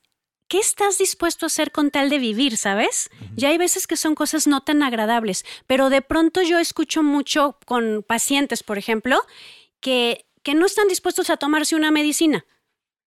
¿qué 0.48 0.58
estás 0.58 0.98
dispuesto 0.98 1.46
a 1.46 1.48
hacer 1.48 1.72
con 1.72 1.90
tal 1.90 2.10
de 2.10 2.18
vivir, 2.18 2.56
sabes? 2.56 3.10
Ya 3.36 3.48
hay 3.48 3.58
veces 3.58 3.86
que 3.86 3.96
son 3.96 4.14
cosas 4.14 4.46
no 4.46 4.62
tan 4.62 4.82
agradables, 4.82 5.44
pero 5.66 5.90
de 5.90 6.02
pronto 6.02 6.42
yo 6.42 6.58
escucho 6.58 7.02
mucho 7.02 7.58
con 7.66 8.04
pacientes, 8.06 8.62
por 8.62 8.78
ejemplo, 8.78 9.20
que, 9.80 10.26
que 10.42 10.54
no 10.54 10.66
están 10.66 10.88
dispuestos 10.88 11.30
a 11.30 11.36
tomarse 11.36 11.76
una 11.76 11.90
medicina. 11.90 12.44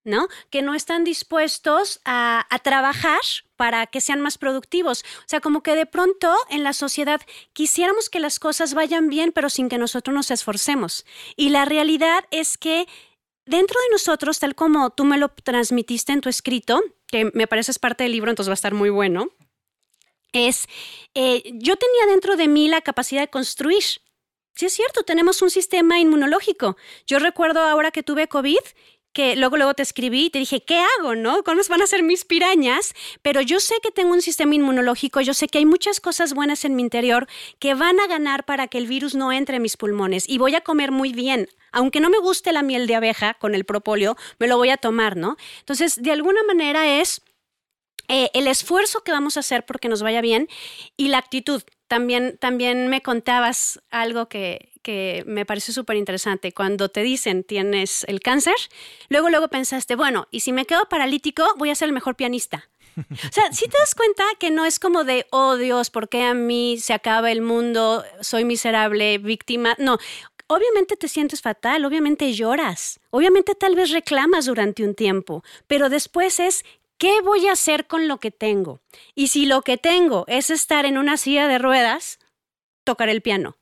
¿no? 0.08 0.30
Que 0.50 0.62
no 0.62 0.74
están 0.74 1.04
dispuestos 1.04 2.00
a, 2.06 2.48
trabajar 2.64 3.20
para 3.58 3.88
que 3.88 4.00
sean 4.00 4.22
más 4.22 4.38
productivos. 4.38 5.04
O 5.20 5.28
sea, 5.28 5.42
como 5.42 5.62
que 5.64 5.76
de 5.76 5.86
pronto 5.86 6.34
en 6.50 6.64
la 6.64 6.74
sociedad 6.74 7.22
quisiéramos 7.54 8.10
que 8.10 8.20
las 8.20 8.40
cosas 8.40 8.74
vayan 8.74 9.10
bien, 9.10 9.32
pero 9.32 9.50
sin 9.50 9.68
que 9.68 9.78
nosotros 9.78 10.16
nos 10.16 10.32
esforcemos. 10.32 11.06
Y 11.36 11.50
la 11.50 11.66
realidad 11.66 12.24
es 12.32 12.58
que 12.58 12.88
dentro 13.46 13.80
de 13.82 13.90
nosotros, 13.92 14.40
tal 14.40 14.56
como 14.56 14.92
tú 14.92 15.04
me 15.04 15.18
lo 15.18 15.30
transmitiste 15.30 16.14
en 16.14 16.22
tu 16.22 16.30
escrito, 16.30 16.82
que 17.08 17.32
me 17.34 17.48
parece 17.48 17.72
es 17.72 17.80
parte 17.80 18.04
del 18.04 18.14
libro, 18.14 18.30
entonces 18.30 18.50
va 18.50 18.54
a 18.54 18.62
estar 18.62 18.74
muy 18.74 18.90
bueno, 18.90 19.30
es, 20.34 20.68
eh, 21.14 21.42
yo 21.54 21.76
tenía 21.78 22.06
dentro 22.08 22.36
de 22.36 22.48
mí 22.48 22.68
la 22.68 22.82
capacidad 22.82 23.22
de 23.22 23.30
construir. 23.30 23.84
Sí 24.54 24.66
es 24.66 24.74
cierto, 24.74 25.04
tenemos 25.04 25.42
un 25.42 25.50
sistema 25.50 26.00
inmunológico. 26.00 26.78
Yo 27.06 27.20
recuerdo 27.20 27.62
ahora 27.62 27.92
que 27.92 28.04
tuve 28.04 28.28
COVID 28.28 28.58
que 29.18 29.36
luego, 29.36 29.58
luego 29.58 29.74
te 29.74 29.82
escribí 29.82 30.26
y 30.26 30.30
te 30.30 30.38
dije, 30.38 30.64
¿qué 30.64 30.78
hago? 30.78 31.16
¿No? 31.16 31.42
¿Cómo 31.42 31.60
van 31.68 31.82
a 31.82 31.88
ser 31.88 32.04
mis 32.04 32.24
pirañas? 32.24 32.94
Pero 33.24 33.42
yo 33.42 33.60
sé 33.60 33.74
que 33.82 33.90
tengo 33.90 34.14
un 34.14 34.22
sistema 34.22 34.54
inmunológico, 34.54 35.22
yo 35.22 35.34
sé 35.34 35.48
que 35.48 35.58
hay 35.58 35.66
muchas 35.66 36.00
cosas 36.00 36.36
buenas 36.36 36.66
en 36.66 36.76
mi 36.76 36.84
interior 36.84 37.26
que 37.58 37.74
van 37.74 38.00
a 38.00 38.06
ganar 38.06 38.46
para 38.46 38.68
que 38.68 38.78
el 38.78 38.86
virus 38.86 39.16
no 39.16 39.32
entre 39.32 39.56
en 39.56 39.64
mis 39.64 39.76
pulmones 39.76 40.30
y 40.30 40.38
voy 40.38 40.54
a 40.54 40.62
comer 40.62 40.92
muy 40.92 41.14
bien. 41.14 41.50
Aunque 41.72 42.00
no 42.00 42.12
me 42.12 42.20
guste 42.20 42.52
la 42.52 42.62
miel 42.62 42.86
de 42.86 42.94
abeja 42.94 43.34
con 43.34 43.56
el 43.56 43.66
propóleo, 43.66 44.16
me 44.38 44.46
lo 44.46 44.56
voy 44.58 44.70
a 44.70 44.78
tomar, 44.78 45.18
¿no? 45.18 45.36
Entonces, 45.62 46.00
de 46.00 46.12
alguna 46.12 46.44
manera 46.44 47.00
es 47.00 47.24
eh, 48.08 48.30
el 48.34 48.48
esfuerzo 48.48 49.04
que 49.04 49.12
vamos 49.12 49.38
a 49.38 49.42
hacer 49.42 49.66
porque 49.66 49.90
nos 49.90 50.02
vaya 50.02 50.22
bien 50.22 50.48
y 50.96 51.10
la 51.10 51.18
actitud. 51.18 51.64
También, 51.88 52.38
también 52.38 52.88
me 52.90 53.02
contabas 53.02 53.82
algo 53.92 54.28
que, 54.28 54.72
que 54.82 55.24
me 55.26 55.46
parece 55.46 55.74
súper 55.74 55.98
interesante. 55.98 56.54
Cuando 56.54 56.90
te 56.90 57.02
dicen 57.02 57.44
tienes 57.44 58.04
el 58.06 58.20
cáncer, 58.20 58.56
luego, 59.10 59.30
luego 59.30 59.48
pensaste, 59.48 59.96
bueno, 59.96 60.28
y 60.32 60.42
si 60.42 60.52
me 60.52 60.66
quedo 60.66 60.88
paralítico, 60.90 61.46
voy 61.58 61.70
a 61.70 61.76
ser 61.76 61.88
el 61.88 61.94
mejor 61.94 62.16
pianista. 62.16 62.70
O 62.98 63.32
sea, 63.32 63.52
si 63.54 63.68
te 63.68 63.78
das 63.78 63.94
cuenta 63.94 64.24
que 64.40 64.50
no 64.50 64.66
es 64.66 64.80
como 64.80 65.04
de, 65.04 65.28
oh 65.30 65.56
Dios, 65.56 65.90
¿por 65.90 66.10
qué 66.10 66.24
a 66.24 66.34
mí 66.34 66.78
se 66.80 66.94
acaba 66.94 67.32
el 67.32 67.42
mundo? 67.42 68.04
Soy 68.22 68.44
miserable, 68.44 69.20
víctima. 69.20 69.76
No, 69.78 70.00
obviamente 70.48 70.96
te 70.96 71.08
sientes 71.08 71.42
fatal, 71.42 71.86
obviamente 71.86 72.34
lloras, 72.34 73.00
obviamente 73.10 73.54
tal 73.56 73.76
vez 73.76 73.92
reclamas 73.92 74.46
durante 74.46 74.84
un 74.84 74.96
tiempo, 74.96 75.44
pero 75.68 75.90
después 75.90 76.40
es, 76.40 76.64
¿qué 76.98 77.22
voy 77.22 77.48
a 77.48 77.54
hacer 77.54 77.88
con 77.88 78.08
lo 78.08 78.20
que 78.20 78.32
tengo? 78.32 78.82
Y 79.16 79.28
si 79.28 79.46
lo 79.46 79.62
que 79.62 79.78
tengo 79.78 80.26
es 80.28 80.50
estar 80.50 80.86
en 80.86 80.98
una 80.98 81.18
silla 81.18 81.48
de 81.48 81.58
ruedas, 81.58 82.20
tocar 82.84 83.10
el 83.10 83.22
piano. 83.22 83.58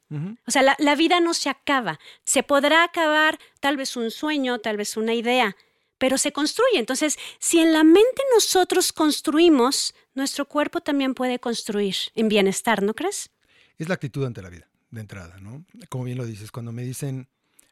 O 0.48 0.52
sea, 0.52 0.76
la, 0.78 0.96
vida 0.96 1.20
no 1.20 1.34
se 1.34 1.50
acaba. 1.50 2.00
Se 2.24 2.42
podrá 2.42 2.84
acabar 2.84 3.38
tal 3.60 3.76
vez 3.76 3.98
un 3.98 4.12
sueño, 4.12 4.60
tal 4.60 4.78
vez 4.78 4.96
una 4.96 5.14
idea, 5.14 5.58
pero 5.98 6.18
se 6.18 6.32
construye. 6.32 6.80
Entonces, 6.80 7.18
si 7.40 7.60
en 7.60 7.74
la 7.74 7.84
mente 7.84 8.22
nosotros 8.34 8.94
construimos, 8.94 9.94
nuestro 10.14 10.48
cuerpo 10.48 10.80
también 10.80 11.16
puede 11.16 11.40
construir 11.40 11.96
en 12.14 12.30
bienestar, 12.30 12.82
¿no 12.82 12.94
crees? 12.94 13.30
Es 13.78 13.90
la 13.90 13.96
actitud 13.96 14.24
ante 14.26 14.42
la 14.42 14.50
vida, 14.50 14.70
de 14.92 15.02
entrada, 15.02 15.38
¿no? 15.42 15.66
Como 15.90 16.06
bien 16.06 16.18
lo 16.18 16.26
dices, 16.26 16.52
cuando 16.52 16.72
me 16.72 16.84
dicen, 16.84 17.28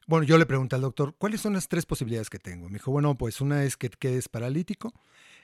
bueno, 0.06 0.26
yo 0.26 0.38
le 0.38 0.46
pregunté 0.46 0.76
al 0.76 0.82
doctor, 0.82 1.16
¿cuáles 1.18 1.40
son 1.40 1.54
las 1.54 1.70
tres 1.70 1.86
posibilidades 1.86 2.30
que 2.30 2.40
tengo? 2.40 2.68
Me 2.68 2.80
dijo, 2.80 2.92
bueno, 2.92 3.16
pues 3.16 3.40
una 3.40 3.64
es 3.64 3.78
que 3.78 3.90
quedes 3.90 4.28
paralítico, 4.28 4.94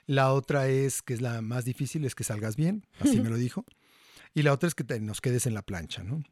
la 0.10 0.34
otra 0.34 0.68
es, 0.68 1.02
que 1.02 1.14
es 1.14 1.22
la 1.22 1.42
más 1.42 1.66
difícil, 1.66 2.04
es 2.06 2.16
que 2.16 2.24
salgas 2.24 2.56
bien, 2.56 2.86
así 3.00 3.20
me 3.22 3.30
lo 3.30 3.38
dijo, 3.38 3.66
y 4.34 4.42
la 4.42 4.54
otra 4.54 4.68
es 4.68 4.76
que 4.76 4.84
nos 5.00 5.22
quedes 5.22 5.46
en 5.46 5.54
la 5.54 5.62
plancha, 5.62 6.04
¿no? 6.04 6.24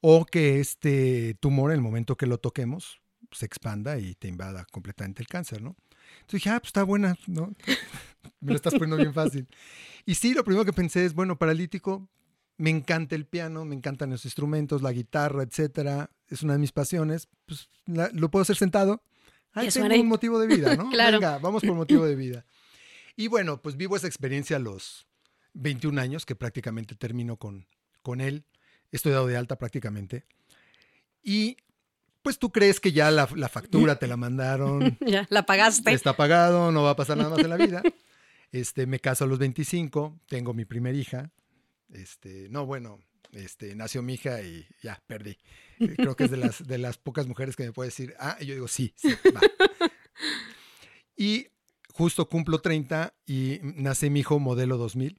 o 0.00 0.24
que 0.24 0.60
este 0.60 1.34
tumor, 1.40 1.70
en 1.70 1.76
el 1.76 1.82
momento 1.82 2.16
que 2.16 2.26
lo 2.26 2.38
toquemos, 2.38 3.00
se 3.32 3.46
expanda 3.46 3.98
y 3.98 4.14
te 4.14 4.28
invada 4.28 4.64
completamente 4.70 5.22
el 5.22 5.28
cáncer, 5.28 5.62
¿no? 5.62 5.76
Entonces 6.20 6.42
dije, 6.42 6.50
ah, 6.50 6.58
pues 6.58 6.68
está 6.68 6.82
buena, 6.82 7.16
¿no? 7.26 7.52
me 8.40 8.52
lo 8.52 8.56
estás 8.56 8.72
poniendo 8.72 8.96
bien 8.96 9.14
fácil. 9.14 9.46
Y 10.06 10.14
sí, 10.14 10.34
lo 10.34 10.42
primero 10.42 10.64
que 10.64 10.72
pensé 10.72 11.04
es, 11.04 11.14
bueno, 11.14 11.38
paralítico, 11.38 12.08
me 12.56 12.70
encanta 12.70 13.14
el 13.14 13.26
piano, 13.26 13.64
me 13.64 13.74
encantan 13.74 14.10
los 14.10 14.24
instrumentos, 14.24 14.82
la 14.82 14.92
guitarra, 14.92 15.42
etcétera, 15.42 16.10
es 16.28 16.42
una 16.42 16.54
de 16.54 16.58
mis 16.58 16.72
pasiones, 16.72 17.28
pues 17.46 17.68
lo 17.86 18.30
puedo 18.30 18.42
hacer 18.42 18.56
sentado. 18.56 19.02
Ahí 19.52 19.68
tengo 19.68 19.94
un 19.94 20.08
motivo 20.08 20.38
de 20.38 20.46
vida, 20.46 20.76
¿no? 20.76 20.88
claro. 20.90 21.18
Venga, 21.18 21.38
vamos 21.38 21.62
por 21.62 21.74
motivo 21.74 22.06
de 22.06 22.16
vida. 22.16 22.44
Y 23.20 23.28
bueno, 23.28 23.60
pues 23.60 23.76
vivo 23.76 23.96
esa 23.96 24.06
experiencia 24.06 24.56
a 24.56 24.60
los 24.60 25.06
21 25.52 26.00
años, 26.00 26.24
que 26.24 26.34
prácticamente 26.34 26.94
termino 26.94 27.36
con, 27.36 27.66
con 28.00 28.22
él 28.22 28.46
estoy 28.92 29.12
dado 29.12 29.26
de 29.26 29.36
alta 29.36 29.58
prácticamente. 29.58 30.24
Y 31.22 31.58
pues 32.22 32.38
tú 32.38 32.50
crees 32.50 32.80
que 32.80 32.92
ya 32.92 33.10
la, 33.10 33.26
factura 33.26 33.98
te 33.98 34.06
la 34.06 34.16
mandaron. 34.16 34.96
ya, 35.06 35.26
la 35.28 35.44
pagaste. 35.44 35.92
Está 35.92 36.16
pagado, 36.16 36.72
no 36.72 36.82
va 36.82 36.92
a 36.92 36.96
pasar 36.96 37.18
nada 37.18 37.28
más 37.28 37.40
en 37.40 37.50
la 37.50 37.56
vida. 37.58 37.82
Este, 38.52 38.86
me 38.86 39.00
caso 39.00 39.24
a 39.24 39.26
los 39.26 39.38
25, 39.38 40.18
tengo 40.26 40.54
mi 40.54 40.64
primera 40.64 40.96
hija. 40.96 41.30
Este, 41.92 42.48
no, 42.48 42.64
bueno, 42.64 43.00
este, 43.32 43.74
nació 43.74 44.00
mi 44.00 44.14
hija 44.14 44.40
y 44.40 44.66
ya, 44.82 44.98
perdí. 45.06 45.36
Eh, 45.78 45.92
creo 45.94 46.16
que 46.16 46.24
es 46.24 46.30
de 46.30 46.38
las, 46.38 46.66
de 46.66 46.78
las 46.78 46.96
pocas 46.96 47.26
mujeres 47.26 47.54
que 47.54 47.64
me 47.64 47.72
puede 47.72 47.88
decir, 47.88 48.14
ah, 48.18 48.38
y 48.40 48.46
yo 48.46 48.54
digo, 48.54 48.66
sí, 48.66 48.94
sí, 48.96 49.14
va. 49.36 49.40
Y 51.16 51.48
justo 52.00 52.30
cumplo 52.30 52.62
30 52.62 53.12
y 53.26 53.60
nace 53.62 54.08
mi 54.08 54.20
hijo 54.20 54.38
modelo 54.38 54.78
2000, 54.78 55.18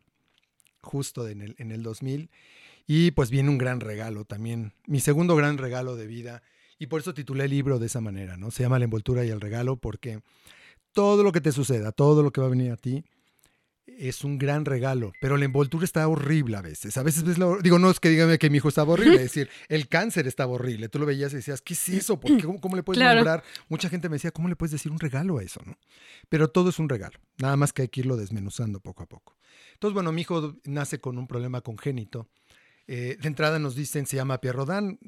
justo 0.81 1.27
en 1.27 1.41
el, 1.41 1.55
en 1.59 1.71
el 1.71 1.83
2000. 1.83 2.31
Y 2.87 3.11
pues 3.11 3.29
viene 3.29 3.49
un 3.49 3.59
gran 3.59 3.81
regalo 3.81 4.25
también, 4.25 4.73
mi 4.87 4.99
segundo 4.99 5.35
gran 5.35 5.59
regalo 5.59 5.95
de 5.95 6.07
vida. 6.07 6.41
Y 6.79 6.87
por 6.87 7.01
eso 7.01 7.13
titulé 7.13 7.43
el 7.43 7.51
libro 7.51 7.77
de 7.77 7.85
esa 7.85 8.01
manera, 8.01 8.35
¿no? 8.35 8.49
Se 8.49 8.63
llama 8.63 8.79
La 8.79 8.85
envoltura 8.85 9.23
y 9.23 9.29
el 9.29 9.41
regalo 9.41 9.75
porque 9.75 10.21
todo 10.91 11.21
lo 11.21 11.31
que 11.31 11.39
te 11.39 11.51
suceda, 11.51 11.91
todo 11.91 12.23
lo 12.23 12.31
que 12.31 12.41
va 12.41 12.47
a 12.47 12.49
venir 12.49 12.71
a 12.71 12.77
ti, 12.77 13.05
es 13.97 14.23
un 14.23 14.37
gran 14.37 14.65
regalo, 14.65 15.13
pero 15.19 15.37
la 15.37 15.45
envoltura 15.45 15.85
está 15.85 16.07
horrible 16.07 16.57
a 16.57 16.61
veces. 16.61 16.97
A 16.97 17.03
veces 17.03 17.23
ves 17.23 17.37
la, 17.37 17.57
digo, 17.61 17.79
no 17.79 17.89
es 17.89 17.99
que 17.99 18.09
dígame 18.09 18.37
que 18.37 18.49
mi 18.49 18.57
hijo 18.57 18.69
estaba 18.69 18.93
horrible, 18.93 19.15
es 19.15 19.23
decir, 19.23 19.49
el 19.69 19.87
cáncer 19.87 20.27
estaba 20.27 20.53
horrible. 20.53 20.89
Tú 20.89 20.99
lo 20.99 21.05
veías 21.05 21.33
y 21.33 21.37
decías, 21.37 21.61
¿qué 21.61 21.73
es 21.73 21.89
eso? 21.89 22.19
¿Por 22.19 22.35
qué? 22.37 22.43
¿Cómo, 22.43 22.75
le 22.75 22.83
puedes 22.83 23.03
nombrar? 23.03 23.43
Mucha 23.69 23.89
gente 23.89 24.09
me 24.09 24.15
decía, 24.15 24.31
¿cómo 24.31 24.47
le 24.47 24.55
puedes 24.55 24.71
decir 24.71 24.91
un 24.91 24.99
regalo 24.99 25.37
a 25.37 25.43
eso? 25.43 25.61
¿no? 25.65 25.77
Pero 26.29 26.49
todo 26.49 26.69
es 26.69 26.79
un 26.79 26.89
regalo, 26.89 27.19
nada 27.37 27.55
más 27.57 27.73
que 27.73 27.83
hay 27.83 27.87
que 27.87 28.01
irlo 28.01 28.17
desmenuzando 28.17 28.79
poco 28.79 29.03
a 29.03 29.07
poco. 29.07 29.37
Entonces, 29.73 29.93
bueno, 29.93 30.11
mi 30.11 30.21
hijo 30.21 30.55
nace 30.65 30.99
con 30.99 31.17
un 31.17 31.27
problema 31.27 31.61
congénito. 31.61 32.29
Eh, 32.87 33.17
de 33.21 33.27
entrada 33.27 33.59
nos 33.59 33.75
dicen, 33.75 34.05
se 34.05 34.15
llama 34.15 34.39
Pierre 34.39 34.57
Rodin, 34.57 34.99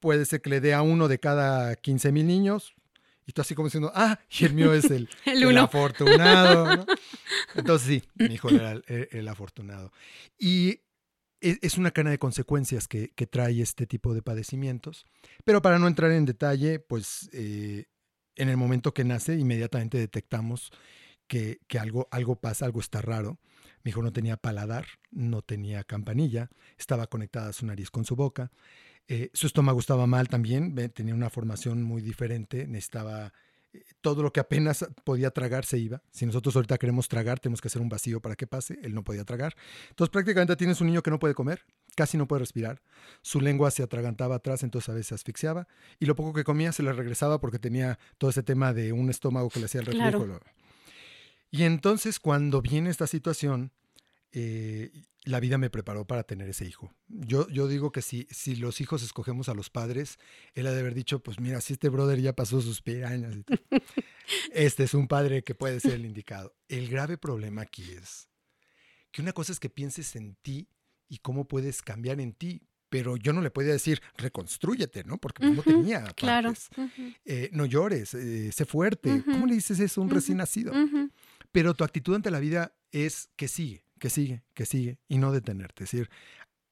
puede 0.00 0.24
ser 0.24 0.42
que 0.42 0.50
le 0.50 0.60
dé 0.60 0.74
a 0.74 0.82
uno 0.82 1.08
de 1.08 1.18
cada 1.20 1.76
15 1.76 2.12
mil 2.12 2.26
niños, 2.26 2.74
y 3.26 3.32
tú 3.32 3.42
así 3.42 3.54
como 3.54 3.68
diciendo, 3.68 3.92
ah, 3.94 4.18
y 4.28 4.44
el 4.44 4.54
mío 4.54 4.74
es 4.74 4.90
el, 4.90 5.08
el, 5.24 5.56
afortunado. 5.58 6.84
Entonces 7.54 7.88
sí, 7.88 8.08
mi 8.16 8.34
hijo 8.34 8.48
era 8.50 8.80
el, 8.86 9.28
afortunado. 9.28 9.92
Y 10.38 10.80
e, 11.40 11.58
es 11.62 11.78
una 11.78 11.90
cana 11.90 12.10
de 12.10 12.18
consecuencias 12.18 12.88
que, 12.88 13.08
trae 13.30 13.60
este 13.60 13.86
tipo 13.86 14.14
de 14.14 14.22
padecimientos. 14.22 15.04
Pero 15.44 15.62
para 15.62 15.78
no 15.78 15.88
entrar 15.88 16.12
en 16.12 16.24
detalle, 16.24 16.78
pues 16.78 17.30
eh, 17.32 17.86
en 18.36 18.48
el 18.48 18.56
momento 18.56 18.94
que 18.94 19.04
nace, 19.04 19.36
inmediatamente 19.36 19.98
detectamos 19.98 20.72
que, 21.26 21.60
algo, 21.78 22.08
algo 22.10 22.36
pasa, 22.36 22.64
algo 22.64 22.80
está 22.80 23.00
raro. 23.00 23.38
Mi 23.84 23.90
hijo 23.90 24.02
no 24.02 24.12
tenía 24.12 24.36
paladar, 24.36 24.86
no 25.10 25.42
tenía 25.42 25.84
campanilla, 25.84 26.50
estaba 26.76 27.06
conectada 27.06 27.52
su 27.52 27.66
nariz 27.66 27.90
con 27.90 28.04
su 28.04 28.16
boca. 28.16 28.50
Eh, 29.06 29.30
su 29.32 29.46
estómago 29.46 29.80
estaba 29.80 30.06
mal 30.06 30.28
también, 30.28 30.74
tenía 30.92 31.14
una 31.14 31.30
formación 31.30 31.82
muy 31.82 32.02
diferente, 32.02 32.66
necesitaba 32.66 33.32
todo 34.00 34.22
lo 34.22 34.32
que 34.32 34.40
apenas 34.40 34.86
podía 35.04 35.30
tragar 35.30 35.64
se 35.64 35.78
iba. 35.78 36.02
Si 36.10 36.26
nosotros 36.26 36.56
ahorita 36.56 36.78
queremos 36.78 37.08
tragar, 37.08 37.38
tenemos 37.38 37.60
que 37.60 37.68
hacer 37.68 37.82
un 37.82 37.88
vacío 37.88 38.20
para 38.20 38.36
que 38.36 38.46
pase. 38.46 38.78
Él 38.82 38.94
no 38.94 39.04
podía 39.04 39.24
tragar. 39.24 39.54
Entonces 39.90 40.10
prácticamente 40.10 40.56
tienes 40.56 40.80
un 40.80 40.88
niño 40.88 41.02
que 41.02 41.10
no 41.10 41.18
puede 41.18 41.34
comer, 41.34 41.64
casi 41.94 42.16
no 42.16 42.26
puede 42.26 42.40
respirar. 42.40 42.82
Su 43.22 43.40
lengua 43.40 43.70
se 43.70 43.82
atragantaba 43.82 44.36
atrás, 44.36 44.62
entonces 44.62 44.88
a 44.88 44.92
veces 44.92 45.08
se 45.08 45.14
asfixiaba. 45.14 45.68
Y 45.98 46.06
lo 46.06 46.14
poco 46.14 46.32
que 46.32 46.44
comía 46.44 46.72
se 46.72 46.82
le 46.82 46.92
regresaba 46.92 47.40
porque 47.40 47.58
tenía 47.58 47.98
todo 48.18 48.30
ese 48.30 48.42
tema 48.42 48.72
de 48.72 48.92
un 48.92 49.10
estómago 49.10 49.48
que 49.50 49.60
le 49.60 49.66
hacía 49.66 49.82
el. 49.82 50.40
Y 51.50 51.64
entonces 51.64 52.20
cuando 52.20 52.62
viene 52.62 52.90
esta 52.90 53.06
situación, 53.06 53.72
eh, 54.32 54.90
la 55.24 55.40
vida 55.40 55.58
me 55.58 55.70
preparó 55.70 56.06
para 56.06 56.24
tener 56.24 56.48
ese 56.48 56.64
hijo. 56.64 56.94
Yo, 57.08 57.48
yo 57.48 57.68
digo 57.68 57.92
que 57.92 58.02
si, 58.02 58.26
si 58.30 58.56
los 58.56 58.80
hijos 58.80 59.02
escogemos 59.02 59.48
a 59.48 59.54
los 59.54 59.70
padres, 59.70 60.18
él 60.54 60.66
ha 60.66 60.72
de 60.72 60.80
haber 60.80 60.94
dicho, 60.94 61.22
pues 61.22 61.40
mira, 61.40 61.60
si 61.60 61.74
este 61.74 61.88
brother 61.88 62.20
ya 62.20 62.34
pasó 62.34 62.60
sus 62.60 62.80
pirañas, 62.80 63.36
este 64.52 64.84
es 64.84 64.94
un 64.94 65.08
padre 65.08 65.42
que 65.42 65.54
puede 65.54 65.80
ser 65.80 65.92
el 65.94 66.06
indicado. 66.06 66.54
El 66.68 66.88
grave 66.88 67.18
problema 67.18 67.62
aquí 67.62 67.82
es 67.92 68.28
que 69.12 69.22
una 69.22 69.32
cosa 69.32 69.52
es 69.52 69.60
que 69.60 69.68
pienses 69.68 70.16
en 70.16 70.36
ti 70.36 70.68
y 71.08 71.18
cómo 71.18 71.46
puedes 71.46 71.82
cambiar 71.82 72.20
en 72.20 72.32
ti, 72.32 72.62
pero 72.88 73.16
yo 73.16 73.32
no 73.32 73.42
le 73.42 73.50
podía 73.50 73.72
decir, 73.72 74.00
reconstrúyete, 74.16 75.04
¿no? 75.04 75.18
Porque 75.18 75.44
no 75.44 75.62
tenía 75.62 76.04
Claro. 76.16 76.52
Eh, 77.24 77.50
no 77.52 77.66
llores, 77.66 78.14
eh, 78.14 78.50
sé 78.52 78.64
fuerte. 78.64 79.22
¿Cómo 79.24 79.46
le 79.46 79.54
dices 79.54 79.78
eso 79.80 80.00
a 80.00 80.04
un 80.04 80.10
recién 80.10 80.38
nacido? 80.38 80.72
Pero 81.52 81.74
tu 81.74 81.84
actitud 81.84 82.14
ante 82.14 82.30
la 82.30 82.40
vida 82.40 82.74
es 82.90 83.28
que 83.36 83.48
sigue 83.48 83.84
que 84.00 84.10
sigue, 84.10 84.42
que 84.54 84.66
sigue, 84.66 84.98
y 85.06 85.18
no 85.18 85.30
detenerte. 85.30 85.84
Es 85.84 85.92
decir, 85.92 86.10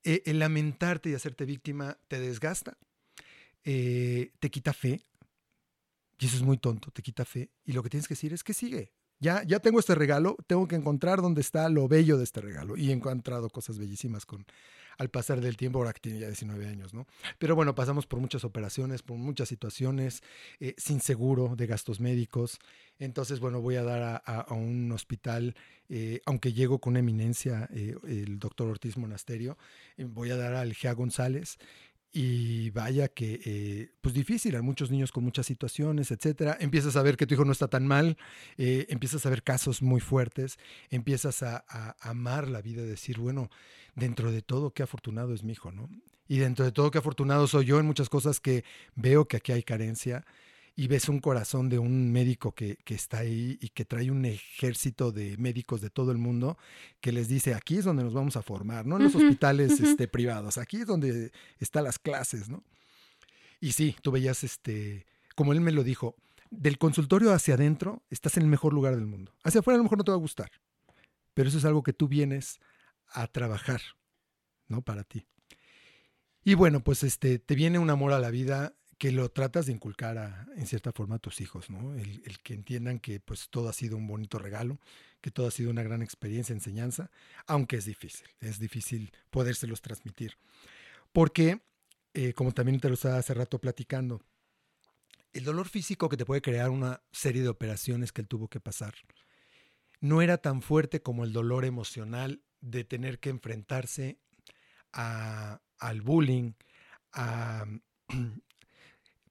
eh, 0.03 0.23
el 0.27 0.41
lamentarte 0.41 1.11
y 1.11 1.15
hacerte 1.15 1.45
víctima 1.45 1.97
te 2.09 2.19
desgasta, 2.19 2.77
eh, 3.63 4.33
te 4.41 4.51
quita 4.51 4.73
fe, 4.73 5.05
y 6.19 6.27
eso 6.27 6.37
es 6.37 6.43
muy 6.43 6.57
tonto, 6.59 6.91
te 6.91 7.03
quita 7.03 7.25
fe, 7.25 7.51
y 7.65 7.73
lo 7.73 7.83
que 7.85 7.91
tienes 7.91 8.09
que 8.09 8.15
decir 8.15 8.33
es 8.33 8.43
que 8.43 8.55
sigue. 8.55 8.93
Ya, 9.21 9.43
ya 9.45 9.61
tengo 9.61 9.79
este 9.79 9.95
regalo, 9.95 10.37
tengo 10.47 10.67
que 10.67 10.77
encontrar 10.77 11.21
dónde 11.21 11.41
está 11.41 11.69
lo 11.69 11.87
bello 11.89 12.19
de 12.19 12.25
este 12.25 12.41
regalo. 12.41 12.77
Y 12.77 12.91
he 12.91 12.93
encontrado 12.93 13.51
cosas 13.51 13.77
bellísimas 13.79 14.25
con, 14.25 14.47
al 14.99 15.11
pasar 15.11 15.41
del 15.41 15.57
tiempo, 15.57 15.79
ahora 15.79 15.93
que 15.93 16.01
tiene 16.01 16.19
ya 16.19 16.27
19 16.27 16.67
años, 16.67 16.93
¿no? 16.93 17.07
Pero 17.39 17.55
bueno, 17.55 17.75
pasamos 17.75 18.07
por 18.07 18.19
muchas 18.21 18.45
operaciones, 18.45 19.03
por 19.03 19.17
muchas 19.17 19.49
situaciones, 19.49 20.23
eh, 20.61 20.75
sin 20.77 21.01
seguro 21.01 21.55
de 21.57 21.67
gastos 21.67 22.01
médicos. 22.01 22.59
Entonces, 22.99 23.39
bueno, 23.39 23.61
voy 23.61 23.77
a 23.77 23.85
dar 23.85 24.23
a, 24.27 24.53
un 24.53 24.91
hospital, 24.91 25.55
eh, 25.89 26.21
aunque 26.27 26.53
llego 26.53 26.81
con 26.81 26.97
eminencia, 26.97 27.69
eh, 27.73 27.95
el 28.09 28.41
doctor 28.41 28.69
Ortiz 28.69 28.97
Monasterio, 28.97 29.57
voy 29.97 30.31
a 30.31 30.37
dar 30.37 30.55
al 30.55 30.75
GEA 30.75 30.93
González. 30.93 31.59
Y 32.11 32.71
vaya 32.71 33.09
que, 33.09 33.41
eh, 33.45 33.93
pues 34.01 34.15
difícil, 34.15 34.57
hay 34.57 34.63
muchos 34.63 34.91
niños 34.91 35.13
con 35.13 35.25
muchas 35.25 35.47
situaciones, 35.47 36.11
etcétera. 36.11 36.57
Empiezas 36.59 36.97
a 36.97 37.03
ver 37.03 37.17
que 37.17 37.27
tu 37.27 37.35
hijo 37.35 37.45
no 37.45 37.53
está 37.53 37.69
tan 37.69 37.87
mal, 37.87 38.17
eh, 38.57 38.87
empiezas 38.89 39.27
a 39.27 39.31
ver 39.31 39.43
casos 39.43 39.83
muy 39.83 40.01
fuertes, 40.01 40.59
empiezas 40.89 41.43
a, 41.43 41.65
a, 41.69 41.97
amar 42.01 42.49
la 42.49 42.63
vida, 42.63 42.83
decir, 42.83 43.19
bueno, 43.19 43.51
dentro 43.95 44.33
de 44.33 44.41
todo, 44.41 44.73
qué 44.73 44.83
afortunado 44.83 45.35
es 45.35 45.45
mi 45.45 45.53
hijo, 45.53 45.71
¿no? 45.71 45.91
Y 46.29 46.39
dentro 46.39 46.65
de 46.65 46.73
todo, 46.73 46.91
qué 46.91 46.99
afortunado 46.99 47.47
soy 47.47 47.67
yo 47.67 47.79
en 47.79 47.87
muchas 47.87 48.09
cosas 48.09 48.41
que 48.41 48.65
veo 48.95 49.27
que 49.29 49.37
aquí 49.39 49.53
hay 49.53 49.63
carencia 49.63 50.25
y 50.79 50.87
ves 50.87 51.09
un 51.09 51.19
corazón 51.19 51.69
de 51.69 51.81
un 51.81 52.13
médico 52.13 52.55
que, 52.55 52.77
que, 52.85 52.95
está 52.95 53.19
ahí 53.19 53.59
y 53.61 53.71
que 53.71 53.85
trae 53.85 54.13
un 54.13 54.25
ejército 54.25 55.11
de 55.11 55.37
médicos 55.37 55.81
de 55.81 55.91
todo 55.91 56.13
el 56.13 56.19
mundo 56.19 56.57
que 57.01 57.11
les 57.11 57.27
dice, 57.27 57.53
aquí 57.55 57.79
es 57.79 57.85
donde 57.85 58.05
nos 58.05 58.15
vamos 58.15 58.37
a 58.37 58.43
formar, 58.43 58.87
no 58.87 58.97
en 58.97 59.03
los 59.03 59.15
hospitales 59.17 59.81
este, 59.81 60.07
privados, 60.07 60.57
aquí 60.57 60.77
es 60.77 60.87
donde 60.87 61.33
están 61.59 61.83
las 61.83 61.99
clases, 61.99 62.49
¿no? 62.49 62.63
Y 63.61 63.73
sí, 63.73 63.97
tú 64.03 64.13
veías, 64.13 64.45
este, 64.45 65.05
como 65.35 65.53
él 65.53 65.61
me 65.61 65.73
lo 65.73 65.83
dijo, 65.83 66.15
del 66.49 66.79
consultorio 66.79 67.33
hacia 67.33 67.55
adentro 67.55 68.05
estás 68.09 68.37
en 68.37 68.45
el 68.45 68.49
mejor 68.49 68.73
lugar 68.73 68.95
del 68.95 69.07
mundo. 69.07 69.35
Hacia 69.43 69.59
afuera 69.59 69.75
a 69.75 69.79
lo 69.79 69.83
mejor 69.83 69.99
no 69.99 70.05
te 70.05 70.13
va 70.13 70.17
a 70.17 70.21
gustar, 70.21 70.53
pero 71.35 71.49
eso 71.49 71.59
es 71.59 71.65
algo 71.65 71.83
que 71.83 71.93
tú 71.93 72.07
vienes 72.07 72.61
a 73.09 73.27
trabajar, 73.27 73.81
¿no? 74.69 74.83
Para 74.83 75.03
ti. 75.03 75.27
Y 76.45 76.55
bueno, 76.55 76.85
pues 76.85 77.03
este, 77.03 77.41
te 77.41 77.57
viene 77.57 77.81
un 77.81 77.91
amor 77.91 78.13
a 78.13 78.21
la 78.21 78.31
vida 78.31 78.77
que 78.99 79.13
lo 79.13 79.29
tratas 79.31 79.67
de 79.67 79.73
inculcar 79.73 80.49
en 80.57 80.67
cierta 80.67 80.93
forma 80.93 81.17
a 81.17 81.19
tus 81.21 81.41
hijos. 81.41 81.69
El, 81.71 82.39
que 82.43 82.55
entiendan 82.55 82.99
que 82.99 83.21
pues 83.21 83.49
todo 83.49 83.69
ha 83.69 83.73
sido 83.73 83.97
un 83.97 84.09
bonito 84.09 84.39
regalo, 84.39 84.81
que 85.21 85.31
todo 85.31 85.47
ha 85.47 85.53
sido 85.53 85.71
una 85.71 85.85
gran 85.85 86.03
experiencia, 86.03 86.53
enseñanza, 86.53 87.11
aunque 87.47 87.77
es 87.77 87.85
difícil, 87.85 88.27
es 88.41 88.59
difícil 88.59 89.13
podérselos 89.31 89.81
transmitir. 89.81 90.37
Porque, 91.13 91.63
eh, 92.13 92.35
como 92.35 92.53
también 92.53 92.81
te 92.81 92.89
lo 92.89 92.95
estaba 92.95 93.19
hace 93.19 93.35
rato 93.35 93.61
platicando, 93.61 94.21
el 95.33 95.45
dolor 95.45 95.69
físico 95.69 96.09
que 96.09 96.17
te 96.17 96.25
puede 96.25 96.43
crear 96.43 96.71
una 96.71 97.03
serie 97.13 97.43
de 97.43 97.49
operaciones 97.49 98.13
que 98.13 98.23
él 98.23 98.29
tuvo 98.29 98.49
que 98.49 98.61
pasar, 98.61 98.95
no 100.01 100.23
era 100.23 100.39
tan 100.39 100.61
fuerte 100.61 101.03
como 101.03 101.25
el 101.25 101.33
dolor 101.33 101.65
emocional 101.65 102.43
de 102.61 102.83
tener 102.83 103.21
que 103.21 103.31
enfrentarse 103.31 104.19
al 104.91 106.03
bullying, 106.03 106.55
a, 107.13 107.65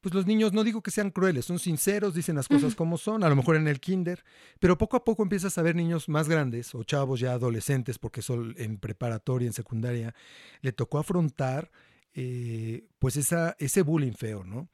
pues 0.07 0.15
los 0.15 0.25
niños 0.25 0.53
no 0.53 0.63
digo 0.63 0.81
que 0.81 0.89
sean 0.89 1.11
crueles, 1.11 1.43
son 1.43 1.59
sinceros, 1.59 2.13
dicen 2.13 2.37
las 2.37 2.47
cosas 2.47 2.75
como 2.75 2.97
son, 2.97 3.25
a 3.25 3.29
lo 3.29 3.35
mejor 3.35 3.57
en 3.57 3.67
el 3.67 3.81
kinder, 3.81 4.23
pero 4.57 4.77
poco 4.77 4.95
a 4.95 5.03
poco 5.03 5.21
empiezas 5.21 5.57
a 5.57 5.61
ver 5.61 5.75
niños 5.75 6.07
más 6.07 6.29
grandes 6.29 6.73
o 6.73 6.85
chavos 6.85 7.19
ya 7.19 7.33
adolescentes, 7.33 7.99
porque 7.99 8.21
son 8.21 8.55
en 8.57 8.77
preparatoria, 8.77 9.47
en 9.47 9.53
secundaria, 9.53 10.15
le 10.61 10.71
tocó 10.71 10.99
afrontar 10.99 11.71
eh, 12.13 12.87
pues 12.99 13.17
esa, 13.17 13.57
ese 13.59 13.81
bullying 13.81 14.13
feo, 14.13 14.45
¿no? 14.45 14.69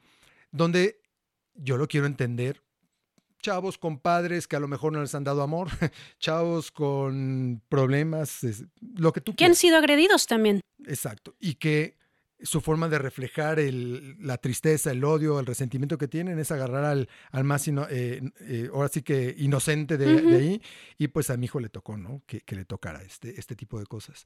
Donde 0.51 1.01
yo 1.55 1.77
lo 1.77 1.87
quiero 1.87 2.05
entender, 2.05 2.61
chavos 3.41 3.79
con 3.79 3.97
padres 3.97 4.47
que 4.47 4.55
a 4.55 4.59
lo 4.59 4.67
mejor 4.67 4.93
no 4.93 5.01
les 5.01 5.15
han 5.15 5.23
dado 5.23 5.41
amor, 5.41 5.69
chavos 6.19 6.69
con 6.69 7.59
problemas, 7.69 8.41
lo 8.81 9.11
que 9.11 9.21
tú 9.21 9.33
Que 9.33 9.45
han 9.45 9.55
sido 9.55 9.77
agredidos 9.77 10.27
también. 10.27 10.61
Exacto, 10.85 11.35
y 11.39 11.55
que 11.55 11.97
su 12.43 12.61
forma 12.61 12.89
de 12.89 12.99
reflejar 12.99 13.59
la 13.59 14.37
tristeza, 14.37 14.91
el 14.91 15.03
odio, 15.03 15.39
el 15.39 15.45
resentimiento 15.45 15.97
que 15.97 16.07
tienen 16.07 16.39
es 16.39 16.51
agarrar 16.51 16.85
al, 16.85 17.09
al 17.31 17.43
más, 17.43 17.67
eh, 17.67 18.21
eh, 18.41 18.69
ahora 18.73 18.89
sí 18.89 19.01
que 19.01 19.33
inocente 19.37 19.97
de, 19.97 20.35
ahí, 20.35 20.61
y 20.97 21.07
pues 21.07 21.29
a 21.29 21.37
mi 21.37 21.45
hijo 21.45 21.59
le 21.59 21.69
tocó, 21.69 21.97
¿no? 21.97 22.21
Que, 22.25 22.41
que, 22.41 22.55
le 22.55 22.65
tocara 22.65 23.01
este, 23.01 23.39
este 23.39 23.55
tipo 23.55 23.79
de 23.79 23.85
cosas. 23.85 24.25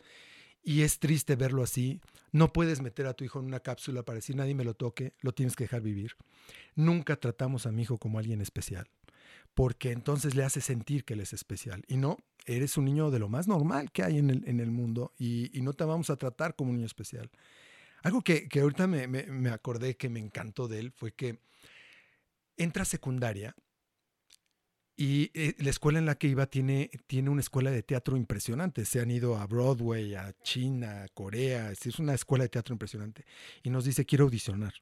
Y 0.63 0.82
es 0.82 0.99
triste 0.99 1.36
verlo 1.36 1.63
así. 1.63 2.01
No 2.32 2.51
puedes 2.51 2.82
meter 2.82 3.05
a 3.05 3.13
tu 3.13 3.24
hijo 3.24 3.39
en 3.39 3.45
una 3.45 3.61
cápsula 3.61 4.03
para 4.03 4.18
decir 4.18 4.36
nadie 4.36 4.53
me 4.53 4.65
lo 4.65 4.74
toque, 4.74 5.13
lo 5.22 5.32
tienes 5.32 5.55
que 5.55 5.63
dejar 5.63 5.82
vivir. 5.82 6.18
Nunca 6.76 7.15
tratamos 7.15 7.65
a 7.65 7.72
mi 7.72 7.84
hijo 7.84 7.97
como 7.97 8.20
alguien 8.20 8.41
especial, 8.41 8.89
porque 9.53 9.91
entonces 9.91 10.36
le 10.36 10.43
hace 10.43 10.59
sentir 10.59 11.05
que 11.05 11.13
él 11.13 11.22
es 11.22 11.32
especial. 11.32 11.84
Y 11.88 11.97
no, 11.97 12.18
eres 12.47 12.78
un 12.78 12.86
niño 12.86 13.11
de 13.11 13.20
lo 13.20 13.30
más 13.30 13.47
normal 13.47 13.91
que 13.91 14.03
hay 14.03 14.18
en 14.18 14.30
el, 14.30 14.47
en 14.47 14.59
el 14.59 14.72
mundo 14.72 15.13
y, 15.20 15.51
no 15.61 15.74
te 15.74 15.84
vamos 15.84 16.09
a 16.09 16.15
tratar 16.15 16.55
como 16.55 16.72
un 16.72 16.78
niño 16.78 16.86
especial. 16.86 17.30
Algo 18.04 18.22
que, 18.22 18.48
ahorita 18.60 18.88
me, 18.88 19.08
me, 19.08 19.50
acordé 19.50 19.98
que 19.98 20.10
me 20.10 20.20
encantó 20.20 20.68
de 20.68 20.80
él 20.80 20.91
fue 20.91 21.12
que 21.14 21.39
entra 22.58 22.84
a 22.84 22.86
secundaria 22.86 23.56
y 25.00 25.30
eh, 25.36 25.54
la 25.60 25.70
escuela 25.70 26.00
en 26.00 26.08
la 26.08 26.16
que 26.16 26.28
iba 26.28 26.48
tiene, 26.48 26.89
tiene 27.06 27.30
una 27.30 27.41
escuela 27.41 27.70
de 27.70 27.84
teatro 27.84 28.18
impresionante. 28.18 28.84
Se 28.84 29.00
han 29.00 29.12
ido 29.12 29.38
a 29.38 29.45
Broadway, 29.45 30.16
a 30.16 30.34
China, 30.41 31.04
a 31.04 31.08
Corea. 31.10 31.72
Es 31.72 32.00
una 32.00 32.16
escuela 32.16 32.45
de 32.45 32.50
teatro 32.50 32.74
impresionante. 32.74 33.24
Y 33.62 33.70
nos 33.70 33.86
dice, 33.86 34.06
quiero 34.06 34.26
audicionar. 34.26 34.74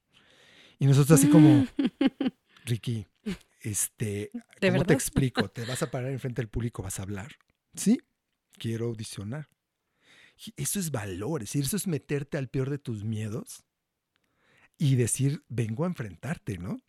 Y 0.80 0.88
nosotros 0.88 1.20
así 1.20 1.30
como, 1.30 1.68
Ricky, 2.66 3.06
este, 3.62 4.32
¿cómo 4.62 4.86
te 4.86 4.94
explico? 4.94 5.50
¿Te 5.50 5.66
vas 5.66 5.84
a 5.84 5.92
parar 5.92 6.10
enfrente 6.12 6.42
del 6.42 6.48
público, 6.48 6.82
vas 6.82 7.00
a 7.00 7.04
hablar? 7.04 7.36
Sí, 7.76 8.00
quiero 8.58 8.86
audicionar. 8.86 9.50
Eso 10.58 10.80
es 10.80 10.92
valor, 10.92 11.42
es 11.42 11.50
decir, 11.50 11.66
eso 11.66 11.78
es 11.78 11.88
meterte 11.88 12.38
al 12.38 12.50
peor 12.50 12.70
de 12.70 12.78
tus 12.78 13.04
miedos 13.04 13.66
y 14.78 14.96
decir, 14.96 15.44
vengo 15.48 15.84
a 15.84 15.88
enfrentarte, 15.88 16.58
¿no? 16.58 16.82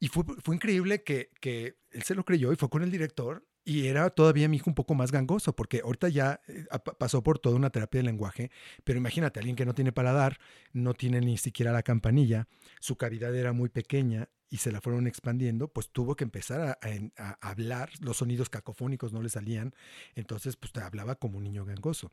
Y 0.00 0.08
fue, 0.08 0.24
fue 0.44 0.54
increíble 0.54 1.02
que, 1.02 1.30
que, 1.40 1.76
él 1.90 2.02
se 2.02 2.14
lo 2.14 2.24
creyó 2.24 2.52
y 2.52 2.56
fue 2.56 2.68
con 2.68 2.82
el 2.82 2.90
director 2.90 3.48
y 3.68 3.86
era 3.86 4.08
todavía 4.08 4.48
mi 4.48 4.56
hijo 4.56 4.70
un 4.70 4.74
poco 4.74 4.94
más 4.94 5.12
gangoso, 5.12 5.54
porque 5.54 5.82
ahorita 5.84 6.08
ya 6.08 6.40
eh, 6.48 6.64
pasó 6.98 7.22
por 7.22 7.38
toda 7.38 7.56
una 7.56 7.68
terapia 7.68 7.98
de 7.98 8.06
lenguaje, 8.06 8.50
pero 8.82 8.98
imagínate, 8.98 9.40
alguien 9.40 9.56
que 9.56 9.66
no 9.66 9.74
tiene 9.74 9.92
paladar, 9.92 10.38
no 10.72 10.94
tiene 10.94 11.20
ni 11.20 11.36
siquiera 11.36 11.70
la 11.70 11.82
campanilla, 11.82 12.48
su 12.80 12.96
cavidad 12.96 13.34
era 13.34 13.52
muy 13.52 13.68
pequeña 13.68 14.30
y 14.48 14.58
se 14.58 14.72
la 14.72 14.80
fueron 14.80 15.06
expandiendo, 15.06 15.68
pues 15.68 15.90
tuvo 15.90 16.16
que 16.16 16.24
empezar 16.24 16.78
a, 16.80 17.38
hablar, 17.40 17.90
los 18.00 18.16
sonidos 18.16 18.48
cacofónicos 18.48 19.12
no 19.12 19.20
le 19.20 19.28
salían, 19.28 19.74
entonces 20.14 20.56
pues 20.56 20.72
te 20.72 20.80
hablaba 20.80 21.16
como 21.16 21.36
un 21.36 21.44
niño 21.44 21.66
gangoso. 21.66 22.10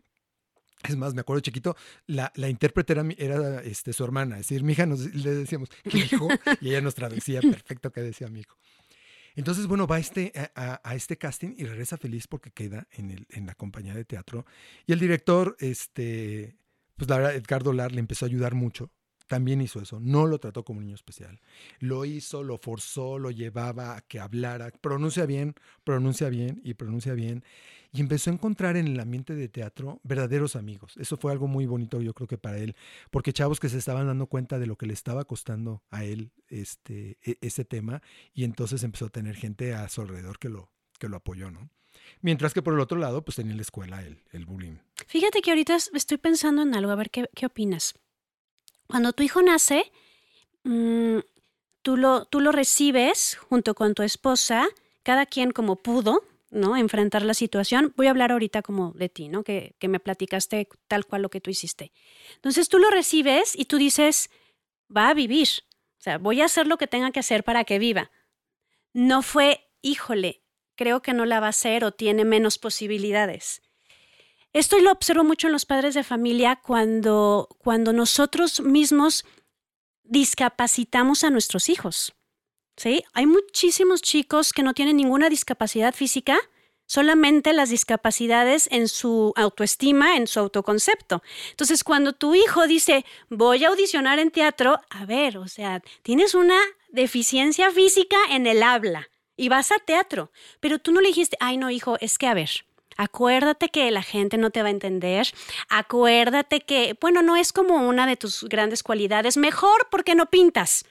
Es 0.83 0.95
más, 0.95 1.13
me 1.13 1.21
acuerdo 1.21 1.41
chiquito, 1.41 1.75
la, 2.05 2.31
la 2.35 2.49
intérprete 2.49 2.93
era, 2.93 3.05
era 3.17 3.61
este, 3.63 3.93
su 3.93 4.03
hermana, 4.03 4.35
es 4.35 4.47
decir, 4.47 4.63
mi 4.63 4.73
hija 4.73 4.85
nos, 4.85 5.13
le 5.13 5.31
decíamos, 5.31 5.69
¿qué 5.83 5.89
dijo? 6.09 6.27
Y 6.61 6.69
ella 6.69 6.81
nos 6.81 6.95
traducía 6.95 7.41
perfecto 7.41 7.91
qué 7.91 8.01
decía 8.01 8.27
mi 8.27 8.41
hijo. 8.41 8.57
Entonces, 9.35 9.67
bueno, 9.67 9.87
va 9.87 9.99
este, 9.99 10.31
a, 10.55 10.79
a, 10.83 10.95
este 10.95 11.17
casting 11.17 11.55
y 11.57 11.65
regresa 11.65 11.97
feliz 11.97 12.27
porque 12.27 12.51
queda 12.51 12.87
en, 12.91 13.11
el, 13.11 13.27
en 13.31 13.45
la 13.45 13.55
compañía 13.55 13.93
de 13.93 14.05
teatro. 14.05 14.45
Y 14.85 14.93
el 14.93 14.99
director, 14.99 15.57
este, 15.59 16.55
pues 16.95 17.09
la 17.09 17.17
verdad, 17.17 17.35
Edgardo 17.35 17.73
Lar 17.73 17.91
le 17.91 17.99
empezó 17.99 18.25
a 18.25 18.29
ayudar 18.29 18.53
mucho 18.53 18.91
también 19.27 19.61
hizo 19.61 19.81
eso, 19.81 19.99
no 19.99 20.27
lo 20.27 20.39
trató 20.39 20.63
como 20.63 20.79
un 20.79 20.85
niño 20.85 20.95
especial. 20.95 21.39
Lo 21.79 22.05
hizo, 22.05 22.43
lo 22.43 22.57
forzó, 22.57 23.17
lo 23.17 23.31
llevaba 23.31 23.97
a 23.97 24.01
que 24.01 24.19
hablara, 24.19 24.71
pronuncia 24.81 25.25
bien, 25.25 25.55
pronuncia 25.83 26.29
bien 26.29 26.61
y 26.63 26.75
pronuncia 26.75 27.13
bien. 27.13 27.43
Y 27.95 28.01
empezó 28.01 28.29
a 28.29 28.33
encontrar 28.33 28.75
en 28.75 28.87
el 28.87 28.99
ambiente 28.99 29.35
de 29.35 29.47
teatro 29.47 30.01
verdaderos 30.03 30.57
amigos. 30.57 30.95
Eso 30.97 31.15
fue 31.15 31.31
algo 31.31 31.47
muy 31.47 31.65
bonito, 31.65 32.01
yo 32.01 32.13
creo 32.13 32.27
que 32.27 32.37
para 32.37 32.57
él, 32.57 32.75
porque 33.09 33.31
chavos 33.31 33.61
que 33.61 33.69
se 33.69 33.77
estaban 33.77 34.05
dando 34.05 34.27
cuenta 34.27 34.59
de 34.59 34.67
lo 34.67 34.75
que 34.75 34.85
le 34.85 34.93
estaba 34.93 35.23
costando 35.23 35.81
a 35.91 36.03
él 36.03 36.33
este, 36.49 37.17
e, 37.23 37.37
ese 37.39 37.63
tema, 37.63 38.01
y 38.33 38.43
entonces 38.43 38.83
empezó 38.83 39.05
a 39.05 39.09
tener 39.09 39.37
gente 39.37 39.73
a 39.73 39.87
su 39.87 40.01
alrededor 40.01 40.39
que 40.39 40.49
lo, 40.49 40.69
que 40.99 41.07
lo 41.07 41.15
apoyó, 41.15 41.51
¿no? 41.51 41.69
Mientras 42.19 42.53
que 42.53 42.61
por 42.61 42.73
el 42.73 42.81
otro 42.81 42.97
lado, 42.97 43.23
pues 43.23 43.37
tenía 43.37 43.51
en 43.51 43.57
la 43.57 43.61
escuela 43.61 44.03
el, 44.03 44.21
el 44.31 44.45
bullying. 44.45 44.75
Fíjate 45.07 45.41
que 45.41 45.51
ahorita 45.51 45.77
estoy 45.93 46.17
pensando 46.17 46.63
en 46.63 46.75
algo, 46.75 46.91
a 46.91 46.95
ver 46.95 47.09
qué, 47.09 47.29
qué 47.33 47.45
opinas. 47.45 47.95
Cuando 48.87 49.13
tu 49.13 49.23
hijo 49.23 49.41
nace, 49.41 49.89
mm, 50.65 51.19
tú, 51.81 51.95
lo, 51.95 52.25
tú 52.25 52.41
lo 52.41 52.51
recibes 52.51 53.37
junto 53.49 53.73
con 53.73 53.93
tu 53.93 54.03
esposa, 54.03 54.67
cada 55.03 55.25
quien 55.25 55.51
como 55.51 55.77
pudo, 55.77 56.23
¿no? 56.55 56.77
Enfrentar 56.77 57.23
la 57.23 57.33
situación. 57.33 57.93
Voy 57.95 58.07
a 58.07 58.09
hablar 58.09 58.31
ahorita 58.31 58.61
como 58.61 58.91
de 58.93 59.09
ti, 59.09 59.29
¿no? 59.29 59.43
Que, 59.43 59.75
que 59.77 59.87
me 59.87 59.99
platicaste 59.99 60.67
tal 60.87 61.05
cual 61.05 61.21
lo 61.21 61.29
que 61.29 61.41
tú 61.41 61.51
hiciste. 61.51 61.91
Entonces 62.35 62.69
tú 62.69 62.79
lo 62.79 62.89
recibes 62.89 63.55
y 63.55 63.65
tú 63.65 63.77
dices, 63.77 64.29
va 64.95 65.09
a 65.09 65.13
vivir. 65.13 65.47
O 65.99 66.01
sea, 66.01 66.17
voy 66.17 66.41
a 66.41 66.45
hacer 66.45 66.67
lo 66.67 66.77
que 66.77 66.87
tenga 66.87 67.11
que 67.11 67.19
hacer 67.19 67.43
para 67.43 67.63
que 67.63 67.79
viva. 67.79 68.11
No 68.93 69.21
fue, 69.21 69.69
híjole, 69.81 70.43
creo 70.75 71.01
que 71.01 71.13
no 71.13 71.25
la 71.25 71.39
va 71.39 71.47
a 71.47 71.49
hacer 71.49 71.83
o 71.83 71.91
tiene 71.91 72.25
menos 72.25 72.57
posibilidades. 72.57 73.61
Esto 74.53 74.79
lo 74.79 74.91
observo 74.91 75.23
mucho 75.23 75.47
en 75.47 75.53
los 75.53 75.65
padres 75.65 75.95
de 75.95 76.03
familia 76.03 76.55
cuando, 76.55 77.49
cuando 77.59 77.91
nosotros 77.91 78.61
mismos 78.61 79.25
discapacitamos 80.03 81.23
a 81.23 81.29
nuestros 81.29 81.67
hijos. 81.67 82.13
¿Sí? 82.75 83.03
Hay 83.13 83.25
muchísimos 83.25 84.01
chicos 84.01 84.53
que 84.53 84.63
no 84.63 84.73
tienen 84.73 84.97
ninguna 84.97 85.29
discapacidad 85.29 85.93
física, 85.93 86.37
solamente 86.85 87.53
las 87.53 87.69
discapacidades 87.69 88.67
en 88.71 88.87
su 88.87 89.33
autoestima, 89.35 90.17
en 90.17 90.27
su 90.27 90.39
autoconcepto. 90.39 91.23
Entonces, 91.51 91.83
cuando 91.83 92.13
tu 92.13 92.35
hijo 92.35 92.67
dice, 92.67 93.05
voy 93.29 93.63
a 93.63 93.69
audicionar 93.69 94.19
en 94.19 94.31
teatro, 94.31 94.79
a 94.89 95.05
ver, 95.05 95.37
o 95.37 95.47
sea, 95.47 95.81
tienes 96.03 96.35
una 96.35 96.59
deficiencia 96.89 97.71
física 97.71 98.17
en 98.29 98.47
el 98.47 98.63
habla 98.63 99.09
y 99.35 99.49
vas 99.49 99.71
a 99.71 99.79
teatro, 99.79 100.31
pero 100.59 100.79
tú 100.79 100.91
no 100.91 101.01
le 101.01 101.09
dijiste, 101.09 101.37
ay 101.39 101.57
no, 101.57 101.69
hijo, 101.69 101.97
es 101.99 102.17
que 102.17 102.27
a 102.27 102.33
ver, 102.33 102.49
Acuérdate 102.97 103.69
que 103.69 103.91
la 103.91 104.03
gente 104.03 104.37
no 104.37 104.51
te 104.51 104.61
va 104.61 104.69
a 104.69 104.71
entender. 104.71 105.27
Acuérdate 105.67 106.61
que, 106.61 106.97
bueno, 107.01 107.21
no 107.21 107.35
es 107.35 107.51
como 107.51 107.87
una 107.87 108.07
de 108.07 108.15
tus 108.15 108.45
grandes 108.45 108.83
cualidades. 108.83 109.35
Mejor 109.35 109.89
porque 109.91 110.15
no 110.15 110.27
pintas. 110.27 110.85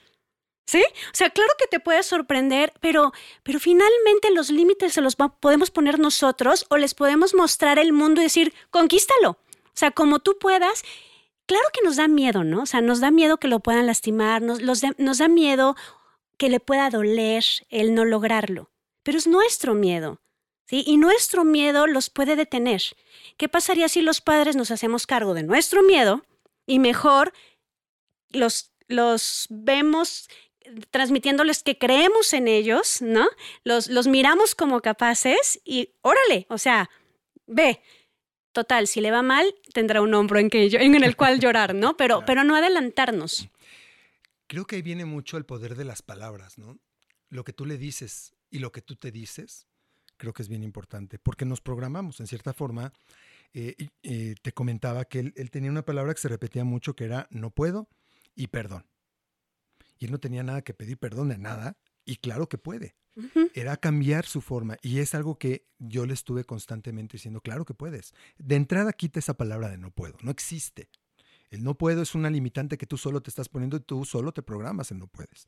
¿Sí? 0.65 0.83
O 0.83 1.13
sea, 1.13 1.29
claro 1.29 1.51
que 1.59 1.67
te 1.67 1.79
puede 1.79 2.01
sorprender, 2.01 2.73
pero, 2.79 3.13
pero 3.43 3.59
finalmente 3.59 4.31
los 4.31 4.49
límites 4.49 4.93
se 4.93 5.01
los 5.01 5.15
podemos 5.15 5.69
poner 5.69 5.99
nosotros 5.99 6.65
o 6.69 6.77
les 6.77 6.95
podemos 6.95 7.35
mostrar 7.35 7.77
el 7.77 7.93
mundo 7.93 8.21
y 8.21 8.25
decir, 8.25 8.53
conquístalo. 8.71 9.31
O 9.31 9.77
sea, 9.77 9.91
como 9.91 10.19
tú 10.19 10.37
puedas. 10.39 10.83
Claro 11.45 11.65
que 11.71 11.83
nos 11.83 11.97
da 11.97 12.07
miedo, 12.07 12.43
¿no? 12.43 12.63
O 12.63 12.65
sea, 12.65 12.81
nos 12.81 12.99
da 12.99 13.11
miedo 13.11 13.37
que 13.37 13.47
lo 13.47 13.59
puedan 13.59 13.85
lastimar, 13.85 14.41
nos, 14.41 14.61
nos 14.97 15.17
da 15.19 15.27
miedo 15.27 15.75
que 16.37 16.49
le 16.49 16.59
pueda 16.59 16.89
doler 16.89 17.43
el 17.69 17.93
no 17.93 18.03
lograrlo, 18.03 18.71
pero 19.03 19.17
es 19.19 19.27
nuestro 19.27 19.75
miedo. 19.75 20.19
Y 20.69 20.97
nuestro 20.97 21.45
miedo 21.45 21.85
los 21.85 22.09
puede 22.09 22.35
detener. 22.35 22.81
¿Qué 23.37 23.47
pasaría 23.47 23.87
si 23.87 24.01
los 24.01 24.19
padres 24.21 24.55
nos 24.55 24.71
hacemos 24.71 25.05
cargo 25.05 25.35
de 25.35 25.43
nuestro 25.43 25.83
miedo 25.83 26.25
y 26.65 26.79
mejor 26.79 27.33
los, 28.29 28.71
los 28.87 29.45
vemos 29.49 30.27
transmitiéndoles 30.91 31.63
que 31.63 31.77
creemos 31.77 32.33
en 32.33 32.47
ellos, 32.47 33.01
¿no? 33.01 33.27
Los, 33.63 33.87
los 33.87 34.07
miramos 34.07 34.55
como 34.55 34.81
capaces 34.81 35.61
y 35.63 35.93
órale, 36.01 36.45
o 36.49 36.57
sea, 36.57 36.89
ve, 37.47 37.81
total, 38.51 38.87
si 38.87 39.01
le 39.01 39.11
va 39.11 39.21
mal, 39.21 39.53
tendrá 39.73 40.01
un 40.01 40.13
hombro 40.13 40.39
en, 40.39 40.49
que, 40.49 40.65
en 40.67 41.03
el 41.03 41.15
cual 41.15 41.39
llorar, 41.39 41.75
¿no? 41.75 41.97
Pero, 41.97 42.23
pero 42.25 42.43
no 42.43 42.55
adelantarnos. 42.55 43.49
Creo 44.47 44.65
que 44.65 44.77
ahí 44.77 44.81
viene 44.81 45.05
mucho 45.05 45.37
el 45.37 45.45
poder 45.45 45.75
de 45.75 45.85
las 45.85 46.01
palabras, 46.01 46.57
¿no? 46.57 46.77
Lo 47.29 47.43
que 47.43 47.53
tú 47.53 47.65
le 47.65 47.77
dices 47.77 48.35
y 48.51 48.59
lo 48.59 48.71
que 48.71 48.81
tú 48.81 48.95
te 48.95 49.11
dices 49.11 49.67
creo 50.17 50.33
que 50.33 50.41
es 50.41 50.49
bien 50.49 50.63
importante, 50.63 51.19
porque 51.19 51.45
nos 51.45 51.61
programamos, 51.61 52.19
en 52.19 52.27
cierta 52.27 52.53
forma. 52.53 52.93
Eh, 53.53 53.75
eh, 54.03 54.35
te 54.41 54.51
comentaba 54.51 55.05
que 55.05 55.19
él, 55.19 55.51
tenía 55.51 55.71
una 55.71 55.85
palabra 55.85 56.13
que 56.13 56.19
se 56.19 56.27
repetía 56.27 56.65
mucho, 56.65 56.95
que 56.95 57.05
era 57.05 57.27
no 57.31 57.51
puedo 57.51 57.87
y 58.35 58.47
perdón. 58.47 58.85
Y 59.97 60.05
él 60.05 60.11
no 60.11 60.19
tenía 60.19 60.43
nada 60.43 60.61
que 60.61 60.73
pedir 60.73 60.97
perdón 60.97 61.29
de 61.29 61.37
nada, 61.37 61.77
y 62.05 62.17
claro 62.17 62.49
que 62.49 62.57
puede. 62.57 62.95
Era 63.53 63.77
cambiar 63.77 64.25
su 64.25 64.41
forma, 64.41 64.77
y 64.81 64.99
es 64.99 65.15
algo 65.15 65.37
que 65.39 65.67
yo 65.79 66.05
le 66.05 66.13
estuve 66.13 66.43
constantemente 66.43 67.13
diciendo, 67.13 67.39
claro 67.39 67.63
que 67.63 67.73
puedes. 67.73 68.13
De 68.37 68.55
entrada 68.55 68.91
quita 68.91 69.19
esa 69.19 69.35
palabra 69.35 69.69
de 69.69 69.77
no 69.77 69.91
puedo, 69.91 70.17
no 70.21 70.31
existe. 70.31 70.89
El 71.49 71.63
no 71.63 71.77
puedo 71.77 72.01
es 72.01 72.15
una 72.15 72.29
limitante 72.29 72.77
que 72.77 72.87
tú 72.87 72.97
solo 72.97 73.21
te 73.21 73.29
estás 73.29 73.47
poniendo 73.47 73.77
y 73.77 73.79
tú 73.79 74.03
solo 74.03 74.33
te 74.33 74.41
programas 74.41 74.91
en 74.91 74.99
no 74.99 75.07
puedes. 75.07 75.47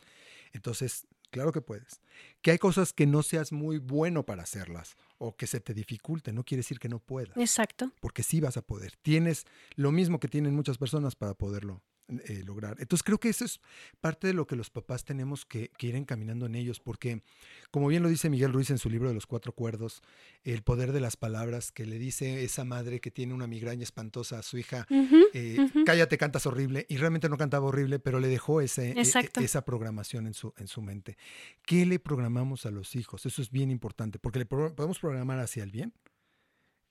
Entonces, 0.53 1.07
Claro 1.29 1.51
que 1.51 1.61
puedes. 1.61 2.01
Que 2.41 2.51
hay 2.51 2.57
cosas 2.57 2.93
que 2.93 3.05
no 3.05 3.23
seas 3.23 3.51
muy 3.51 3.79
bueno 3.79 4.25
para 4.25 4.43
hacerlas 4.43 4.95
o 5.17 5.35
que 5.35 5.47
se 5.47 5.59
te 5.59 5.73
dificulte, 5.73 6.31
no 6.31 6.43
quiere 6.43 6.59
decir 6.59 6.79
que 6.79 6.89
no 6.89 6.99
puedas. 6.99 7.35
Exacto. 7.37 7.91
Porque 7.99 8.23
sí 8.23 8.39
vas 8.39 8.57
a 8.57 8.61
poder. 8.61 8.95
Tienes 9.01 9.45
lo 9.75 9.91
mismo 9.91 10.19
que 10.19 10.27
tienen 10.27 10.55
muchas 10.55 10.77
personas 10.77 11.15
para 11.15 11.33
poderlo 11.33 11.81
eh, 12.09 12.41
lograr. 12.45 12.77
Entonces 12.79 13.03
creo 13.03 13.19
que 13.19 13.27
eso 13.27 13.43
es 13.43 13.59
parte 13.99 14.27
de 14.27 14.33
lo 14.33 14.47
que 14.47 14.55
los 14.55 14.69
papás 14.69 15.03
tenemos 15.03 15.45
que, 15.45 15.71
ir 15.79 15.95
encaminando 15.95 16.45
en 16.45 16.55
ellos, 16.55 16.79
porque 16.79 17.21
como 17.69 17.87
bien 17.87 18.01
lo 18.01 18.07
dice 18.07 18.29
Miguel 18.29 18.53
Ruiz 18.53 18.69
en 18.69 18.77
su 18.77 18.89
libro 18.89 19.09
de 19.09 19.13
los 19.13 19.25
cuatro 19.25 19.51
cuerdos, 19.51 20.01
el 20.45 20.63
poder 20.63 20.93
de 20.93 21.01
las 21.01 21.17
palabras 21.17 21.73
que 21.73 21.85
le 21.85 21.99
dice 21.99 22.45
esa 22.45 22.63
madre 22.63 23.01
que 23.01 23.11
tiene 23.11 23.33
una 23.33 23.45
migraña 23.45 23.83
espantosa 23.83 24.39
a 24.39 24.43
su 24.43 24.57
hija, 24.57 24.87
eh, 25.33 25.57
cállate, 25.85 26.17
cantas 26.17 26.45
horrible, 26.45 26.85
y 26.87 26.95
realmente 26.95 27.27
no 27.27 27.37
cantaba 27.37 27.65
horrible, 27.67 27.99
pero 27.99 28.21
le 28.21 28.29
dejó 28.29 28.61
ese, 28.61 28.91
e, 28.91 29.01
e, 29.01 29.43
esa 29.43 29.65
programación 29.65 30.27
en 30.27 30.33
su, 30.33 30.53
en 30.57 30.67
su 30.67 30.81
mente. 30.81 31.17
¿Qué 31.65 31.85
le 31.85 31.99
programamos 31.99 32.65
a 32.65 32.71
los 32.71 32.95
hijos? 32.95 33.25
Eso 33.25 33.41
es 33.41 33.51
bien 33.51 33.69
importante, 33.69 34.17
porque 34.17 34.39
le 34.39 34.45
podemos 34.45 34.99
programar 34.99 35.39
hacia 35.39 35.63
el 35.63 35.71
bien 35.71 35.93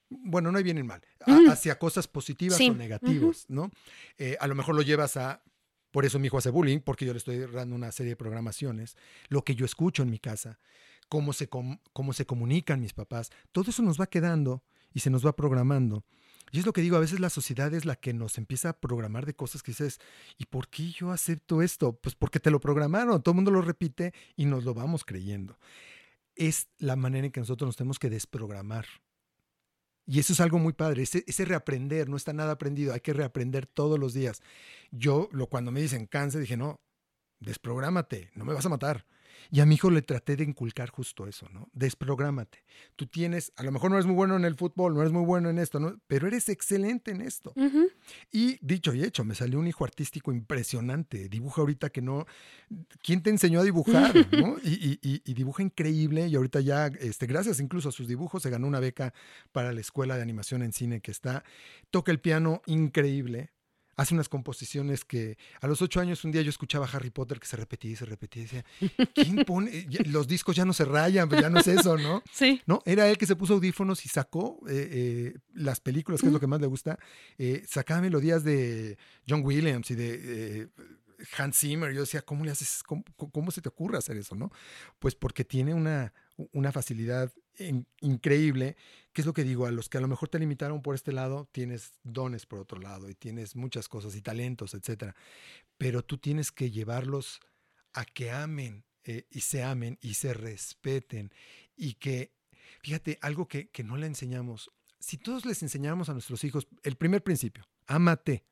bueno, 0.09 0.53
no 0.53 0.59
hay 0.59 0.65
bien 0.65 0.79
y 0.79 0.83
mal, 0.83 1.03
hacia 1.51 1.79
cosas 1.79 2.07
positivas 2.09 2.61
o 2.61 2.75
negativas, 2.75 3.47
¿no? 3.49 3.71
Eh, 4.19 4.37
a 4.41 4.47
lo 4.47 4.55
mejor 4.55 4.75
lo 4.75 4.83
llevas 4.83 5.17
a, 5.17 5.43
por 5.91 6.05
eso 6.05 6.19
mi 6.19 6.27
hijo 6.27 6.39
hace 6.39 6.51
bullying, 6.51 6.81
porque 6.81 7.07
yo 7.07 7.13
le 7.13 7.19
estoy 7.19 7.39
dando 7.39 7.75
una 7.75 7.93
serie 7.93 8.11
de 8.11 8.17
programaciones, 8.17 8.97
lo 9.29 9.43
que 9.43 9.55
yo 9.55 9.65
escucho 9.65 10.03
en 10.03 10.11
mi 10.11 10.19
casa, 10.19 10.59
cómo 11.09 11.33
se, 11.33 11.49
cómo 11.49 12.13
se 12.13 12.27
comunican 12.27 12.81
mis 12.81 12.93
papás, 12.93 13.31
todo 13.53 13.71
eso 13.71 13.83
nos 13.83 14.01
va 14.01 14.07
quedando 14.07 14.63
y 14.93 15.01
se 15.01 15.11
nos 15.11 15.27
va 15.27 15.35
programando. 15.35 16.05
Y 16.53 16.61
es 16.61 16.67
lo 16.67 16.73
que 16.73 16.81
digo, 16.81 16.97
a 16.97 17.01
veces 17.01 17.21
la 17.21 17.31
sociedad 17.31 17.75
es 17.75 17.85
la 17.85 17.97
que 17.97 18.15
nos 18.15 18.39
empieza 18.39 18.71
a 18.71 18.81
programar 18.81 19.27
de 19.27 19.35
cosas 19.35 19.63
que 19.63 19.73
dices, 19.73 19.99
¿y 20.39 20.47
por 20.47 20.69
qué 20.69 20.91
yo 20.91 21.11
acepto 21.11 21.61
esto? 21.61 21.99
Pues 22.01 22.15
porque 22.15 22.41
te 22.41 22.51
lo 22.51 22.61
programaron, 22.61 23.23
todo 23.23 23.33
el 23.33 23.37
mundo 23.37 23.51
lo 23.51 23.63
repite 23.63 24.15
y 24.37 24.47
nos 24.47 24.65
lo 24.65 24.73
vamos 24.73 25.05
creyendo. 25.05 25.59
Es 26.37 26.69
la 26.79 26.95
manera 26.95 27.27
en 27.27 27.33
que 27.33 27.41
nosotros 27.41 27.69
nos 27.69 27.77
tenemos 27.77 27.99
que 27.99 28.11
desprogramar. 28.11 28.87
Y 30.07 30.21
eso 30.21 30.33
es 30.33 30.41
algo 30.41 30.59
muy 30.59 30.73
padre, 30.73 31.03
ese, 31.03 31.45
reaprender, 31.45 32.09
no 32.09 32.17
está 32.17 32.33
nada 32.33 32.53
aprendido, 32.53 32.95
hay 32.95 33.01
que 33.01 33.13
reaprender 33.13 33.67
todos 33.67 33.99
los 33.99 34.15
días. 34.15 34.41
Yo, 34.93 35.29
lo, 35.33 35.49
cuando 35.49 35.73
me 35.73 35.81
dicen 35.81 36.07
cáncer, 36.07 36.41
dije, 36.41 36.57
no, 36.57 36.81
desprográmate, 37.41 38.31
no 38.35 38.45
me 38.45 38.55
vas 38.55 38.65
a 38.65 38.69
matar. 38.69 39.05
Y 39.51 39.61
a 39.61 39.67
mi 39.67 39.75
hijo 39.77 39.91
le 39.91 40.03
traté 40.03 40.37
de 40.37 40.45
inculcar 40.45 40.91
justo 40.91 41.27
eso, 41.27 41.49
¿no? 41.51 41.69
Desprográmate. 41.73 42.65
Tú 42.97 43.07
tienes, 43.07 43.53
a 43.57 43.63
lo 43.63 43.73
mejor 43.73 43.91
no 43.91 43.97
eres 43.97 44.07
muy 44.07 44.15
bueno 44.15 44.37
en 44.37 44.45
el 44.45 44.57
fútbol, 44.57 44.95
no 44.95 45.01
eres 45.01 45.13
muy 45.13 45.25
bueno 45.25 45.51
en 45.51 45.59
esto, 45.59 45.81
¿no? 45.81 45.99
pero 46.07 46.27
eres 46.27 46.49
excelente 46.49 47.11
en 47.11 47.21
esto. 47.21 47.53
Y 48.33 48.59
dicho 48.61 48.95
y 48.95 49.03
hecho, 49.03 49.25
me 49.25 49.35
salió 49.35 49.59
un 49.59 49.67
hijo 49.67 49.85
artístico 49.85 50.33
impresionante. 50.33 51.29
Dibuja 51.29 51.63
ahorita 51.63 51.91
que 51.91 52.03
no. 52.03 52.27
¿Quién 53.03 53.23
te 53.23 53.31
enseñó 53.31 53.61
a 53.61 53.65
dibujar? 53.65 54.15
¿no? 54.33 54.57
y, 54.63 54.99
y, 55.03 55.35
dibuja 55.35 55.63
increíble. 55.63 56.27
Y 56.29 56.37
ahorita 56.37 56.61
ya, 56.61 56.87
este, 56.87 57.27
gracias 57.27 57.61
incluso 57.61 57.89
a 57.89 57.93
sus 57.93 58.09
dibujos, 58.09 58.43
se 58.43 58.51
ganó 58.51 58.67
una 58.67 58.81
beca 58.81 59.13
para 59.53 59.73
la 59.73 59.81
escuela 59.81 60.17
de 60.17 60.23
animación 60.23 60.63
en 60.63 60.73
cine 60.73 61.01
que 61.01 61.11
está. 61.11 61.45
Toca 61.91 62.13
el 62.13 62.21
piano 62.21 62.63
increíble 62.67 63.51
hace 63.97 64.15
unas 64.15 64.29
composiciones 64.29 65.05
que 65.05 65.39
a 65.61 65.67
los 65.67 65.81
ocho 65.83 66.01
años 66.01 66.25
un 66.25 66.33
día 66.33 66.43
yo 66.43 66.51
escuchaba 66.51 66.89
Harry 66.93 67.11
Potter 67.11 67.41
que 67.41 67.47
se 67.47 67.57
repetía 67.57 67.93
y 67.93 67.97
se 67.97 68.05
repetía 68.05 68.43
y 68.43 68.45
decía, 68.45 68.65
¿quién 69.15 69.45
pone? 69.45 69.87
Los 70.07 70.29
discos 70.29 70.55
ya 70.55 70.65
no 70.65 70.73
se 70.73 70.85
rayan, 70.85 71.29
pues 71.29 71.41
ya 71.41 71.51
no 71.51 71.61
es 71.61 71.67
eso, 71.67 71.97
¿no? 71.97 72.23
Sí. 72.33 72.61
¿No? 72.67 72.83
Era 72.85 73.09
él 73.09 73.17
que 73.17 73.27
se 73.27 73.37
puso 73.37 73.55
audífonos 73.55 74.05
y 74.05 74.09
sacó 74.09 74.61
eh, 74.69 74.89
eh, 74.91 75.35
las 75.55 75.81
películas, 75.81 76.21
que 76.21 76.27
es 76.27 76.33
lo 76.33 76.41
que 76.41 76.47
más 76.47 76.61
le 76.61 76.67
gusta, 76.67 76.99
eh, 77.39 77.65
sacaba 77.67 78.03
melodías 78.03 78.45
de 78.45 78.99
John 79.29 79.43
Williams 79.45 79.91
y 79.91 79.95
de... 79.95 80.69
Hans 81.37 81.59
Zimmer, 81.59 81.93
yo 81.93 82.01
decía, 82.01 82.23
¿cómo 82.23 82.45
le 82.45 82.51
haces? 82.51 82.83
Cómo, 82.83 83.51
se 83.51 83.63
te 83.63 83.69
ocurre 83.69 83.99
hacer 83.99 84.17
eso, 84.17 84.35
no? 84.35 84.51
Pues 84.99 85.15
porque 85.15 85.45
tiene 85.45 85.75
una, 85.75 86.13
una 86.53 86.73
facilidad 86.73 87.33
increíble, 88.01 88.77
que 89.13 89.23
es 89.23 89.27
lo 89.27 89.33
que 89.33 89.45
digo, 89.45 89.67
a 89.67 89.71
los 89.71 89.89
que 89.89 89.99
a 89.99 90.01
lo 90.01 90.09
mejor 90.09 90.29
te 90.29 90.39
limitaron 90.39 90.83
por 90.83 90.95
este 90.95 91.13
lado, 91.13 91.49
tienes 91.53 91.93
dones 92.03 92.47
por 92.47 92.59
otro 92.59 92.81
lado 92.81 93.09
y 93.09 93.15
tienes 93.15 93.57
muchas 93.57 93.89
cosas 93.89 94.15
y 94.15 94.23
talentos, 94.23 94.75
etcétera. 94.75 95.15
Pero 95.79 96.05
tú 96.05 96.19
tienes 96.19 96.53
que 96.53 96.71
llevarlos 96.71 97.41
a 97.93 98.05
que 98.05 98.31
amen 98.31 98.85
eh, 99.05 99.27
y 99.31 99.41
se 99.41 99.63
amen 99.63 99.99
y 100.03 100.15
se 100.15 100.35
respeten 100.35 101.33
y 101.77 101.95
que, 101.95 102.35
fíjate, 102.83 103.19
algo 103.23 103.49
que, 103.49 103.71
que 103.71 103.85
no 103.85 103.97
le 103.97 104.07
enseñamos, 104.07 104.71
si 104.99 105.17
todos 105.17 105.47
les 105.47 105.63
enseñamos 105.63 106.09
a 106.09 106.13
nuestros 106.13 106.45
hijos, 106.45 106.67
el 106.83 106.97
primer 106.97 107.23
principio, 107.23 107.67
ámate. 107.87 108.45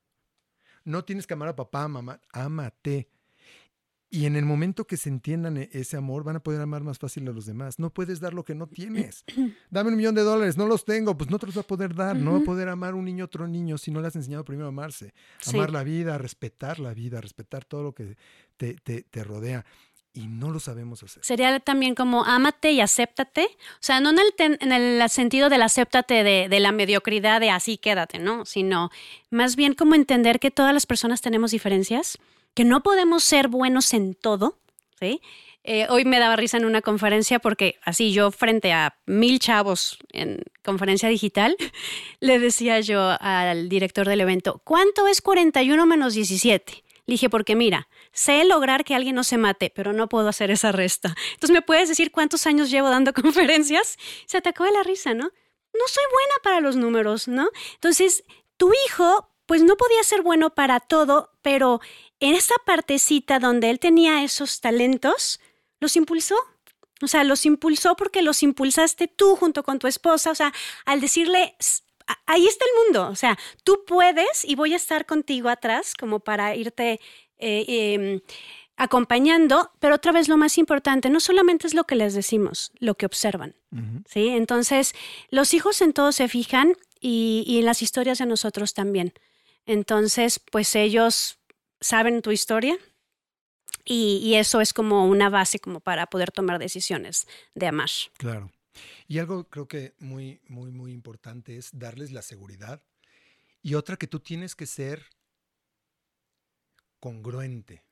No 0.85 1.05
tienes 1.05 1.26
que 1.26 1.35
amar 1.35 1.49
a 1.49 1.57
papá, 1.57 1.89
mamá, 1.89 2.20
ámate. 2.32 3.09
Y 4.14 4.26
en 4.26 4.37
el 4.37 4.45
momento 4.45 4.87
que 4.87 4.97
se 4.97 5.09
entiendan 5.09 5.57
e-, 5.57 5.68
ese 5.72 5.97
amor, 5.97 6.22
van 6.22 6.37
a 6.37 6.41
poder 6.41 6.61
amar 6.61 6.85
más 6.85 7.01
fácil 7.01 7.26
a 7.28 7.32
los 7.32 7.47
demás. 7.47 7.80
No 7.80 7.91
puedes 7.91 8.20
dar 8.20 8.32
lo 8.32 8.45
que 8.45 8.55
no 8.55 8.68
tienes. 8.68 9.24
Dame 9.70 9.91
un 9.91 9.97
millón 9.97 10.14
de 10.14 10.22
dólares, 10.22 10.57
no 10.57 10.66
los 10.66 10.85
tengo, 10.85 11.16
pues 11.16 11.30
no 11.30 11.41
te 11.41 11.47
los 11.47 11.57
va 11.57 11.62
a 11.62 11.66
poder 11.66 11.97
dar. 11.97 12.14
No 12.14 12.35
va 12.35 12.39
a 12.39 12.43
poder 12.43 12.68
amar 12.68 12.95
un 12.95 13.05
niño 13.05 13.24
otro 13.24 13.49
niño 13.49 13.76
si 13.76 13.91
no 13.91 14.01
le 14.01 14.07
has 14.07 14.14
enseñado 14.14 14.45
primero 14.45 14.66
a 14.66 14.68
amarse. 14.68 15.14
Amar 15.47 15.72
la 15.72 15.82
vida, 15.82 16.16
respetar 16.16 16.78
la 16.78 16.95
vida, 16.95 17.20
respetar 17.20 17.64
todo 17.64 17.82
lo 17.82 17.93
que 17.93 18.16
te, 18.57 18.74
te, 18.74 19.24
rodea 19.24 19.64
y 20.15 20.29
no 20.29 20.51
lo 20.51 20.61
sabemos 20.61 21.03
hacer. 21.03 21.25
Sería 21.25 21.59
también 21.61 21.95
como 21.95 22.25
ámate 22.25 22.71
y 22.71 22.81
acéptate. 22.81 23.47
O 23.47 23.81
sea, 23.81 24.01
no 24.01 24.11
en 24.11 24.19
el, 24.21 24.59
en 24.61 24.73
el 24.73 25.11
sentido 25.11 25.51
del 25.51 25.62
acéptate 25.62 26.23
de, 26.23 26.49
de, 26.49 26.61
la 26.61 26.73
mediocridad 26.73 27.41
de 27.41 27.51
así 27.51 27.77
quédate, 27.77 28.21
¿no? 28.21 28.47
Sino 28.47 28.91
más 29.31 29.57
bien 29.57 29.75
como 29.75 29.97
entender 29.97 30.39
que 30.39 30.53
todas 30.53 30.73
las 30.73 30.87
personas 30.87 31.21
tenemos 31.21 31.51
diferencias 31.51 32.19
que 32.55 32.65
no 32.65 32.83
podemos 32.83 33.25
ser 33.25 33.49
buenos 33.49 33.93
en 33.93 34.15
todo. 34.15 34.57
Eh, 35.67 35.87
hoy 35.91 36.05
me 36.05 36.19
daba 36.19 36.37
risa 36.37 36.57
en 36.57 36.65
una 36.65 36.83
conferencia 36.83 37.39
porque 37.39 37.79
así 37.83 38.12
yo 38.12 38.31
frente 38.31 38.73
a 38.73 38.97
mil 39.07 39.39
chavos 39.39 39.99
en 40.12 40.43
conferencia 40.62 41.09
digital, 41.09 41.57
le 42.21 42.39
decía 42.39 42.81
yo 42.81 43.17
al 43.21 43.69
director 43.69 44.07
del 44.07 44.21
evento, 44.21 44.61
¿cuánto 44.65 45.07
es 45.09 45.21
41 45.21 45.87
menos 45.87 46.15
17? 46.15 46.84
Le 47.07 47.15
dije, 47.15 47.29
porque 47.29 47.55
mira, 47.55 47.89
sé 48.13 48.45
lograr 48.45 48.85
que 48.85 48.95
alguien 48.95 49.15
no 49.15 49.25
se 49.25 49.37
mate, 49.37 49.71
pero 49.75 49.93
no 49.93 50.09
puedo 50.09 50.29
hacer 50.29 50.51
esa 50.51 50.73
resta. 50.73 51.15
Entonces, 51.35 51.53
¿me 51.53 51.63
puedes 51.63 51.89
decir 51.89 52.11
cuántos 52.11 52.47
años 52.47 52.71
llevo 52.71 52.89
dando 52.89 53.13
conferencias? 53.23 53.97
Se 54.27 54.39
atacó 54.39 54.65
de 54.65 54.73
la 54.73 54.83
risa, 54.83 55.13
¿no? 55.13 55.25
No 55.25 55.89
soy 55.89 56.05
buena 56.13 56.35
para 56.43 56.61
los 56.61 56.77
números, 56.77 57.29
¿no? 57.29 57.49
Entonces, 57.75 58.25
tu 58.57 58.73
hijo, 58.87 59.29
pues 59.47 59.63
no 59.63 59.77
podía 59.77 60.03
ser 60.03 60.23
bueno 60.23 60.55
para 60.55 60.81
todo, 60.81 61.33
pero 61.43 61.81
en 62.21 62.35
esa 62.35 62.55
partecita 62.65 63.39
donde 63.39 63.71
él 63.71 63.81
tenía 63.81 64.23
esos 64.23 64.61
talentos, 64.61 65.41
los 65.81 65.97
impulsó. 65.97 66.37
O 67.03 67.09
sea, 67.09 67.25
los 67.25 67.45
impulsó 67.45 67.97
porque 67.97 68.23
los 68.23 68.43
impulsaste 68.43 69.09
tú 69.09 69.37
junto 69.37 69.63
con 69.63 69.79
tu 69.79 69.89
esposa. 69.89 70.31
O 70.31 70.35
sea, 70.35 70.55
al 70.87 71.01
decirle, 71.01 71.57
ahí 72.27 72.47
está 72.47 72.65
el 72.65 72.85
mundo. 72.85 73.09
O 73.11 73.17
sea, 73.17 73.39
tú 73.63 73.85
puedes 73.87 74.45
y 74.45 74.55
voy 74.55 74.73
a 74.73 74.77
estar 74.77 75.07
contigo 75.07 75.49
atrás 75.49 75.95
como 75.99 76.21
para 76.21 76.55
irte 76.55 77.01
eh, 77.39 77.65
em, 77.69 78.21
acompañando. 78.77 79.71
Pero 79.81 79.97
otra 79.97 80.13
vez 80.13 80.29
lo 80.29 80.37
más 80.37 80.59
importante, 80.59 81.11
no 81.11 81.21
solamente 81.21 81.67
es 81.67 81.75
lo 81.75 81.85
que 81.85 81.97
les 81.97 82.15
decimos, 82.15 82.73
lo 82.79 82.97
que 82.97 83.07
observan. 83.07 83.55
¿sí? 84.09 84.29
Entonces, 84.29 84.95
los 85.31 85.55
hijos 85.55 85.81
en 85.81 85.93
todo 85.93 86.13
se 86.13 86.29
fijan 86.29 86.75
y, 87.01 87.45
y 87.47 87.59
en 87.59 87.67
las 87.67 87.83
historias 87.83 88.19
de 88.19 88.27
nosotros 88.27 88.75
también. 88.75 89.13
Entonces, 89.67 90.39
pues 90.39 90.75
ellos 90.77 91.39
saben 91.81 92.23
tu 92.23 92.31
historia 92.31 92.79
y, 93.85 94.35
eso 94.35 94.61
es 94.61 94.73
como 94.73 95.07
una 95.07 95.29
base 95.29 95.59
como 95.59 95.81
para 95.81 96.07
poder 96.07 96.31
tomar 96.31 96.59
decisiones 96.59 97.27
de 97.55 97.67
amar. 97.67 97.91
Claro. 98.17 98.51
Y 99.09 99.18
algo 99.18 99.49
creo 99.49 99.68
que 99.68 99.95
muy, 99.99 100.41
muy, 100.49 100.70
muy 100.70 100.93
importante 100.93 101.57
es 101.57 101.70
darles 101.72 102.12
la 102.12 102.22
seguridad. 102.22 102.83
Y 103.62 103.75
otra 103.75 103.97
que 103.97 104.07
tú 104.07 104.20
tienes 104.20 104.55
que 104.55 104.66
ser 104.66 105.05
congruente. 107.01 107.85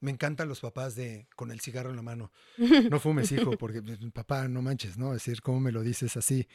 Me 0.00 0.10
encantan 0.10 0.48
los 0.48 0.60
papás 0.60 0.96
de 0.96 1.28
con 1.34 1.50
el 1.50 1.60
cigarro 1.60 1.90
en 1.90 1.96
la 1.96 2.02
mano. 2.02 2.30
No 2.90 3.00
fumes, 3.00 3.32
hijo, 3.32 3.52
porque 3.58 3.80
pues, 3.80 3.98
papá, 4.12 4.48
no 4.48 4.60
manches, 4.60 4.98
¿no? 4.98 5.14
Es 5.14 5.24
decir, 5.24 5.40
¿cómo 5.40 5.60
me 5.60 5.72
lo 5.72 5.82
dices 5.82 6.16
así? 6.16 6.46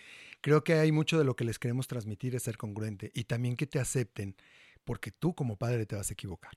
Creo 0.41 0.64
que 0.64 0.74
hay 0.74 0.91
mucho 0.91 1.18
de 1.18 1.24
lo 1.24 1.36
que 1.36 1.45
les 1.45 1.58
queremos 1.58 1.88
transmitir 1.88 2.36
es 2.36 2.43
ser 2.43 2.58
congruente 2.58 3.12
y 3.16 3.24
también 3.24 3.56
que 3.56 3.66
te 3.66 3.80
acepten 3.80 4.36
porque 4.84 5.12
tú 5.12 5.34
como 5.34 5.58
padre 5.58 5.86
te 5.86 5.95
vas 5.95 6.10
a 6.10 6.14
equivocar. 6.14 6.52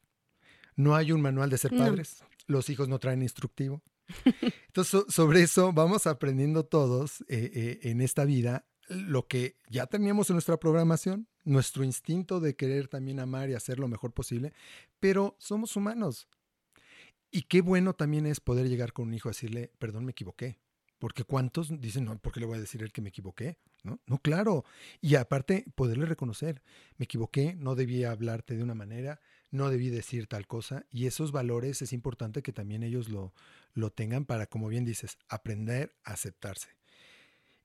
No 0.76 0.94
hay 0.94 1.12
un 1.12 1.20
manual 1.20 1.50
de 1.50 1.58
ser 1.58 1.70
padres, 1.70 2.24
los 2.46 2.68
hijos 2.68 2.88
no 2.88 2.98
traen 2.98 3.22
instructivo. 3.22 3.82
Entonces, 4.68 5.04
sobre 5.08 5.42
eso 5.42 5.72
vamos 5.72 6.06
aprendiendo 6.06 6.64
todos 6.64 7.22
eh, 7.28 7.50
eh, 7.54 7.80
en 7.82 8.00
esta 8.00 8.24
vida 8.24 8.66
lo 8.88 9.26
que 9.26 9.56
ya 9.68 9.86
teníamos 9.86 10.28
en 10.30 10.34
nuestra 10.34 10.58
programación, 10.58 11.28
nuestro 11.44 11.84
instinto 11.84 12.40
de 12.40 12.56
querer 12.56 12.88
también 12.88 13.20
amar 13.20 13.48
y 13.48 13.54
hacer 13.54 13.78
lo 13.78 13.88
mejor 13.88 14.12
posible, 14.12 14.52
pero 15.00 15.36
somos 15.38 15.76
humanos. 15.76 16.28
Y 17.30 17.42
qué 17.42 17.62
bueno 17.62 17.94
también 17.94 18.26
es 18.26 18.40
poder 18.40 18.68
llegar 18.68 18.92
con 18.92 19.08
un 19.08 19.14
hijo 19.14 19.28
a 19.28 19.32
decirle, 19.32 19.72
perdón, 19.78 20.04
me 20.04 20.12
equivoqué. 20.12 20.58
Porque 20.98 21.24
cuántos 21.24 21.80
dicen, 21.80 22.04
no, 22.04 22.16
¿por 22.18 22.32
qué 22.32 22.40
le 22.40 22.46
voy 22.46 22.58
a 22.58 22.60
decir 22.60 22.82
él 22.82 22.92
que 22.92 23.00
me 23.00 23.08
equivoqué? 23.08 23.58
¿No? 23.82 24.00
no, 24.06 24.18
claro. 24.18 24.64
Y 25.00 25.16
aparte, 25.16 25.64
poderle 25.74 26.06
reconocer, 26.06 26.62
me 26.96 27.04
equivoqué, 27.04 27.56
no 27.56 27.74
debía 27.74 28.12
hablarte 28.12 28.54
de 28.54 28.62
una 28.62 28.74
manera, 28.74 29.20
no 29.52 29.70
debí 29.70 29.90
decir 29.90 30.26
tal 30.26 30.48
cosa. 30.48 30.84
Y 30.90 31.06
esos 31.06 31.30
valores 31.30 31.80
es 31.82 31.92
importante 31.92 32.42
que 32.42 32.52
también 32.52 32.82
ellos 32.82 33.08
lo, 33.08 33.32
lo 33.74 33.90
tengan 33.90 34.24
para, 34.24 34.46
como 34.46 34.68
bien 34.68 34.84
dices, 34.84 35.18
aprender 35.28 35.94
a 36.02 36.14
aceptarse. 36.14 36.70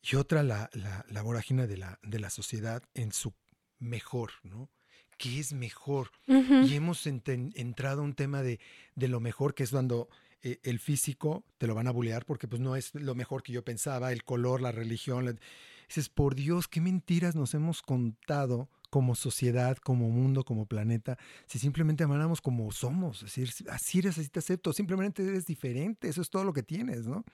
Y 0.04 0.16
otra, 0.16 0.44
la, 0.44 0.70
la, 0.74 1.06
la 1.10 1.22
vorágine 1.24 1.66
de 1.66 1.78
la, 1.78 2.00
de 2.04 2.20
la 2.20 2.30
sociedad 2.30 2.84
en 2.94 3.12
su 3.12 3.34
mejor, 3.80 4.32
¿no? 4.44 4.70
¿Qué 5.18 5.40
es 5.40 5.52
mejor? 5.54 6.12
Y 6.28 6.76
hemos 6.76 7.08
entrado 7.08 8.02
a 8.02 8.04
un 8.04 8.14
tema 8.14 8.44
de, 8.44 8.60
de 8.94 9.08
lo 9.08 9.20
mejor, 9.20 9.56
que 9.56 9.64
es 9.64 9.72
cuando 9.72 10.10
eh, 10.44 10.60
el 10.62 10.80
físico 10.80 11.44
te 11.58 11.66
lo 11.66 11.74
van 11.74 11.88
a 11.88 11.92
bulear 11.92 12.24
porque 12.24 12.48
pues 12.48 12.62
no 12.62 12.76
es 12.76 12.94
lo 12.94 13.16
mejor 13.16 13.42
que 13.42 13.52
yo 13.52 13.66
pensaba, 13.66 14.12
el 14.12 14.24
color, 14.24 14.62
la 14.62 14.72
religión. 14.72 15.40
Dices, 15.88 16.10
por 16.10 16.36
Dios, 16.36 16.68
qué 16.68 16.82
mentiras 16.82 17.36
nos 17.36 17.56
hemos 17.56 17.82
contado 17.82 18.70
como 18.90 19.16
sociedad, 19.16 19.78
como 19.78 20.10
mundo, 20.10 20.44
como 20.44 20.66
planeta, 20.66 21.18
si 21.46 21.60
simplemente 21.60 22.04
amáramos 22.04 22.42
como 22.42 22.72
somos, 22.72 23.24
es 23.24 23.36
decir, 23.36 23.68
así 23.70 24.00
eres, 24.00 24.18
así 24.18 24.30
te 24.30 24.40
acepto, 24.40 24.74
simplemente 24.74 25.24
eres 25.24 25.46
diferente, 25.46 26.08
eso 26.08 26.22
es 26.22 26.30
todo 26.30 26.44
lo 26.44 26.54
que 26.54 26.64
tienes, 26.64 27.06
¿no? 27.06 27.26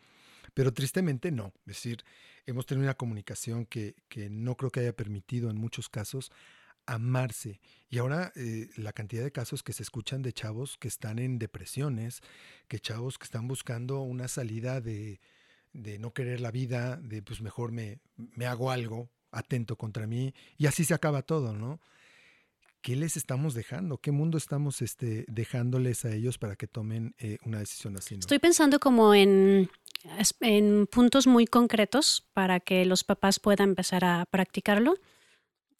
Pero 0.53 0.73
tristemente 0.73 1.31
no, 1.31 1.53
es 1.65 1.75
decir, 1.75 2.03
hemos 2.45 2.65
tenido 2.65 2.85
una 2.85 2.95
comunicación 2.95 3.65
que, 3.65 3.95
que 4.07 4.29
no 4.29 4.55
creo 4.55 4.71
que 4.71 4.81
haya 4.81 4.95
permitido 4.95 5.49
en 5.49 5.57
muchos 5.57 5.89
casos 5.89 6.31
amarse. 6.85 7.59
Y 7.89 7.97
ahora 7.99 8.31
eh, 8.35 8.69
la 8.75 8.93
cantidad 8.93 9.23
de 9.23 9.31
casos 9.31 9.63
que 9.63 9.73
se 9.73 9.83
escuchan 9.83 10.21
de 10.21 10.33
chavos 10.33 10.77
que 10.77 10.87
están 10.87 11.19
en 11.19 11.39
depresiones, 11.39 12.21
que 12.67 12.79
chavos 12.79 13.17
que 13.17 13.25
están 13.25 13.47
buscando 13.47 14.01
una 14.01 14.27
salida 14.27 14.81
de, 14.81 15.21
de 15.71 15.97
no 15.99 16.13
querer 16.13 16.41
la 16.41 16.51
vida, 16.51 16.97
de 16.97 17.21
pues 17.21 17.41
mejor 17.41 17.71
me, 17.71 17.99
me 18.15 18.45
hago 18.45 18.71
algo 18.71 19.09
atento 19.33 19.75
contra 19.75 20.07
mí 20.07 20.33
y 20.57 20.67
así 20.67 20.85
se 20.85 20.93
acaba 20.93 21.21
todo, 21.21 21.53
¿no? 21.53 21.79
¿Qué 22.81 22.95
les 22.97 23.15
estamos 23.15 23.53
dejando? 23.53 23.97
¿Qué 23.97 24.11
mundo 24.11 24.37
estamos 24.37 24.81
este, 24.81 25.23
dejándoles 25.29 26.03
a 26.03 26.13
ellos 26.13 26.37
para 26.37 26.57
que 26.57 26.67
tomen 26.67 27.15
eh, 27.17 27.37
una 27.45 27.59
decisión 27.59 27.95
así? 27.95 28.15
Estoy 28.15 28.39
pensando 28.39 28.79
como 28.79 29.13
en, 29.15 29.69
en 30.41 30.87
puntos 30.87 31.25
muy 31.25 31.47
concretos 31.47 32.27
para 32.33 32.59
que 32.59 32.83
los 32.83 33.05
papás 33.05 33.39
puedan 33.39 33.69
empezar 33.69 34.03
a 34.03 34.25
practicarlo. 34.25 34.95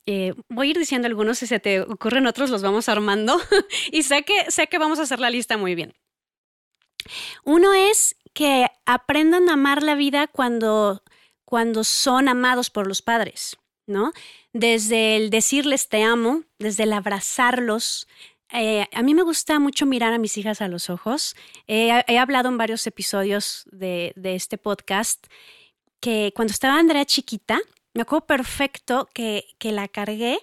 Eh, 0.06 0.34
voy 0.48 0.68
a 0.68 0.72
ir 0.72 0.78
diciendo 0.78 1.08
algunos, 1.08 1.40
si 1.40 1.48
se 1.48 1.60
te 1.60 1.82
ocurren 1.82 2.26
otros, 2.26 2.50
los 2.50 2.62
vamos 2.62 2.88
armando. 2.88 3.38
y 3.92 4.04
sé 4.04 4.24
que, 4.24 4.50
sé 4.50 4.68
que 4.68 4.78
vamos 4.78 5.00
a 5.00 5.04
hacer 5.04 5.20
la 5.20 5.30
lista 5.30 5.58
muy 5.58 5.76
bien. 5.76 5.94
Uno 7.44 7.74
es 7.74 8.16
que 8.34 8.68
aprendan 8.86 9.50
a 9.50 9.54
amar 9.54 9.84
la 9.84 9.96
vida 9.96 10.28
cuando, 10.28 11.04
cuando 11.54 11.84
son 11.84 12.30
amados 12.30 12.72
por 12.72 12.88
los 12.88 13.04
padres, 13.04 13.58
¿no? 13.86 14.12
Desde 14.54 15.16
el 15.18 15.30
decirles 15.30 15.88
te 15.88 16.02
amo, 16.02 16.42
desde 16.58 16.82
el 16.82 16.94
abrazarlos. 16.94 18.08
Eh, 18.52 18.88
a 18.92 19.04
mí 19.04 19.14
me 19.14 19.22
gusta 19.22 19.60
mucho 19.60 19.86
mirar 19.86 20.14
a 20.14 20.18
mis 20.18 20.36
hijas 20.40 20.62
a 20.62 20.68
los 20.68 20.90
ojos. 20.90 21.36
Eh, 21.68 22.04
he 22.08 22.18
hablado 22.18 22.50
en 22.50 22.58
varios 22.58 22.88
episodios 22.88 23.68
de, 23.72 24.16
este 24.24 24.58
podcast 24.58 25.28
que 26.00 26.34
cuando 26.36 26.54
estaba 26.54 26.80
Andrea 26.80 27.06
chiquita, 27.06 27.60
me 27.94 28.02
acuerdo 28.02 28.26
perfecto 28.26 29.08
que, 29.14 29.46
que 29.60 29.72
la 29.72 29.88
cargué 29.88 30.40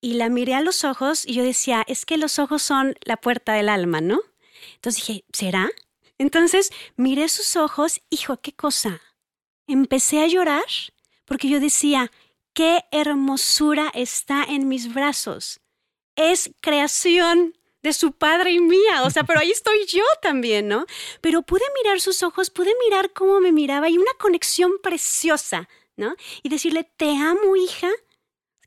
y 0.00 0.14
la 0.14 0.28
miré 0.28 0.54
a 0.54 0.60
los 0.60 0.84
ojos 0.84 1.26
y 1.26 1.34
yo 1.34 1.42
decía, 1.42 1.84
es 1.88 2.06
que 2.06 2.16
los 2.16 2.38
ojos 2.38 2.62
son 2.62 2.94
la 3.04 3.16
puerta 3.16 3.54
del 3.54 3.68
alma, 3.68 4.00
¿no? 4.00 4.20
Entonces 4.76 5.04
dije, 5.04 5.24
¿será? 5.32 5.68
Entonces 6.16 6.70
miré 6.94 7.28
sus 7.28 7.56
ojos, 7.56 8.02
hijo, 8.08 8.36
qué 8.36 8.52
cosa. 8.52 9.00
Empecé 9.68 10.20
a 10.20 10.26
llorar 10.26 10.64
porque 11.24 11.48
yo 11.48 11.60
decía, 11.60 12.10
qué 12.54 12.80
hermosura 12.90 13.92
está 13.94 14.42
en 14.42 14.66
mis 14.66 14.92
brazos. 14.92 15.60
Es 16.16 16.50
creación 16.60 17.54
de 17.82 17.92
su 17.92 18.12
padre 18.12 18.50
y 18.50 18.60
mía, 18.60 19.04
o 19.04 19.10
sea, 19.10 19.22
pero 19.22 19.38
ahí 19.38 19.50
estoy 19.50 19.86
yo 19.86 20.02
también, 20.20 20.66
¿no? 20.66 20.86
Pero 21.20 21.42
pude 21.42 21.62
mirar 21.80 22.00
sus 22.00 22.22
ojos, 22.24 22.50
pude 22.50 22.72
mirar 22.84 23.12
cómo 23.12 23.38
me 23.40 23.52
miraba 23.52 23.88
y 23.88 23.98
una 23.98 24.10
conexión 24.18 24.72
preciosa, 24.82 25.68
¿no? 25.96 26.16
Y 26.42 26.48
decirle, 26.48 26.90
te 26.96 27.10
amo, 27.10 27.54
hija. 27.54 27.90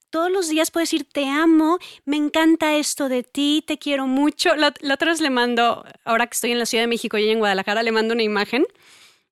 Todos 0.10 0.32
los 0.32 0.50
días 0.50 0.72
puedo 0.72 0.84
decir, 0.84 1.06
te 1.06 1.28
amo, 1.28 1.80
me 2.06 2.18
encanta 2.18 2.76
esto 2.76 3.10
de 3.10 3.24
ti, 3.24 3.64
te 3.66 3.78
quiero 3.78 4.08
mucho. 4.08 4.56
La, 4.56 4.74
la 4.82 4.94
otra 4.94 5.14
le 5.14 5.30
mando, 5.30 5.86
ahora 6.06 6.28
que 6.28 6.36
estoy 6.36 6.52
en 6.52 6.60
la 6.60 6.66
Ciudad 6.66 6.84
de 6.84 6.88
México 6.88 7.18
y 7.18 7.30
en 7.30 7.40
Guadalajara, 7.40 7.82
le 7.84 7.92
mando 7.92 8.14
una 8.14 8.24
imagen 8.24 8.66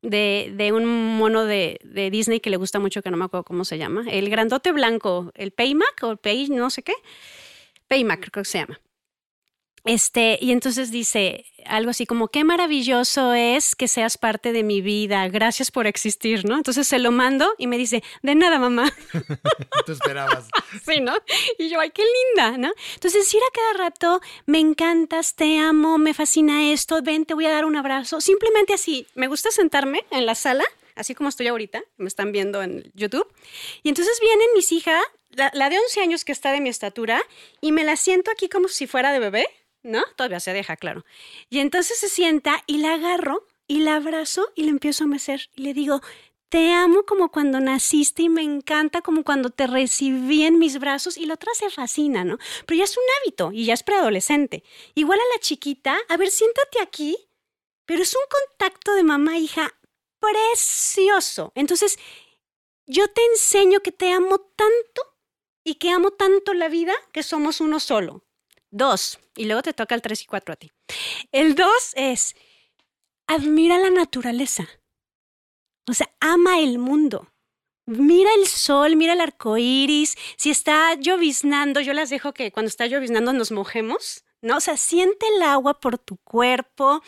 de, 0.01 0.53
de 0.55 0.71
un 0.71 0.85
mono 1.17 1.45
de, 1.45 1.79
de 1.83 2.09
Disney 2.09 2.39
que 2.39 2.49
le 2.49 2.57
gusta 2.57 2.79
mucho, 2.79 3.01
que 3.01 3.11
no 3.11 3.17
me 3.17 3.25
acuerdo 3.25 3.43
cómo 3.43 3.65
se 3.65 3.77
llama. 3.77 4.05
El 4.09 4.29
grandote 4.29 4.71
blanco, 4.71 5.31
el 5.35 5.51
Paymac 5.51 6.03
o 6.03 6.17
Pay, 6.17 6.49
no 6.49 6.69
sé 6.69 6.83
qué. 6.83 6.93
Paymac 7.87 8.29
creo 8.31 8.43
que 8.43 8.49
se 8.49 8.59
llama. 8.59 8.79
Este, 9.85 10.37
y 10.41 10.51
entonces 10.51 10.91
dice 10.91 11.45
algo 11.65 11.91
así 11.91 12.05
como, 12.05 12.27
qué 12.27 12.43
maravilloso 12.43 13.33
es 13.33 13.75
que 13.75 13.87
seas 13.87 14.17
parte 14.17 14.51
de 14.51 14.63
mi 14.63 14.81
vida, 14.81 15.27
gracias 15.29 15.71
por 15.71 15.87
existir, 15.87 16.45
¿no? 16.45 16.55
Entonces 16.55 16.87
se 16.87 16.99
lo 16.99 17.11
mando 17.11 17.53
y 17.57 17.67
me 17.67 17.77
dice, 17.77 18.03
de 18.21 18.35
nada, 18.35 18.59
mamá. 18.59 18.91
Tú 19.85 19.91
esperabas. 19.91 20.47
Sí, 20.85 21.01
¿no? 21.01 21.13
Y 21.57 21.69
yo, 21.69 21.79
ay, 21.79 21.91
qué 21.91 22.03
linda, 22.03 22.57
¿no? 22.57 22.71
Entonces, 22.93 23.25
decir 23.25 23.41
a 23.41 23.53
cada 23.53 23.85
rato, 23.85 24.21
me 24.45 24.59
encantas, 24.59 25.35
te 25.35 25.57
amo, 25.57 25.97
me 25.97 26.13
fascina 26.13 26.71
esto, 26.71 27.01
ven, 27.01 27.25
te 27.25 27.33
voy 27.33 27.45
a 27.45 27.51
dar 27.51 27.65
un 27.65 27.75
abrazo. 27.75 28.21
Simplemente 28.21 28.73
así, 28.73 29.07
me 29.15 29.27
gusta 29.27 29.51
sentarme 29.51 30.05
en 30.11 30.25
la 30.25 30.35
sala, 30.35 30.63
así 30.95 31.15
como 31.15 31.29
estoy 31.29 31.47
ahorita, 31.47 31.81
me 31.97 32.07
están 32.07 32.31
viendo 32.31 32.61
en 32.61 32.91
YouTube. 32.93 33.27
Y 33.83 33.89
entonces 33.89 34.19
vienen 34.21 34.47
mis 34.55 34.71
hijas, 34.71 35.03
la, 35.31 35.51
la 35.53 35.69
de 35.69 35.79
11 35.79 36.01
años 36.01 36.25
que 36.25 36.31
está 36.31 36.51
de 36.51 36.61
mi 36.61 36.69
estatura, 36.69 37.21
y 37.61 37.71
me 37.71 37.83
la 37.83 37.95
siento 37.95 38.31
aquí 38.31 38.47
como 38.47 38.67
si 38.67 38.87
fuera 38.87 39.11
de 39.11 39.19
bebé, 39.19 39.47
¿no? 39.83 40.03
Todavía 40.15 40.39
se 40.39 40.53
deja, 40.53 40.77
claro. 40.77 41.05
Y 41.49 41.59
entonces 41.59 41.99
se 41.99 42.09
sienta 42.09 42.63
y 42.67 42.77
la 42.79 42.93
agarro 42.93 43.45
y 43.67 43.79
la 43.79 43.95
abrazo 43.95 44.51
y 44.55 44.63
le 44.63 44.69
empiezo 44.69 45.03
a 45.03 45.07
mecer 45.07 45.49
y 45.55 45.61
le 45.63 45.73
digo, 45.73 46.01
te 46.49 46.71
amo 46.71 47.03
como 47.05 47.29
cuando 47.29 47.59
naciste 47.59 48.23
y 48.23 48.29
me 48.29 48.41
encanta 48.41 49.01
como 49.01 49.23
cuando 49.23 49.51
te 49.51 49.67
recibí 49.67 50.43
en 50.43 50.57
mis 50.57 50.79
brazos 50.79 51.15
y 51.17 51.25
la 51.25 51.35
otra 51.35 51.53
se 51.53 51.69
fascina, 51.69 52.23
¿no? 52.23 52.39
Pero 52.65 52.79
ya 52.79 52.83
es 52.85 52.97
un 52.97 53.03
hábito 53.19 53.51
y 53.53 53.65
ya 53.65 53.75
es 53.75 53.83
preadolescente. 53.83 54.63
Igual 54.95 55.19
a 55.19 55.35
la 55.35 55.39
chiquita, 55.39 55.99
a 56.09 56.17
ver, 56.17 56.31
siéntate 56.31 56.81
aquí, 56.81 57.15
pero 57.85 58.01
es 58.01 58.15
un 58.15 58.23
contacto 58.29 58.95
de 58.95 59.03
mamá 59.03 59.37
e 59.37 59.41
hija 59.41 59.75
precioso. 60.19 61.51
Entonces, 61.55 61.99
yo 62.87 63.07
te 63.07 63.23
enseño 63.25 63.81
que 63.81 63.91
te 63.91 64.11
amo 64.11 64.39
tanto 64.39 65.01
y 65.63 65.75
que 65.75 65.91
amo 65.91 66.11
tanto 66.11 66.55
la 66.55 66.67
vida 66.67 66.93
que 67.11 67.21
somos 67.21 67.61
uno 67.61 67.79
solo. 67.79 68.23
Dos, 68.71 69.19
y 69.35 69.45
luego 69.45 69.63
te 69.63 69.73
toca 69.73 69.95
el 69.95 70.01
tres 70.01 70.21
y 70.21 70.25
cuatro 70.25 70.53
a 70.53 70.57
ti. 70.57 70.71
El 71.31 71.55
dos 71.55 71.93
es, 71.95 72.35
admira 73.27 73.77
la 73.77 73.89
naturaleza. 73.89 74.67
O 75.89 75.93
sea, 75.93 76.09
ama 76.19 76.59
el 76.59 76.77
mundo. 76.77 77.31
Mira 77.85 78.29
el 78.35 78.45
sol, 78.45 78.95
mira 78.95 79.13
el 79.13 79.21
arco 79.21 79.57
iris. 79.57 80.15
Si 80.37 80.51
está 80.51 80.93
lloviznando, 80.93 81.81
yo 81.81 81.93
las 81.93 82.11
dejo 82.11 82.33
que 82.33 82.51
cuando 82.51 82.67
está 82.67 82.85
lloviznando 82.85 83.33
nos 83.33 83.51
mojemos, 83.51 84.23
¿no? 84.41 84.57
O 84.57 84.59
sea, 84.59 84.77
siente 84.77 85.25
el 85.35 85.41
agua 85.41 85.79
por 85.79 85.97
tu 85.97 86.17
cuerpo. 86.17 87.01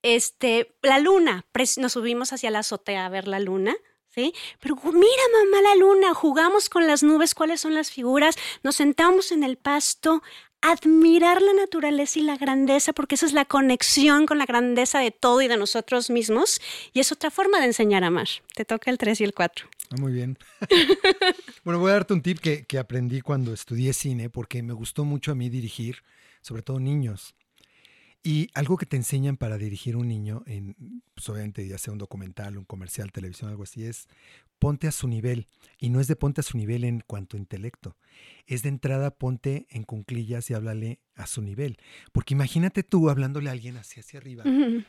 Este, 0.00 0.74
la 0.80 0.98
luna, 0.98 1.44
nos 1.76 1.92
subimos 1.92 2.32
hacia 2.32 2.50
la 2.50 2.60
azotea 2.60 3.04
a 3.04 3.10
ver 3.10 3.28
la 3.28 3.40
luna. 3.40 3.74
¿Sí? 4.14 4.34
Pero 4.60 4.76
mira, 4.92 5.22
mamá, 5.32 5.62
la 5.62 5.74
luna, 5.74 6.12
jugamos 6.12 6.68
con 6.68 6.86
las 6.86 7.02
nubes, 7.02 7.34
cuáles 7.34 7.62
son 7.62 7.74
las 7.74 7.90
figuras, 7.90 8.36
nos 8.62 8.76
sentamos 8.76 9.32
en 9.32 9.42
el 9.42 9.56
pasto, 9.56 10.22
admirar 10.62 11.42
la 11.42 11.52
naturaleza 11.52 12.20
y 12.20 12.22
la 12.22 12.36
grandeza, 12.36 12.92
porque 12.92 13.16
esa 13.16 13.26
es 13.26 13.32
la 13.32 13.44
conexión 13.44 14.26
con 14.26 14.38
la 14.38 14.46
grandeza 14.46 15.00
de 15.00 15.10
todo 15.10 15.42
y 15.42 15.48
de 15.48 15.56
nosotros 15.56 16.08
mismos, 16.08 16.60
y 16.92 17.00
es 17.00 17.12
otra 17.12 17.30
forma 17.30 17.58
de 17.58 17.66
enseñar 17.66 18.04
a 18.04 18.06
amar. 18.06 18.28
Te 18.54 18.64
toca 18.64 18.90
el 18.90 18.96
3 18.96 19.20
y 19.20 19.24
el 19.24 19.34
4. 19.34 19.68
Ah, 19.90 19.96
muy 20.00 20.12
bien. 20.12 20.38
bueno, 21.64 21.80
voy 21.80 21.90
a 21.90 21.94
darte 21.94 22.14
un 22.14 22.22
tip 22.22 22.38
que, 22.38 22.64
que 22.64 22.78
aprendí 22.78 23.20
cuando 23.20 23.52
estudié 23.52 23.92
cine, 23.92 24.30
porque 24.30 24.62
me 24.62 24.72
gustó 24.72 25.04
mucho 25.04 25.32
a 25.32 25.34
mí 25.34 25.50
dirigir, 25.50 25.98
sobre 26.40 26.62
todo 26.62 26.80
niños. 26.80 27.34
Y 28.22 28.48
algo 28.54 28.76
que 28.76 28.86
te 28.86 28.96
enseñan 28.96 29.36
para 29.36 29.58
dirigir 29.58 29.96
un 29.96 30.06
niño, 30.06 30.44
en, 30.46 31.02
pues 31.14 31.28
obviamente 31.28 31.66
ya 31.66 31.76
sea 31.76 31.92
un 31.92 31.98
documental, 31.98 32.56
un 32.56 32.64
comercial, 32.64 33.10
televisión, 33.10 33.50
algo 33.50 33.64
así, 33.64 33.84
es 33.84 34.06
ponte 34.62 34.86
a 34.86 34.92
su 34.92 35.08
nivel. 35.08 35.48
Y 35.78 35.88
no 35.90 35.98
es 36.00 36.06
de 36.06 36.14
ponte 36.14 36.40
a 36.40 36.44
su 36.44 36.56
nivel 36.56 36.84
en 36.84 37.00
cuanto 37.04 37.36
a 37.36 37.40
intelecto. 37.40 37.96
Es 38.46 38.62
de 38.62 38.68
entrada 38.68 39.10
ponte 39.10 39.66
en 39.70 39.82
cunclillas 39.82 40.48
y 40.50 40.54
háblale 40.54 41.00
a 41.16 41.26
su 41.26 41.42
nivel. 41.42 41.76
Porque 42.12 42.34
imagínate 42.34 42.84
tú 42.84 43.10
hablándole 43.10 43.48
a 43.48 43.52
alguien 43.52 43.76
así 43.76 43.98
hacia 43.98 44.20
arriba. 44.20 44.44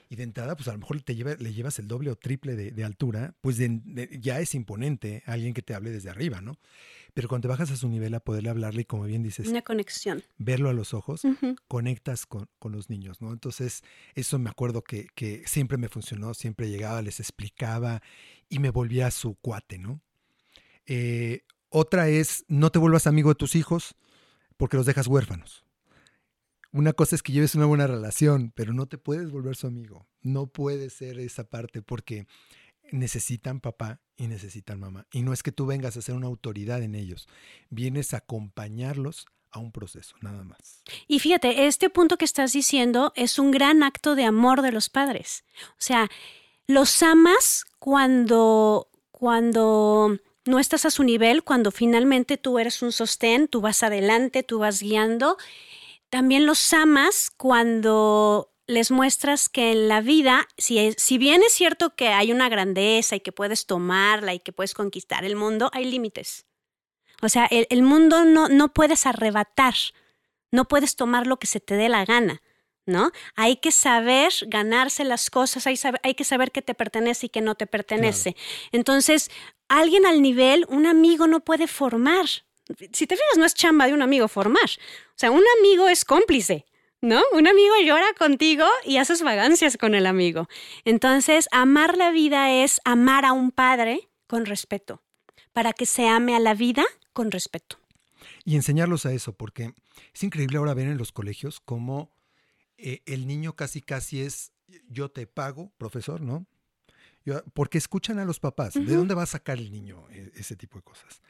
Y 0.10 0.16
de 0.16 0.24
entrada, 0.24 0.56
pues 0.56 0.68
a 0.68 0.74
lo 0.74 0.78
mejor 0.78 1.02
te 1.02 1.16
lleva- 1.16 1.36
le 1.40 1.54
llevas 1.54 1.80
el 1.80 1.88
doble 1.88 2.12
o 2.12 2.16
triple 2.16 2.56
de, 2.56 2.72
de 2.72 2.84
altura, 2.84 3.36
pues 3.42 3.58
de- 3.58 3.82
de- 3.84 4.20
ya 4.22 4.40
es 4.40 4.54
imponente 4.54 5.24
alguien 5.26 5.54
que 5.56 5.64
te 5.64 5.74
hable 5.74 5.90
desde 5.90 6.10
arriba, 6.12 6.40
¿no? 6.42 6.60
Pero 7.16 7.28
cuando 7.28 7.44
te 7.48 7.50
bajas 7.50 7.72
a 7.72 7.76
su 7.76 7.88
nivel 7.90 8.14
a 8.16 8.20
poderle 8.20 8.50
hablarle 8.50 8.82
y 8.82 8.86
como 8.86 9.04
bien 9.06 9.22
dices, 9.24 9.48
Una 9.48 9.62
conexión. 9.62 10.24
verlo 10.38 10.70
a 10.70 10.74
los 10.74 10.94
ojos, 10.94 11.22
conectas 11.68 12.26
con, 12.26 12.48
con 12.60 12.72
los 12.72 12.90
niños, 12.90 13.22
¿no? 13.22 13.32
Entonces, 13.32 13.84
eso 14.16 14.38
me 14.40 14.50
acuerdo 14.50 14.84
que, 14.84 15.08
que 15.16 15.44
siempre 15.46 15.78
me 15.78 15.90
funcionó, 15.90 16.34
siempre 16.34 16.70
llegaba, 16.70 17.02
les 17.02 17.20
explicaba 17.20 18.02
y 18.54 18.60
me 18.60 18.70
volvía 18.70 19.10
su 19.10 19.34
cuate, 19.34 19.80
¿no? 19.80 19.99
Eh, 20.86 21.41
otra 21.70 22.08
es, 22.10 22.45
no 22.47 22.70
te 22.70 22.78
vuelvas 22.78 23.08
amigo 23.08 23.30
de 23.30 23.36
tus 23.36 23.56
hijos 23.56 23.95
porque 24.58 24.78
los 24.78 24.86
dejas 24.86 25.08
huérfanos. 25.08 25.66
Una 26.72 26.93
cosa 26.93 27.16
es 27.16 27.24
que 27.24 27.32
lleves 27.32 27.56
una 27.56 27.66
buena 27.66 27.88
relación, 27.88 28.51
pero 28.56 28.72
no 28.74 28.86
te 28.86 28.99
puedes 28.99 29.32
volver 29.32 29.56
su 29.56 29.66
amigo. 29.66 30.08
No 30.22 30.45
puede 30.45 30.91
ser 30.91 31.20
esa 31.20 31.45
parte 31.45 31.82
porque 31.82 32.28
necesitan 32.91 33.60
papá 33.60 34.01
y 34.18 34.28
necesitan 34.28 34.80
mamá. 34.80 35.08
Y 35.12 35.24
no 35.24 35.34
es 35.34 35.41
que 35.41 35.51
tú 35.51 35.66
vengas 35.66 35.97
a 35.97 36.04
ser 36.04 36.14
una 36.14 36.28
autoridad 36.28 36.84
en 36.84 36.93
ellos, 36.93 37.28
vienes 37.72 38.14
a 38.14 38.18
acompañarlos 38.18 39.26
a 39.49 39.58
un 39.58 39.72
proceso, 39.72 40.16
nada 40.22 40.43
más. 40.43 40.84
Y 41.08 41.18
fíjate, 41.18 41.66
este 41.66 41.89
punto 41.89 42.18
que 42.18 42.26
estás 42.26 42.54
diciendo 42.54 43.14
es 43.16 43.39
un 43.39 43.49
gran 43.49 43.82
acto 43.82 44.14
de 44.14 44.26
amor 44.26 44.62
de 44.62 44.72
los 44.72 44.89
padres. 44.89 45.43
O 45.72 45.82
sea, 45.82 46.10
los 46.68 47.03
amas 47.03 47.66
cuando, 47.80 48.89
cuando 49.11 50.18
no 50.45 50.59
estás 50.59 50.86
a 50.86 50.91
su 50.91 51.03
nivel, 51.03 51.43
cuando 51.43 51.72
finalmente 51.72 52.38
tú 52.38 52.59
eres 52.59 52.82
un 52.82 52.91
sostén, 52.91 53.47
tú 53.47 53.61
vas 53.61 53.84
adelante, 53.84 54.43
tú 54.43 54.59
vas 54.59 54.82
guiando. 54.82 55.38
También 56.09 56.45
los 56.45 56.74
amas 56.74 57.32
cuando 57.36 58.51
les 58.68 58.91
muestras 58.91 59.49
que 59.49 59.72
en 59.72 59.88
la 59.88 60.01
vida, 60.01 60.47
si, 60.57 60.93
si 60.97 61.18
bien 61.18 61.43
es 61.43 61.53
cierto 61.53 61.95
que 61.95 62.09
hay 62.09 62.32
una 62.32 62.49
grandeza 62.49 63.16
y 63.16 63.20
que 63.20 63.32
puedes 63.32 63.66
tomarla 63.66 64.34
y 64.34 64.39
que 64.39 64.53
puedes 64.53 64.74
conquistar 64.74 65.26
el 65.26 65.36
mundo, 65.36 65.70
hay 65.74 65.86
límites. 65.86 66.45
O 67.22 67.30
sea, 67.30 67.45
el, 67.45 67.68
el 67.70 67.84
mundo 67.84 68.26
no, 68.26 68.49
no 68.49 68.74
puedes 68.74 69.05
arrebatar, 69.05 69.76
no 70.51 70.66
puedes 70.66 70.95
tomar 70.95 71.28
lo 71.28 71.38
que 71.38 71.47
se 71.47 71.59
te 71.59 71.76
dé 71.76 71.89
la 71.89 72.05
gana. 72.05 72.41
¿No? 72.86 73.12
Hay 73.36 73.58
que 73.58 73.72
saber 73.72 74.34
ganarse 74.48 75.04
las 75.04 75.30
cosas, 75.30 75.68
hay, 75.68 75.80
hay 76.04 76.16
que 76.16 76.24
saber 76.24 76.52
qué 76.52 76.62
te 76.62 76.74
pertenece 76.74 77.28
y 77.28 77.30
qué 77.30 77.42
no 77.42 77.56
te 77.56 77.68
pertenece. 77.68 78.36
Entonces, 78.72 79.30
alguien 79.68 80.06
al 80.06 80.22
nivel, 80.22 80.66
un 80.70 80.86
amigo 80.86 81.28
no 81.28 81.42
puede 81.42 81.68
formar. 81.68 82.26
Si 82.94 83.08
te 83.08 83.16
fijas, 83.16 83.38
no 83.38 83.46
es 83.46 83.54
chamba 83.54 83.88
de 83.88 83.94
un 83.94 84.02
amigo 84.02 84.28
formar. 84.28 84.64
O 84.64 85.18
sea, 85.18 85.32
un 85.32 85.44
amigo 85.60 85.90
es 85.90 86.06
cómplice, 86.06 86.66
¿no? 87.02 87.22
Un 87.34 87.48
amigo 87.48 87.74
llora 87.84 88.14
contigo 88.18 88.66
y 88.86 88.98
haces 88.98 89.22
vagancias 89.22 89.78
con 89.78 89.96
el 89.96 90.06
amigo. 90.06 90.48
Entonces, 90.86 91.48
amar 91.52 91.98
la 91.98 92.12
vida 92.12 92.52
es 92.52 92.80
amar 92.86 93.26
a 93.26 93.34
un 93.34 93.52
padre 93.52 94.10
con 94.28 94.46
respeto, 94.46 95.02
para 95.52 95.74
que 95.74 95.86
se 95.86 96.08
ame 96.08 96.36
a 96.36 96.40
la 96.40 96.54
vida 96.54 96.84
con 97.12 97.32
respeto. 97.32 97.78
Y 98.46 98.56
enseñarlos 98.56 99.06
a 99.06 99.14
eso, 99.14 99.34
porque 99.34 99.74
es 100.14 100.24
increíble 100.24 100.58
ahora 100.58 100.74
ver 100.74 100.88
en 100.88 100.98
los 100.98 101.12
colegios 101.12 101.60
cómo 101.60 102.10
eh, 102.78 103.02
el 103.06 103.28
niño 103.28 103.56
casi 103.56 103.82
casi 103.82 104.22
es, 104.22 104.52
yo 104.90 105.10
te 105.12 105.28
pago, 105.28 105.72
profesor, 105.78 106.22
¿no? 106.22 106.48
porque 107.54 107.78
escuchan 107.78 108.20
a 108.20 108.26
los 108.26 108.40
papás. 108.40 108.74
¿De 108.74 108.96
dónde 108.96 109.16
va 109.16 109.24
a 109.24 109.28
sacar 109.28 109.58
el 109.58 109.72
niño 109.72 110.06
e, 110.10 110.32
ese 110.36 110.56
tipo 110.56 110.78
de 110.78 110.84
cosas? 110.84 111.22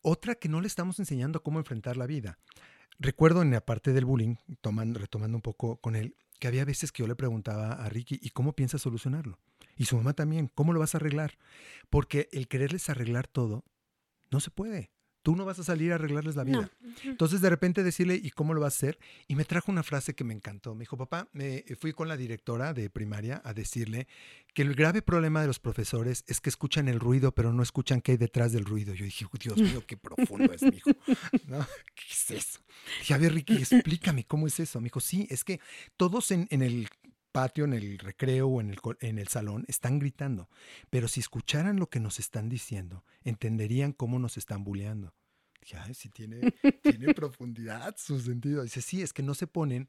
Otra 0.00 0.34
que 0.34 0.48
no 0.48 0.60
le 0.60 0.66
estamos 0.66 0.98
enseñando 0.98 1.42
cómo 1.42 1.58
enfrentar 1.58 1.96
la 1.96 2.06
vida. 2.06 2.38
Recuerdo 2.98 3.42
en 3.42 3.50
la 3.50 3.60
parte 3.60 3.92
del 3.92 4.04
bullying, 4.04 4.36
tomando, 4.60 4.98
retomando 4.98 5.36
un 5.36 5.42
poco 5.42 5.76
con 5.80 5.96
él, 5.96 6.16
que 6.40 6.48
había 6.48 6.64
veces 6.64 6.92
que 6.92 7.02
yo 7.02 7.06
le 7.06 7.14
preguntaba 7.14 7.72
a 7.72 7.88
Ricky, 7.88 8.18
¿y 8.22 8.30
cómo 8.30 8.54
piensas 8.54 8.82
solucionarlo? 8.82 9.38
Y 9.76 9.84
su 9.84 9.96
mamá 9.96 10.14
también, 10.14 10.50
¿cómo 10.54 10.72
lo 10.72 10.80
vas 10.80 10.94
a 10.94 10.98
arreglar? 10.98 11.38
Porque 11.90 12.28
el 12.32 12.48
quererles 12.48 12.88
arreglar 12.88 13.28
todo, 13.28 13.64
no 14.30 14.40
se 14.40 14.50
puede. 14.50 14.90
Tú 15.28 15.36
no 15.36 15.44
vas 15.44 15.58
a 15.58 15.62
salir 15.62 15.92
a 15.92 15.96
arreglarles 15.96 16.36
la 16.36 16.44
vida. 16.44 16.70
Entonces, 17.04 17.42
de 17.42 17.50
repente 17.50 17.82
decirle, 17.82 18.14
¿y 18.14 18.30
cómo 18.30 18.54
lo 18.54 18.62
vas 18.62 18.72
a 18.72 18.76
hacer? 18.78 18.98
Y 19.26 19.34
me 19.34 19.44
trajo 19.44 19.70
una 19.70 19.82
frase 19.82 20.14
que 20.14 20.24
me 20.24 20.32
encantó. 20.32 20.74
Me 20.74 20.84
dijo, 20.84 20.96
papá, 20.96 21.28
me 21.34 21.66
fui 21.78 21.92
con 21.92 22.08
la 22.08 22.16
directora 22.16 22.72
de 22.72 22.88
primaria 22.88 23.42
a 23.44 23.52
decirle 23.52 24.08
que 24.54 24.62
el 24.62 24.74
grave 24.74 25.02
problema 25.02 25.42
de 25.42 25.46
los 25.46 25.58
profesores 25.58 26.24
es 26.28 26.40
que 26.40 26.48
escuchan 26.48 26.88
el 26.88 26.98
ruido, 26.98 27.34
pero 27.34 27.52
no 27.52 27.62
escuchan 27.62 28.00
qué 28.00 28.12
hay 28.12 28.16
detrás 28.16 28.52
del 28.52 28.64
ruido. 28.64 28.94
Yo 28.94 29.04
dije, 29.04 29.26
Dios 29.38 29.58
mío, 29.60 29.84
qué 29.86 29.98
profundo 29.98 30.50
es, 30.50 30.62
mijo. 30.62 30.92
¿No? 31.46 31.58
¿Qué 31.94 32.04
es 32.10 32.30
eso? 32.30 32.60
Dije, 33.00 33.12
a 33.12 33.18
ver, 33.18 33.34
Ricky, 33.34 33.58
explícame 33.58 34.24
cómo 34.24 34.46
es 34.46 34.58
eso. 34.58 34.80
Me 34.80 34.84
dijo, 34.84 35.00
sí, 35.00 35.26
es 35.28 35.44
que 35.44 35.60
todos 35.98 36.30
en, 36.30 36.48
en 36.48 36.62
el 36.62 36.88
patio, 37.32 37.66
en 37.66 37.74
el 37.74 37.98
recreo 37.98 38.48
o 38.48 38.60
en 38.62 38.70
el, 38.70 38.78
en 39.00 39.18
el 39.18 39.28
salón, 39.28 39.66
están 39.68 39.98
gritando. 39.98 40.48
Pero 40.88 41.06
si 41.06 41.20
escucharan 41.20 41.78
lo 41.78 41.90
que 41.90 42.00
nos 42.00 42.18
están 42.18 42.48
diciendo, 42.48 43.04
entenderían 43.24 43.92
cómo 43.92 44.18
nos 44.18 44.38
están 44.38 44.64
bulleando. 44.64 45.12
Ay, 45.76 45.94
sí 45.94 46.08
tiene, 46.08 46.52
tiene 46.82 47.14
profundidad 47.14 47.94
su 47.98 48.20
sentido. 48.20 48.62
Dice, 48.62 48.80
sí, 48.82 49.02
es 49.02 49.12
que 49.12 49.22
no 49.22 49.34
se 49.34 49.46
ponen, 49.46 49.88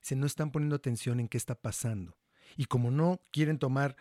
se 0.00 0.16
no 0.16 0.26
están 0.26 0.50
poniendo 0.52 0.76
atención 0.76 1.20
en 1.20 1.28
qué 1.28 1.36
está 1.36 1.54
pasando. 1.54 2.16
Y 2.56 2.66
como 2.66 2.90
no 2.90 3.20
quieren 3.32 3.58
tomar 3.58 3.96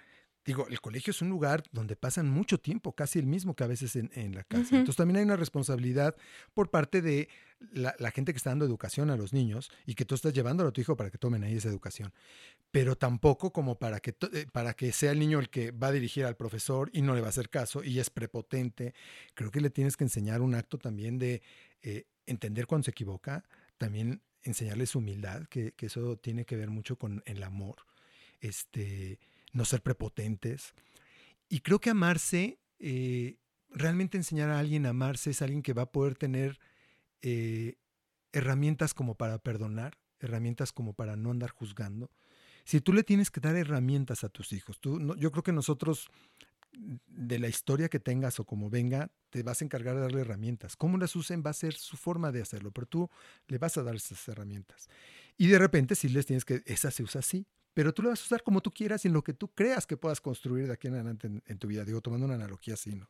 digo, 0.46 0.68
el 0.70 0.80
colegio 0.80 1.12
es 1.12 1.22
un 1.22 1.30
lugar 1.30 1.64
donde 1.72 1.96
pasan 1.96 2.30
mucho 2.30 2.60
tiempo, 2.60 2.94
casi 2.94 3.18
el 3.18 3.26
mismo 3.26 3.56
que 3.56 3.64
a 3.64 3.68
veces 3.68 3.96
en, 3.96 4.36
la 4.36 4.44
casa. 4.44 4.76
Entonces 4.76 4.96
también 4.96 5.18
hay 5.18 5.24
una 5.24 5.36
responsabilidad 5.36 6.16
por 6.54 6.70
parte 6.70 7.02
de 7.02 7.30
la, 7.72 7.94
gente 8.12 8.32
que 8.32 8.38
está 8.38 8.52
dando 8.52 8.66
educación 8.66 9.10
a 9.10 9.18
los 9.18 9.34
niños 9.34 9.72
y 9.88 9.96
que 9.96 10.06
tú 10.06 10.14
estás 10.14 10.34
llevándolo 10.34 10.70
a 10.70 10.72
tu 10.72 10.82
hijo 10.82 10.96
para 10.96 11.10
que 11.10 11.18
tomen 11.18 11.44
ahí 11.44 11.56
esa 11.56 11.70
educación. 11.70 12.14
Pero 12.72 12.96
tampoco 12.96 13.52
como 13.52 13.80
para 13.80 14.00
que, 14.00 14.16
eh, 14.34 14.46
para 14.52 14.76
que 14.76 14.92
sea 14.92 15.12
el 15.12 15.20
niño 15.20 15.40
el 15.40 15.50
que 15.50 15.72
va 15.72 15.88
a 15.88 15.92
dirigir 15.92 16.26
al 16.26 16.36
profesor 16.36 16.92
y 16.94 17.02
no 17.02 17.16
le 17.16 17.22
va 17.22 17.28
a 17.28 17.30
hacer 17.30 17.50
caso 17.50 17.84
y 17.84 18.00
es 18.00 18.12
prepotente. 18.12 18.94
Creo 19.34 19.50
que 19.50 19.62
le 19.62 19.72
tienes 19.72 19.98
que 19.98 20.04
enseñar 20.04 20.42
un 20.42 20.54
acto 20.54 20.78
también 20.78 21.18
de 21.18 21.42
eh, 21.82 22.06
entender 22.28 22.68
cuando 22.68 22.86
se 22.86 22.92
equivoca, 22.92 23.44
también 23.78 24.22
enseñarles 24.44 24.96
humildad, 24.96 25.48
que, 25.48 25.72
que, 25.72 25.88
eso 25.88 26.18
tiene 26.18 26.46
que 26.46 26.56
ver 26.56 26.70
mucho 26.70 26.98
con 26.98 27.24
el 27.26 27.42
amor. 27.42 27.78
Este, 28.42 29.18
no 29.56 29.66
ser 29.66 29.82
prepotentes. 29.82 30.74
Y 31.50 31.62
creo 31.62 31.80
que 31.80 31.90
amarse, 31.90 32.60
eh, 32.78 33.38
realmente 33.70 34.18
enseñar 34.18 34.50
a 34.50 34.60
alguien 34.60 34.86
a 34.86 34.90
amarse 34.90 35.32
es 35.32 35.42
alguien 35.42 35.64
que 35.64 35.74
va 35.74 35.84
a 35.84 35.92
poder 35.92 36.16
tener 36.16 36.60
eh, 37.22 37.78
herramientas 38.34 38.94
como 38.94 39.16
para 39.16 39.40
perdonar, 39.40 39.98
herramientas 40.20 40.72
como 40.74 40.94
para 40.94 41.16
no 41.16 41.32
andar 41.32 41.52
juzgando. 41.52 42.12
Si 42.66 42.82
tú 42.82 42.92
le 42.94 43.04
tienes 43.04 43.32
que 43.32 43.40
dar 43.40 43.56
herramientas 43.56 44.24
a 44.24 44.30
tus 44.30 44.52
hijos, 44.52 44.80
tú, 44.80 45.16
yo 45.16 45.32
creo 45.32 45.44
que 45.44 45.54
nosotros, 45.54 46.10
de 46.74 47.40
la 47.40 47.48
historia 47.48 47.88
que 47.88 48.00
tengas 48.00 48.40
o 48.40 48.46
como 48.46 48.70
venga, 48.70 49.10
te 49.30 49.42
vas 49.44 49.62
a 49.62 49.66
encargar 49.66 49.96
de 49.96 50.02
darle 50.02 50.22
herramientas. 50.22 50.76
Cómo 50.76 50.98
las 50.98 51.16
usen 51.16 51.44
va 51.46 51.52
a 51.52 51.54
ser 51.54 51.76
su 51.76 51.96
forma 51.96 52.34
de 52.34 52.42
hacerlo, 52.42 52.72
pero 52.72 52.88
tú 52.88 53.10
le 53.48 53.58
vas 53.58 53.78
a 53.78 53.84
dar 53.84 53.96
esas 53.96 54.28
herramientas. 54.28 54.90
Y 55.38 55.48
de 55.48 55.60
repente 55.60 55.96
si 55.96 56.10
les 56.10 56.26
tienes 56.26 56.44
que, 56.44 56.64
esa 56.66 56.92
se 56.92 57.04
usa 57.04 57.20
así, 57.20 57.46
pero 57.76 57.94
tú 57.94 58.02
lo 58.02 58.10
vas 58.10 58.22
a 58.22 58.24
usar 58.24 58.42
como 58.42 58.62
tú 58.62 58.72
quieras 58.72 59.04
y 59.04 59.10
en 59.10 59.14
lo 59.14 59.22
que 59.22 59.34
tú 59.34 59.50
creas 59.50 59.86
que 59.86 59.98
puedas 59.98 60.22
construir 60.22 60.66
de 60.66 60.74
aquí 60.74 60.88
en 60.88 60.94
adelante 60.94 61.30
en, 61.46 61.58
tu 61.60 61.68
vida. 61.68 61.84
Digo, 61.84 62.00
tomando 62.00 62.26
una 62.26 62.36
analogía 62.36 62.76
así, 62.76 62.96
¿no? 62.96 63.10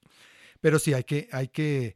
Pero 0.59 0.79
sí, 0.79 0.91
hay 0.95 1.03
que, 1.03 1.29
hay 1.31 1.49
que, 1.49 1.95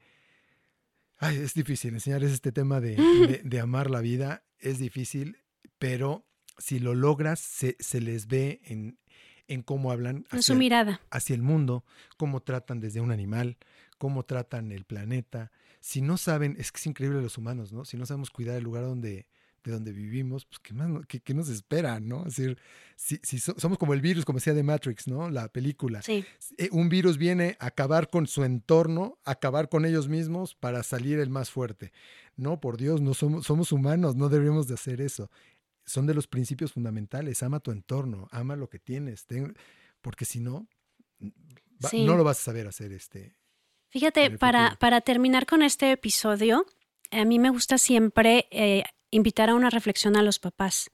ay, 1.18 1.38
es 1.38 1.56
difícil 1.56 1.96
enseñarles 1.96 2.32
este 2.32 2.52
tema 2.52 2.80
de, 2.80 3.42
de, 3.44 3.60
amar 3.60 3.90
la 3.90 4.02
vida, 4.02 4.44
es 4.60 4.78
difícil, 4.78 5.40
pero 5.80 6.28
si 6.60 6.78
lo 6.78 6.94
logras, 6.94 7.40
se, 7.40 7.76
se 7.80 8.02
les 8.02 8.28
ve 8.28 8.62
en, 8.66 9.00
en 9.48 9.64
cómo 9.64 9.92
hablan. 9.92 10.26
Hacia, 10.28 10.38
en 10.38 10.44
su 10.44 10.56
mirada. 10.56 11.02
Hacia 11.10 11.34
el 11.34 11.42
mundo, 11.42 11.84
cómo 12.18 12.44
tratan 12.44 12.80
desde 12.80 13.02
un 13.02 13.12
animal, 13.12 13.58
cómo 13.98 14.26
tratan 14.26 14.72
el 14.72 14.86
planeta. 14.86 15.52
Si 15.80 16.02
no 16.02 16.18
saben, 16.18 16.56
es 16.60 16.72
que 16.72 16.78
es 16.78 16.86
increíble 16.86 17.20
los 17.20 17.40
humanos, 17.40 17.74
¿no? 17.74 17.84
Si 17.84 17.98
no 17.98 18.06
sabemos 18.06 18.30
cuidar 18.30 18.58
el 18.58 18.64
lugar 18.64 18.84
donde, 18.84 19.28
de 19.64 19.72
donde 19.72 19.92
vivimos, 19.92 20.46
pues 20.46 20.60
¿qué, 20.60 20.74
más, 20.74 21.06
qué, 21.08 21.34
nos 21.34 21.50
espera, 21.50 22.00
no? 22.00 22.20
Es 22.28 22.36
decir, 22.36 22.58
si, 22.96 23.20
si 23.24 23.40
somos 23.40 23.78
como 23.78 23.94
el 23.94 24.02
virus, 24.02 24.26
como 24.26 24.38
decía 24.38 24.54
de 24.54 24.64
Matrix, 24.64 25.08
¿no? 25.08 25.30
La 25.30 25.48
película. 25.48 26.02
Sí. 26.02 26.26
Eh, 26.58 26.70
un 26.72 26.90
virus 26.90 27.18
viene 27.18 27.58
a 27.60 27.68
acabar 27.68 28.10
con 28.10 28.28
su 28.28 28.44
entorno, 28.44 29.20
acabar 29.26 29.70
con 29.70 29.86
ellos 29.86 30.08
mismos 30.08 30.56
para 30.56 30.84
salir 30.84 31.20
el 31.20 31.30
más 31.30 31.52
fuerte. 31.52 31.92
No, 32.36 32.60
por 32.60 32.78
Dios, 32.78 33.02
no 33.02 33.14
somos, 33.14 33.46
somos 33.46 33.72
humanos, 33.72 34.16
no 34.16 34.30
deberíamos 34.30 34.68
de 34.68 34.76
hacer 34.76 35.02
eso. 35.02 35.30
Son 35.86 36.06
de 36.06 36.14
los 36.14 36.28
principios 36.28 36.74
fundamentales. 36.74 37.42
Ama 37.44 37.60
tu 37.60 37.72
entorno, 37.72 38.28
ama 38.32 38.56
lo 38.56 38.70
que 38.70 38.80
tienes, 38.80 39.26
porque 40.02 40.26
si 40.26 40.40
no, 40.40 40.68
no 41.20 42.16
lo 42.16 42.24
vas 42.24 42.40
a 42.40 42.44
saber 42.44 42.68
hacer 42.68 42.92
este. 42.92 43.36
Fíjate, 43.90 44.38
para, 44.38 44.78
para 44.80 45.02
terminar 45.02 45.46
con 45.48 45.64
este 45.64 45.92
episodio, 45.92 46.66
a 47.12 47.26
mí 47.26 47.40
me 47.40 47.50
gusta 47.50 47.78
siempre 47.78 48.48
eh, 48.52 48.84
invitar 49.12 49.50
a 49.50 49.56
una 49.56 49.70
reflexión 49.70 50.16
a 50.16 50.24
los 50.24 50.40
papás, 50.40 50.92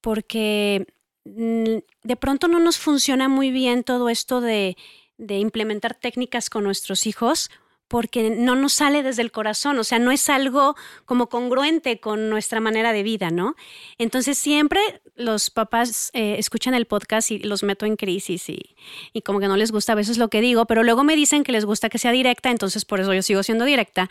porque 0.00 0.86
mm, 1.24 1.78
de 2.02 2.16
pronto 2.16 2.48
no 2.48 2.58
nos 2.58 2.78
funciona 2.78 3.28
muy 3.28 3.50
bien 3.50 3.84
todo 3.84 4.08
esto 4.08 4.40
de, 4.40 4.76
implementar 5.18 5.94
técnicas 5.94 6.50
con 6.50 6.64
nuestros 6.64 7.06
hijos 7.06 7.48
porque 7.86 8.30
no 8.30 8.56
nos 8.56 8.72
sale 8.72 9.02
desde 9.02 9.20
el 9.22 9.30
corazón, 9.30 9.78
o 9.78 9.84
sea, 9.84 9.98
no 9.98 10.10
es 10.10 10.28
algo 10.30 10.74
como 11.04 11.28
congruente 11.28 12.00
con 12.00 12.30
nuestra 12.30 12.58
manera 12.58 12.92
de 12.92 13.02
vida, 13.02 13.30
¿no? 13.30 13.54
Entonces 13.98 14.38
siempre 14.38 14.80
los 15.14 15.50
papás 15.50 16.10
eh, 16.14 16.36
escuchan 16.38 16.72
el 16.72 16.86
podcast 16.86 17.30
y 17.30 17.38
los 17.40 17.62
meto 17.62 17.84
en 17.84 17.96
crisis 17.96 18.48
y, 18.48 18.74
y, 19.12 19.20
como 19.20 19.40
que 19.40 19.46
no 19.46 19.58
les 19.58 19.70
gusta 19.70 19.92
a 19.92 19.94
veces 19.94 20.16
lo 20.16 20.28
que 20.28 20.40
digo, 20.40 20.64
pero 20.64 20.82
luego 20.82 21.04
me 21.04 21.14
dicen 21.14 21.44
que 21.44 21.52
les 21.52 21.66
gusta 21.66 21.90
que 21.90 21.98
sea 21.98 22.12
directa, 22.12 22.50
entonces 22.50 22.86
por 22.86 22.98
eso 22.98 23.12
yo 23.12 23.22
sigo 23.22 23.42
siendo 23.42 23.66
directa. 23.66 24.08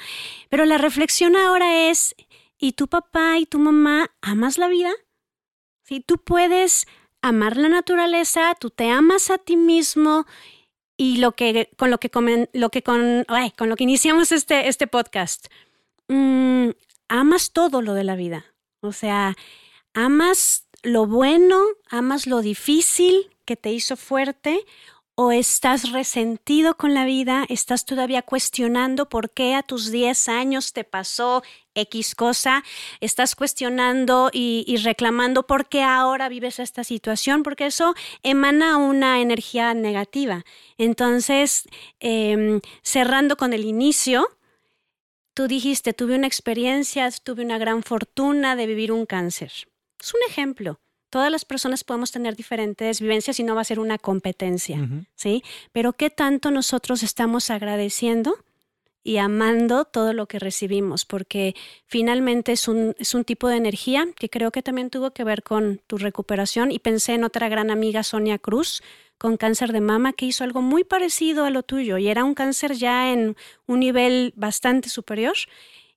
Pero 0.49 0.63
la 0.65 0.77
reflexión 0.77 1.35
ahora 1.35 1.89
es, 1.89 2.15
¿Y 2.63 2.73
tu 2.73 2.87
papá 2.87 3.39
y 3.39 3.47
tu 3.47 3.57
mamá 3.57 4.11
amas 4.21 4.59
la 4.59 4.67
vida? 4.67 4.91
Si 5.81 5.99
tú 5.99 6.19
puedes 6.19 6.85
amar 7.19 7.57
la 7.57 7.69
naturaleza, 7.69 8.55
tú 8.59 8.69
te 8.69 8.91
amas 8.91 9.31
a 9.31 9.39
ti 9.39 9.57
mismo 9.57 10.27
y 10.95 11.17
lo 11.17 11.31
que 11.31 11.71
con 11.75 11.89
lo 11.89 11.99
que 11.99 12.11
lo 12.53 12.69
que 12.69 12.83
con, 12.83 13.25
con 13.57 13.69
lo 13.69 13.75
que 13.75 13.83
iniciamos 13.83 14.31
este, 14.31 14.67
este 14.67 14.85
podcast, 14.85 15.47
mm, 16.07 16.69
amas 17.07 17.51
todo 17.51 17.81
lo 17.81 17.95
de 17.95 18.03
la 18.03 18.15
vida. 18.15 18.45
O 18.81 18.91
sea, 18.91 19.35
amas 19.95 20.67
lo 20.83 21.07
bueno, 21.07 21.63
amas 21.89 22.27
lo 22.27 22.41
difícil 22.41 23.31
que 23.45 23.55
te 23.55 23.71
hizo 23.71 23.97
fuerte 23.97 24.67
o 25.15 25.31
estás 25.31 25.91
resentido 25.91 26.77
con 26.77 26.93
la 26.93 27.05
vida, 27.05 27.45
estás 27.49 27.85
todavía 27.85 28.21
cuestionando 28.21 29.09
por 29.09 29.31
qué 29.31 29.55
a 29.55 29.63
tus 29.63 29.91
10 29.91 30.29
años 30.29 30.73
te 30.73 30.83
pasó 30.83 31.41
X 31.75 32.15
cosa, 32.15 32.63
estás 32.99 33.35
cuestionando 33.35 34.29
y, 34.33 34.75
reclamando 34.83 35.47
por 35.47 35.67
qué 35.67 35.83
ahora 35.83 36.29
vives 36.29 36.59
esta 36.59 36.83
situación, 36.83 37.43
porque 37.43 37.65
eso 37.65 37.95
emana 38.23 38.77
una 38.77 39.21
energía 39.21 39.73
negativa. 39.73 40.43
Entonces, 40.77 41.67
em, 41.99 42.61
cerrando 42.81 43.37
con 43.37 43.53
el 43.53 43.65
inicio, 43.65 44.27
tú 45.33 45.47
dijiste, 45.47 45.93
tuve 45.93 46.15
una 46.15 46.27
experiencia, 46.27 47.09
tuve 47.23 47.43
una 47.43 47.57
gran 47.57 47.83
fortuna 47.83 48.55
de 48.55 48.67
vivir 48.67 48.91
un 48.91 49.05
cáncer. 49.05 49.51
Es 49.99 50.13
un 50.13 50.19
ejemplo. 50.27 50.79
Todas 51.09 51.29
las 51.29 51.43
personas 51.43 51.83
podemos 51.83 52.11
tener 52.11 52.35
diferentes 52.37 53.01
vivencias 53.01 53.39
y 53.39 53.43
no 53.43 53.53
va 53.53 53.61
a 53.61 53.65
ser 53.65 53.79
una 53.79 53.97
competencia, 53.97 54.79
¿sí? 55.15 55.43
Pero 55.73 55.91
¿qué 55.91 56.09
tanto 56.09 56.51
nosotros 56.51 57.03
estamos 57.03 57.49
agradeciendo 57.49 58.37
y 59.03 59.17
amando 59.17 59.85
todo 59.85 60.13
lo 60.13 60.27
que 60.27 60.39
recibimos, 60.39 61.05
porque 61.05 61.55
finalmente 61.85 62.51
es 62.51 62.67
un, 62.67 62.95
es 62.99 63.13
un 63.13 63.23
tipo 63.23 63.47
de 63.47 63.57
energía 63.57 64.07
que 64.15 64.29
creo 64.29 64.51
que 64.51 64.61
también 64.61 64.89
tuvo 64.89 65.11
que 65.11 65.23
ver 65.23 65.43
con 65.43 65.81
tu 65.87 65.97
recuperación 65.97 66.71
y 66.71 66.79
pensé 66.79 67.13
en 67.13 67.23
otra 67.23 67.49
gran 67.49 67.71
amiga, 67.71 68.03
Sonia 68.03 68.37
Cruz, 68.37 68.81
con 69.17 69.37
cáncer 69.37 69.71
de 69.71 69.81
mama, 69.81 70.13
que 70.13 70.25
hizo 70.25 70.43
algo 70.43 70.61
muy 70.61 70.83
parecido 70.83 71.45
a 71.45 71.51
lo 71.51 71.63
tuyo 71.63 71.97
y 71.97 72.07
era 72.07 72.23
un 72.23 72.33
cáncer 72.33 72.73
ya 72.73 73.11
en 73.13 73.35
un 73.67 73.79
nivel 73.79 74.33
bastante 74.35 74.89
superior 74.89 75.35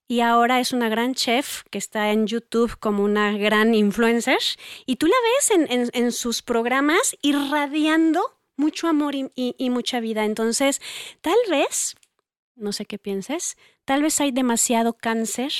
y 0.06 0.20
ahora 0.20 0.60
es 0.60 0.72
una 0.72 0.88
gran 0.88 1.14
chef 1.14 1.62
que 1.70 1.78
está 1.78 2.12
en 2.12 2.26
YouTube 2.26 2.76
como 2.78 3.02
una 3.02 3.32
gran 3.32 3.74
influencer 3.74 4.38
y 4.84 4.96
tú 4.96 5.06
la 5.06 5.16
ves 5.24 5.90
en, 5.94 6.12
sus 6.12 6.42
programas 6.42 7.16
irradiando 7.22 8.20
mucho 8.56 8.86
amor 8.86 9.14
y, 9.14 9.30
y, 9.34 9.70
mucha 9.70 10.00
vida. 10.00 10.24
Entonces, 10.24 10.80
tal 11.22 11.38
vez, 11.50 11.96
no 12.56 12.72
sé 12.72 12.86
qué 12.86 12.98
pienses, 12.98 13.56
tal 13.84 14.02
vez 14.02 14.20
hay 14.20 14.32
demasiado 14.32 14.94
cáncer 14.94 15.52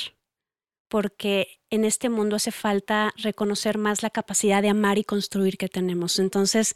porque 0.87 1.59
en 1.69 1.83
este 1.83 2.09
mundo 2.09 2.35
hace 2.35 2.51
falta 2.51 3.13
reconocer 3.17 3.77
más 3.77 4.03
la 4.03 4.09
capacidad 4.09 4.61
de 4.61 4.69
amar 4.69 4.97
y 4.97 5.03
construir 5.03 5.57
que 5.57 5.67
tenemos. 5.67 6.19
Entonces, 6.19 6.75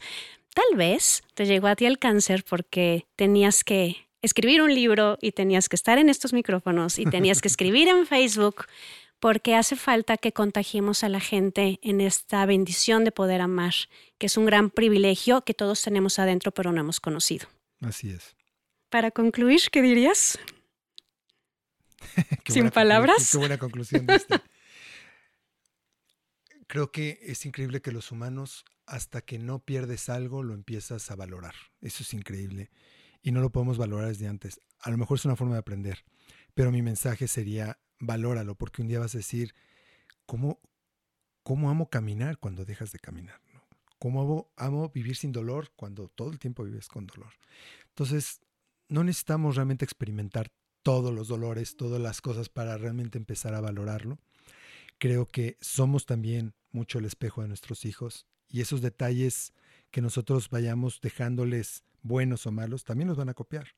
tal 0.54 0.76
vez 0.76 1.22
te 1.34 1.46
llegó 1.46 1.68
a 1.68 1.76
ti 1.76 1.86
el 1.86 1.98
cáncer 1.98 2.44
porque 2.48 3.06
tenías 3.16 3.64
que 3.64 4.08
escribir 4.22 4.62
un 4.62 4.74
libro 4.74 5.16
y 5.20 5.32
tenías 5.32 5.68
que 5.68 5.76
estar 5.76 5.98
en 5.98 6.08
estos 6.08 6.32
micrófonos 6.32 6.98
y 6.98 7.06
tenías 7.06 7.40
que 7.40 7.48
escribir 7.54 7.88
en 7.88 8.06
Facebook 8.06 8.66
porque 9.20 9.54
hace 9.54 9.76
falta 9.76 10.16
que 10.16 10.32
contagiemos 10.32 11.04
a 11.04 11.08
la 11.08 11.20
gente 11.20 11.78
en 11.82 12.00
esta 12.00 12.44
bendición 12.46 13.04
de 13.04 13.12
poder 13.12 13.42
amar, 13.42 13.74
que 14.18 14.26
es 14.26 14.36
un 14.36 14.46
gran 14.46 14.70
privilegio 14.70 15.42
que 15.42 15.54
todos 15.54 15.82
tenemos 15.82 16.18
adentro 16.18 16.52
pero 16.52 16.72
no 16.72 16.80
hemos 16.80 17.00
conocido. 17.00 17.46
Así 17.80 18.10
es. 18.10 18.34
Para 18.90 19.12
concluir, 19.12 19.60
¿qué 19.70 19.82
dirías? 19.82 20.38
Sin 22.46 22.70
palabras. 22.70 23.30
Qué 23.30 23.38
buena 23.38 23.58
conclusión 23.58 24.04
de 24.04 24.16
este. 24.16 24.40
Creo 26.66 26.92
que 26.92 27.18
es 27.22 27.46
increíble 27.46 27.80
que 27.82 27.92
los 27.92 28.12
humanos, 28.12 28.64
hasta 28.86 29.22
que 29.22 29.38
no 29.38 29.60
pierdes 29.60 30.08
algo, 30.08 30.42
lo 30.42 30.54
empiezas 30.54 31.10
a 31.10 31.16
valorar. 31.16 31.54
Eso 31.80 32.02
es 32.02 32.14
increíble 32.14 32.70
y 33.22 33.32
no 33.32 33.40
lo 33.40 33.50
podemos 33.50 33.78
valorar 33.78 34.08
desde 34.08 34.28
antes. 34.28 34.60
A 34.80 34.90
lo 34.90 34.98
mejor 34.98 35.18
es 35.18 35.24
una 35.24 35.36
forma 35.36 35.54
de 35.54 35.60
aprender, 35.60 36.04
pero 36.54 36.70
mi 36.70 36.82
mensaje 36.82 37.28
sería, 37.28 37.78
valóralo, 37.98 38.54
porque 38.56 38.82
un 38.82 38.88
día 38.88 39.00
vas 39.00 39.14
a 39.14 39.18
decir, 39.18 39.54
¿cómo, 40.26 40.60
cómo 41.42 41.70
amo 41.70 41.90
caminar 41.90 42.38
cuando 42.38 42.64
dejas 42.64 42.92
de 42.92 42.98
caminar? 42.98 43.40
¿Cómo 43.98 44.22
amo, 44.22 44.52
amo 44.56 44.88
vivir 44.88 45.16
sin 45.16 45.32
dolor 45.32 45.72
cuando 45.76 46.08
todo 46.08 46.30
el 46.30 46.38
tiempo 46.38 46.64
vives 46.64 46.88
con 46.88 47.06
dolor? 47.06 47.34
Entonces, 47.88 48.40
no 48.90 49.04
necesitamos 49.04 49.56
realmente 49.56 49.84
experimentar 49.84 50.50
todos 50.82 51.14
los 51.14 51.28
dolores, 51.28 51.76
todas 51.76 52.00
las 52.00 52.20
cosas 52.20 52.48
para 52.48 52.76
realmente 52.76 53.18
empezar 53.18 53.54
a 53.54 53.60
valorarlo. 53.60 54.18
Creo 54.98 55.26
que 55.26 55.56
somos 55.60 56.04
también 56.04 56.54
mucho 56.72 56.98
el 56.98 57.04
espejo 57.04 57.42
de 57.42 57.48
nuestros 57.48 57.84
hijos 57.84 58.26
y 58.48 58.60
esos 58.60 58.82
detalles 58.82 59.52
que 59.90 60.02
nosotros 60.02 60.50
vayamos 60.50 61.00
dejándoles 61.00 61.84
buenos 62.02 62.46
o 62.46 62.52
malos, 62.52 62.84
también 62.84 63.08
los 63.08 63.16
van 63.16 63.28
a 63.28 63.34
copiar. 63.34 63.68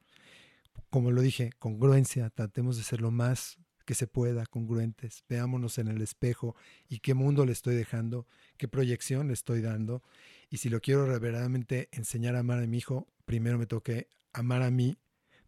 Como 0.90 1.10
lo 1.10 1.20
dije, 1.20 1.52
congruencia, 1.58 2.30
tratemos 2.30 2.76
de 2.76 2.82
ser 2.82 3.00
lo 3.00 3.10
más 3.10 3.58
que 3.84 3.94
se 3.94 4.06
pueda, 4.06 4.46
congruentes, 4.46 5.24
veámonos 5.28 5.78
en 5.78 5.88
el 5.88 6.00
espejo 6.00 6.54
y 6.88 7.00
qué 7.00 7.14
mundo 7.14 7.44
le 7.44 7.52
estoy 7.52 7.74
dejando, 7.74 8.26
qué 8.56 8.68
proyección 8.68 9.26
le 9.28 9.34
estoy 9.34 9.60
dando. 9.60 10.02
Y 10.48 10.58
si 10.58 10.68
lo 10.68 10.80
quiero 10.80 11.02
verdaderamente 11.02 11.88
enseñar 11.92 12.36
a 12.36 12.40
amar 12.40 12.60
a 12.60 12.66
mi 12.66 12.78
hijo, 12.78 13.08
primero 13.24 13.58
me 13.58 13.66
toque 13.66 14.08
amar 14.32 14.62
a 14.62 14.70
mí, 14.70 14.96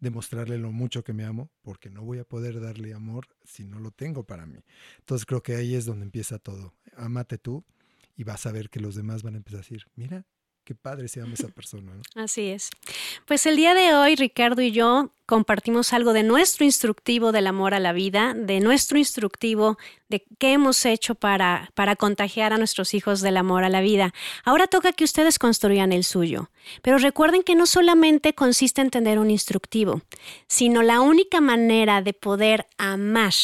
demostrarle 0.00 0.58
lo 0.58 0.72
mucho 0.72 1.04
que 1.04 1.12
me 1.12 1.24
amo, 1.24 1.50
porque 1.62 1.90
no 1.90 2.02
voy 2.02 2.18
a 2.18 2.24
poder 2.24 2.60
darle 2.60 2.92
amor 2.92 3.26
si 3.44 3.64
no 3.64 3.78
lo 3.78 3.90
tengo 3.90 4.24
para 4.24 4.46
mí. 4.46 4.64
Entonces 4.98 5.26
creo 5.26 5.42
que 5.42 5.56
ahí 5.56 5.74
es 5.74 5.86
donde 5.86 6.04
empieza 6.04 6.38
todo. 6.38 6.74
Amate 6.96 7.38
tú 7.38 7.64
y 8.16 8.24
vas 8.24 8.46
a 8.46 8.52
ver 8.52 8.70
que 8.70 8.80
los 8.80 8.94
demás 8.94 9.22
van 9.22 9.34
a 9.34 9.38
empezar 9.38 9.60
a 9.60 9.62
decir, 9.62 9.86
mira, 9.94 10.26
qué 10.64 10.74
padre 10.74 11.08
se 11.08 11.20
llama 11.20 11.34
esa 11.34 11.48
persona. 11.48 11.92
Así 12.14 12.48
es. 12.48 12.70
Pues 13.26 13.46
el 13.46 13.56
día 13.56 13.74
de 13.74 13.94
hoy, 13.94 14.16
Ricardo 14.16 14.62
y 14.62 14.72
yo 14.72 15.10
compartimos 15.26 15.92
algo 15.92 16.12
de 16.12 16.22
nuestro 16.22 16.64
instructivo 16.64 17.32
del 17.32 17.46
amor 17.46 17.74
a 17.74 17.80
la 17.80 17.92
vida, 17.92 18.34
de 18.34 18.60
nuestro 18.60 18.98
instructivo 18.98 19.78
de 20.08 20.24
qué 20.38 20.52
hemos 20.52 20.84
hecho 20.84 21.14
para, 21.14 21.70
para 21.74 21.96
contagiar 21.96 22.52
a 22.52 22.58
nuestros 22.58 22.94
hijos 22.94 23.20
del 23.20 23.36
amor 23.36 23.64
a 23.64 23.68
la 23.68 23.80
vida. 23.80 24.12
Ahora 24.44 24.66
toca 24.66 24.92
que 24.92 25.04
ustedes 25.04 25.38
construyan 25.38 25.92
el 25.92 26.04
suyo. 26.04 26.50
Pero 26.82 26.98
recuerden 26.98 27.42
que 27.42 27.54
no 27.54 27.66
solamente 27.66 28.34
consiste 28.34 28.80
en 28.80 28.90
tener 28.90 29.18
un 29.18 29.30
instructivo, 29.30 30.02
sino 30.48 30.82
la 30.82 31.00
única 31.00 31.40
manera 31.40 32.02
de 32.02 32.12
poder 32.14 32.66
amar 32.78 33.34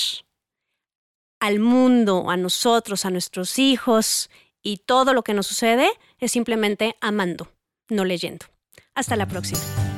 al 1.41 1.59
mundo, 1.59 2.31
a 2.31 2.37
nosotros, 2.37 3.05
a 3.05 3.11
nuestros 3.11 3.59
hijos 3.59 4.31
y 4.63 4.79
todo 4.79 5.15
lo 5.15 5.23
que 5.23 5.35
nos 5.35 5.47
sucede 5.47 5.91
es 6.19 6.33
simplemente 6.33 6.97
amando, 7.01 7.53
no 7.89 8.05
leyendo. 8.05 8.47
Hasta 8.95 9.17
la 9.17 9.27
próxima. 9.27 9.90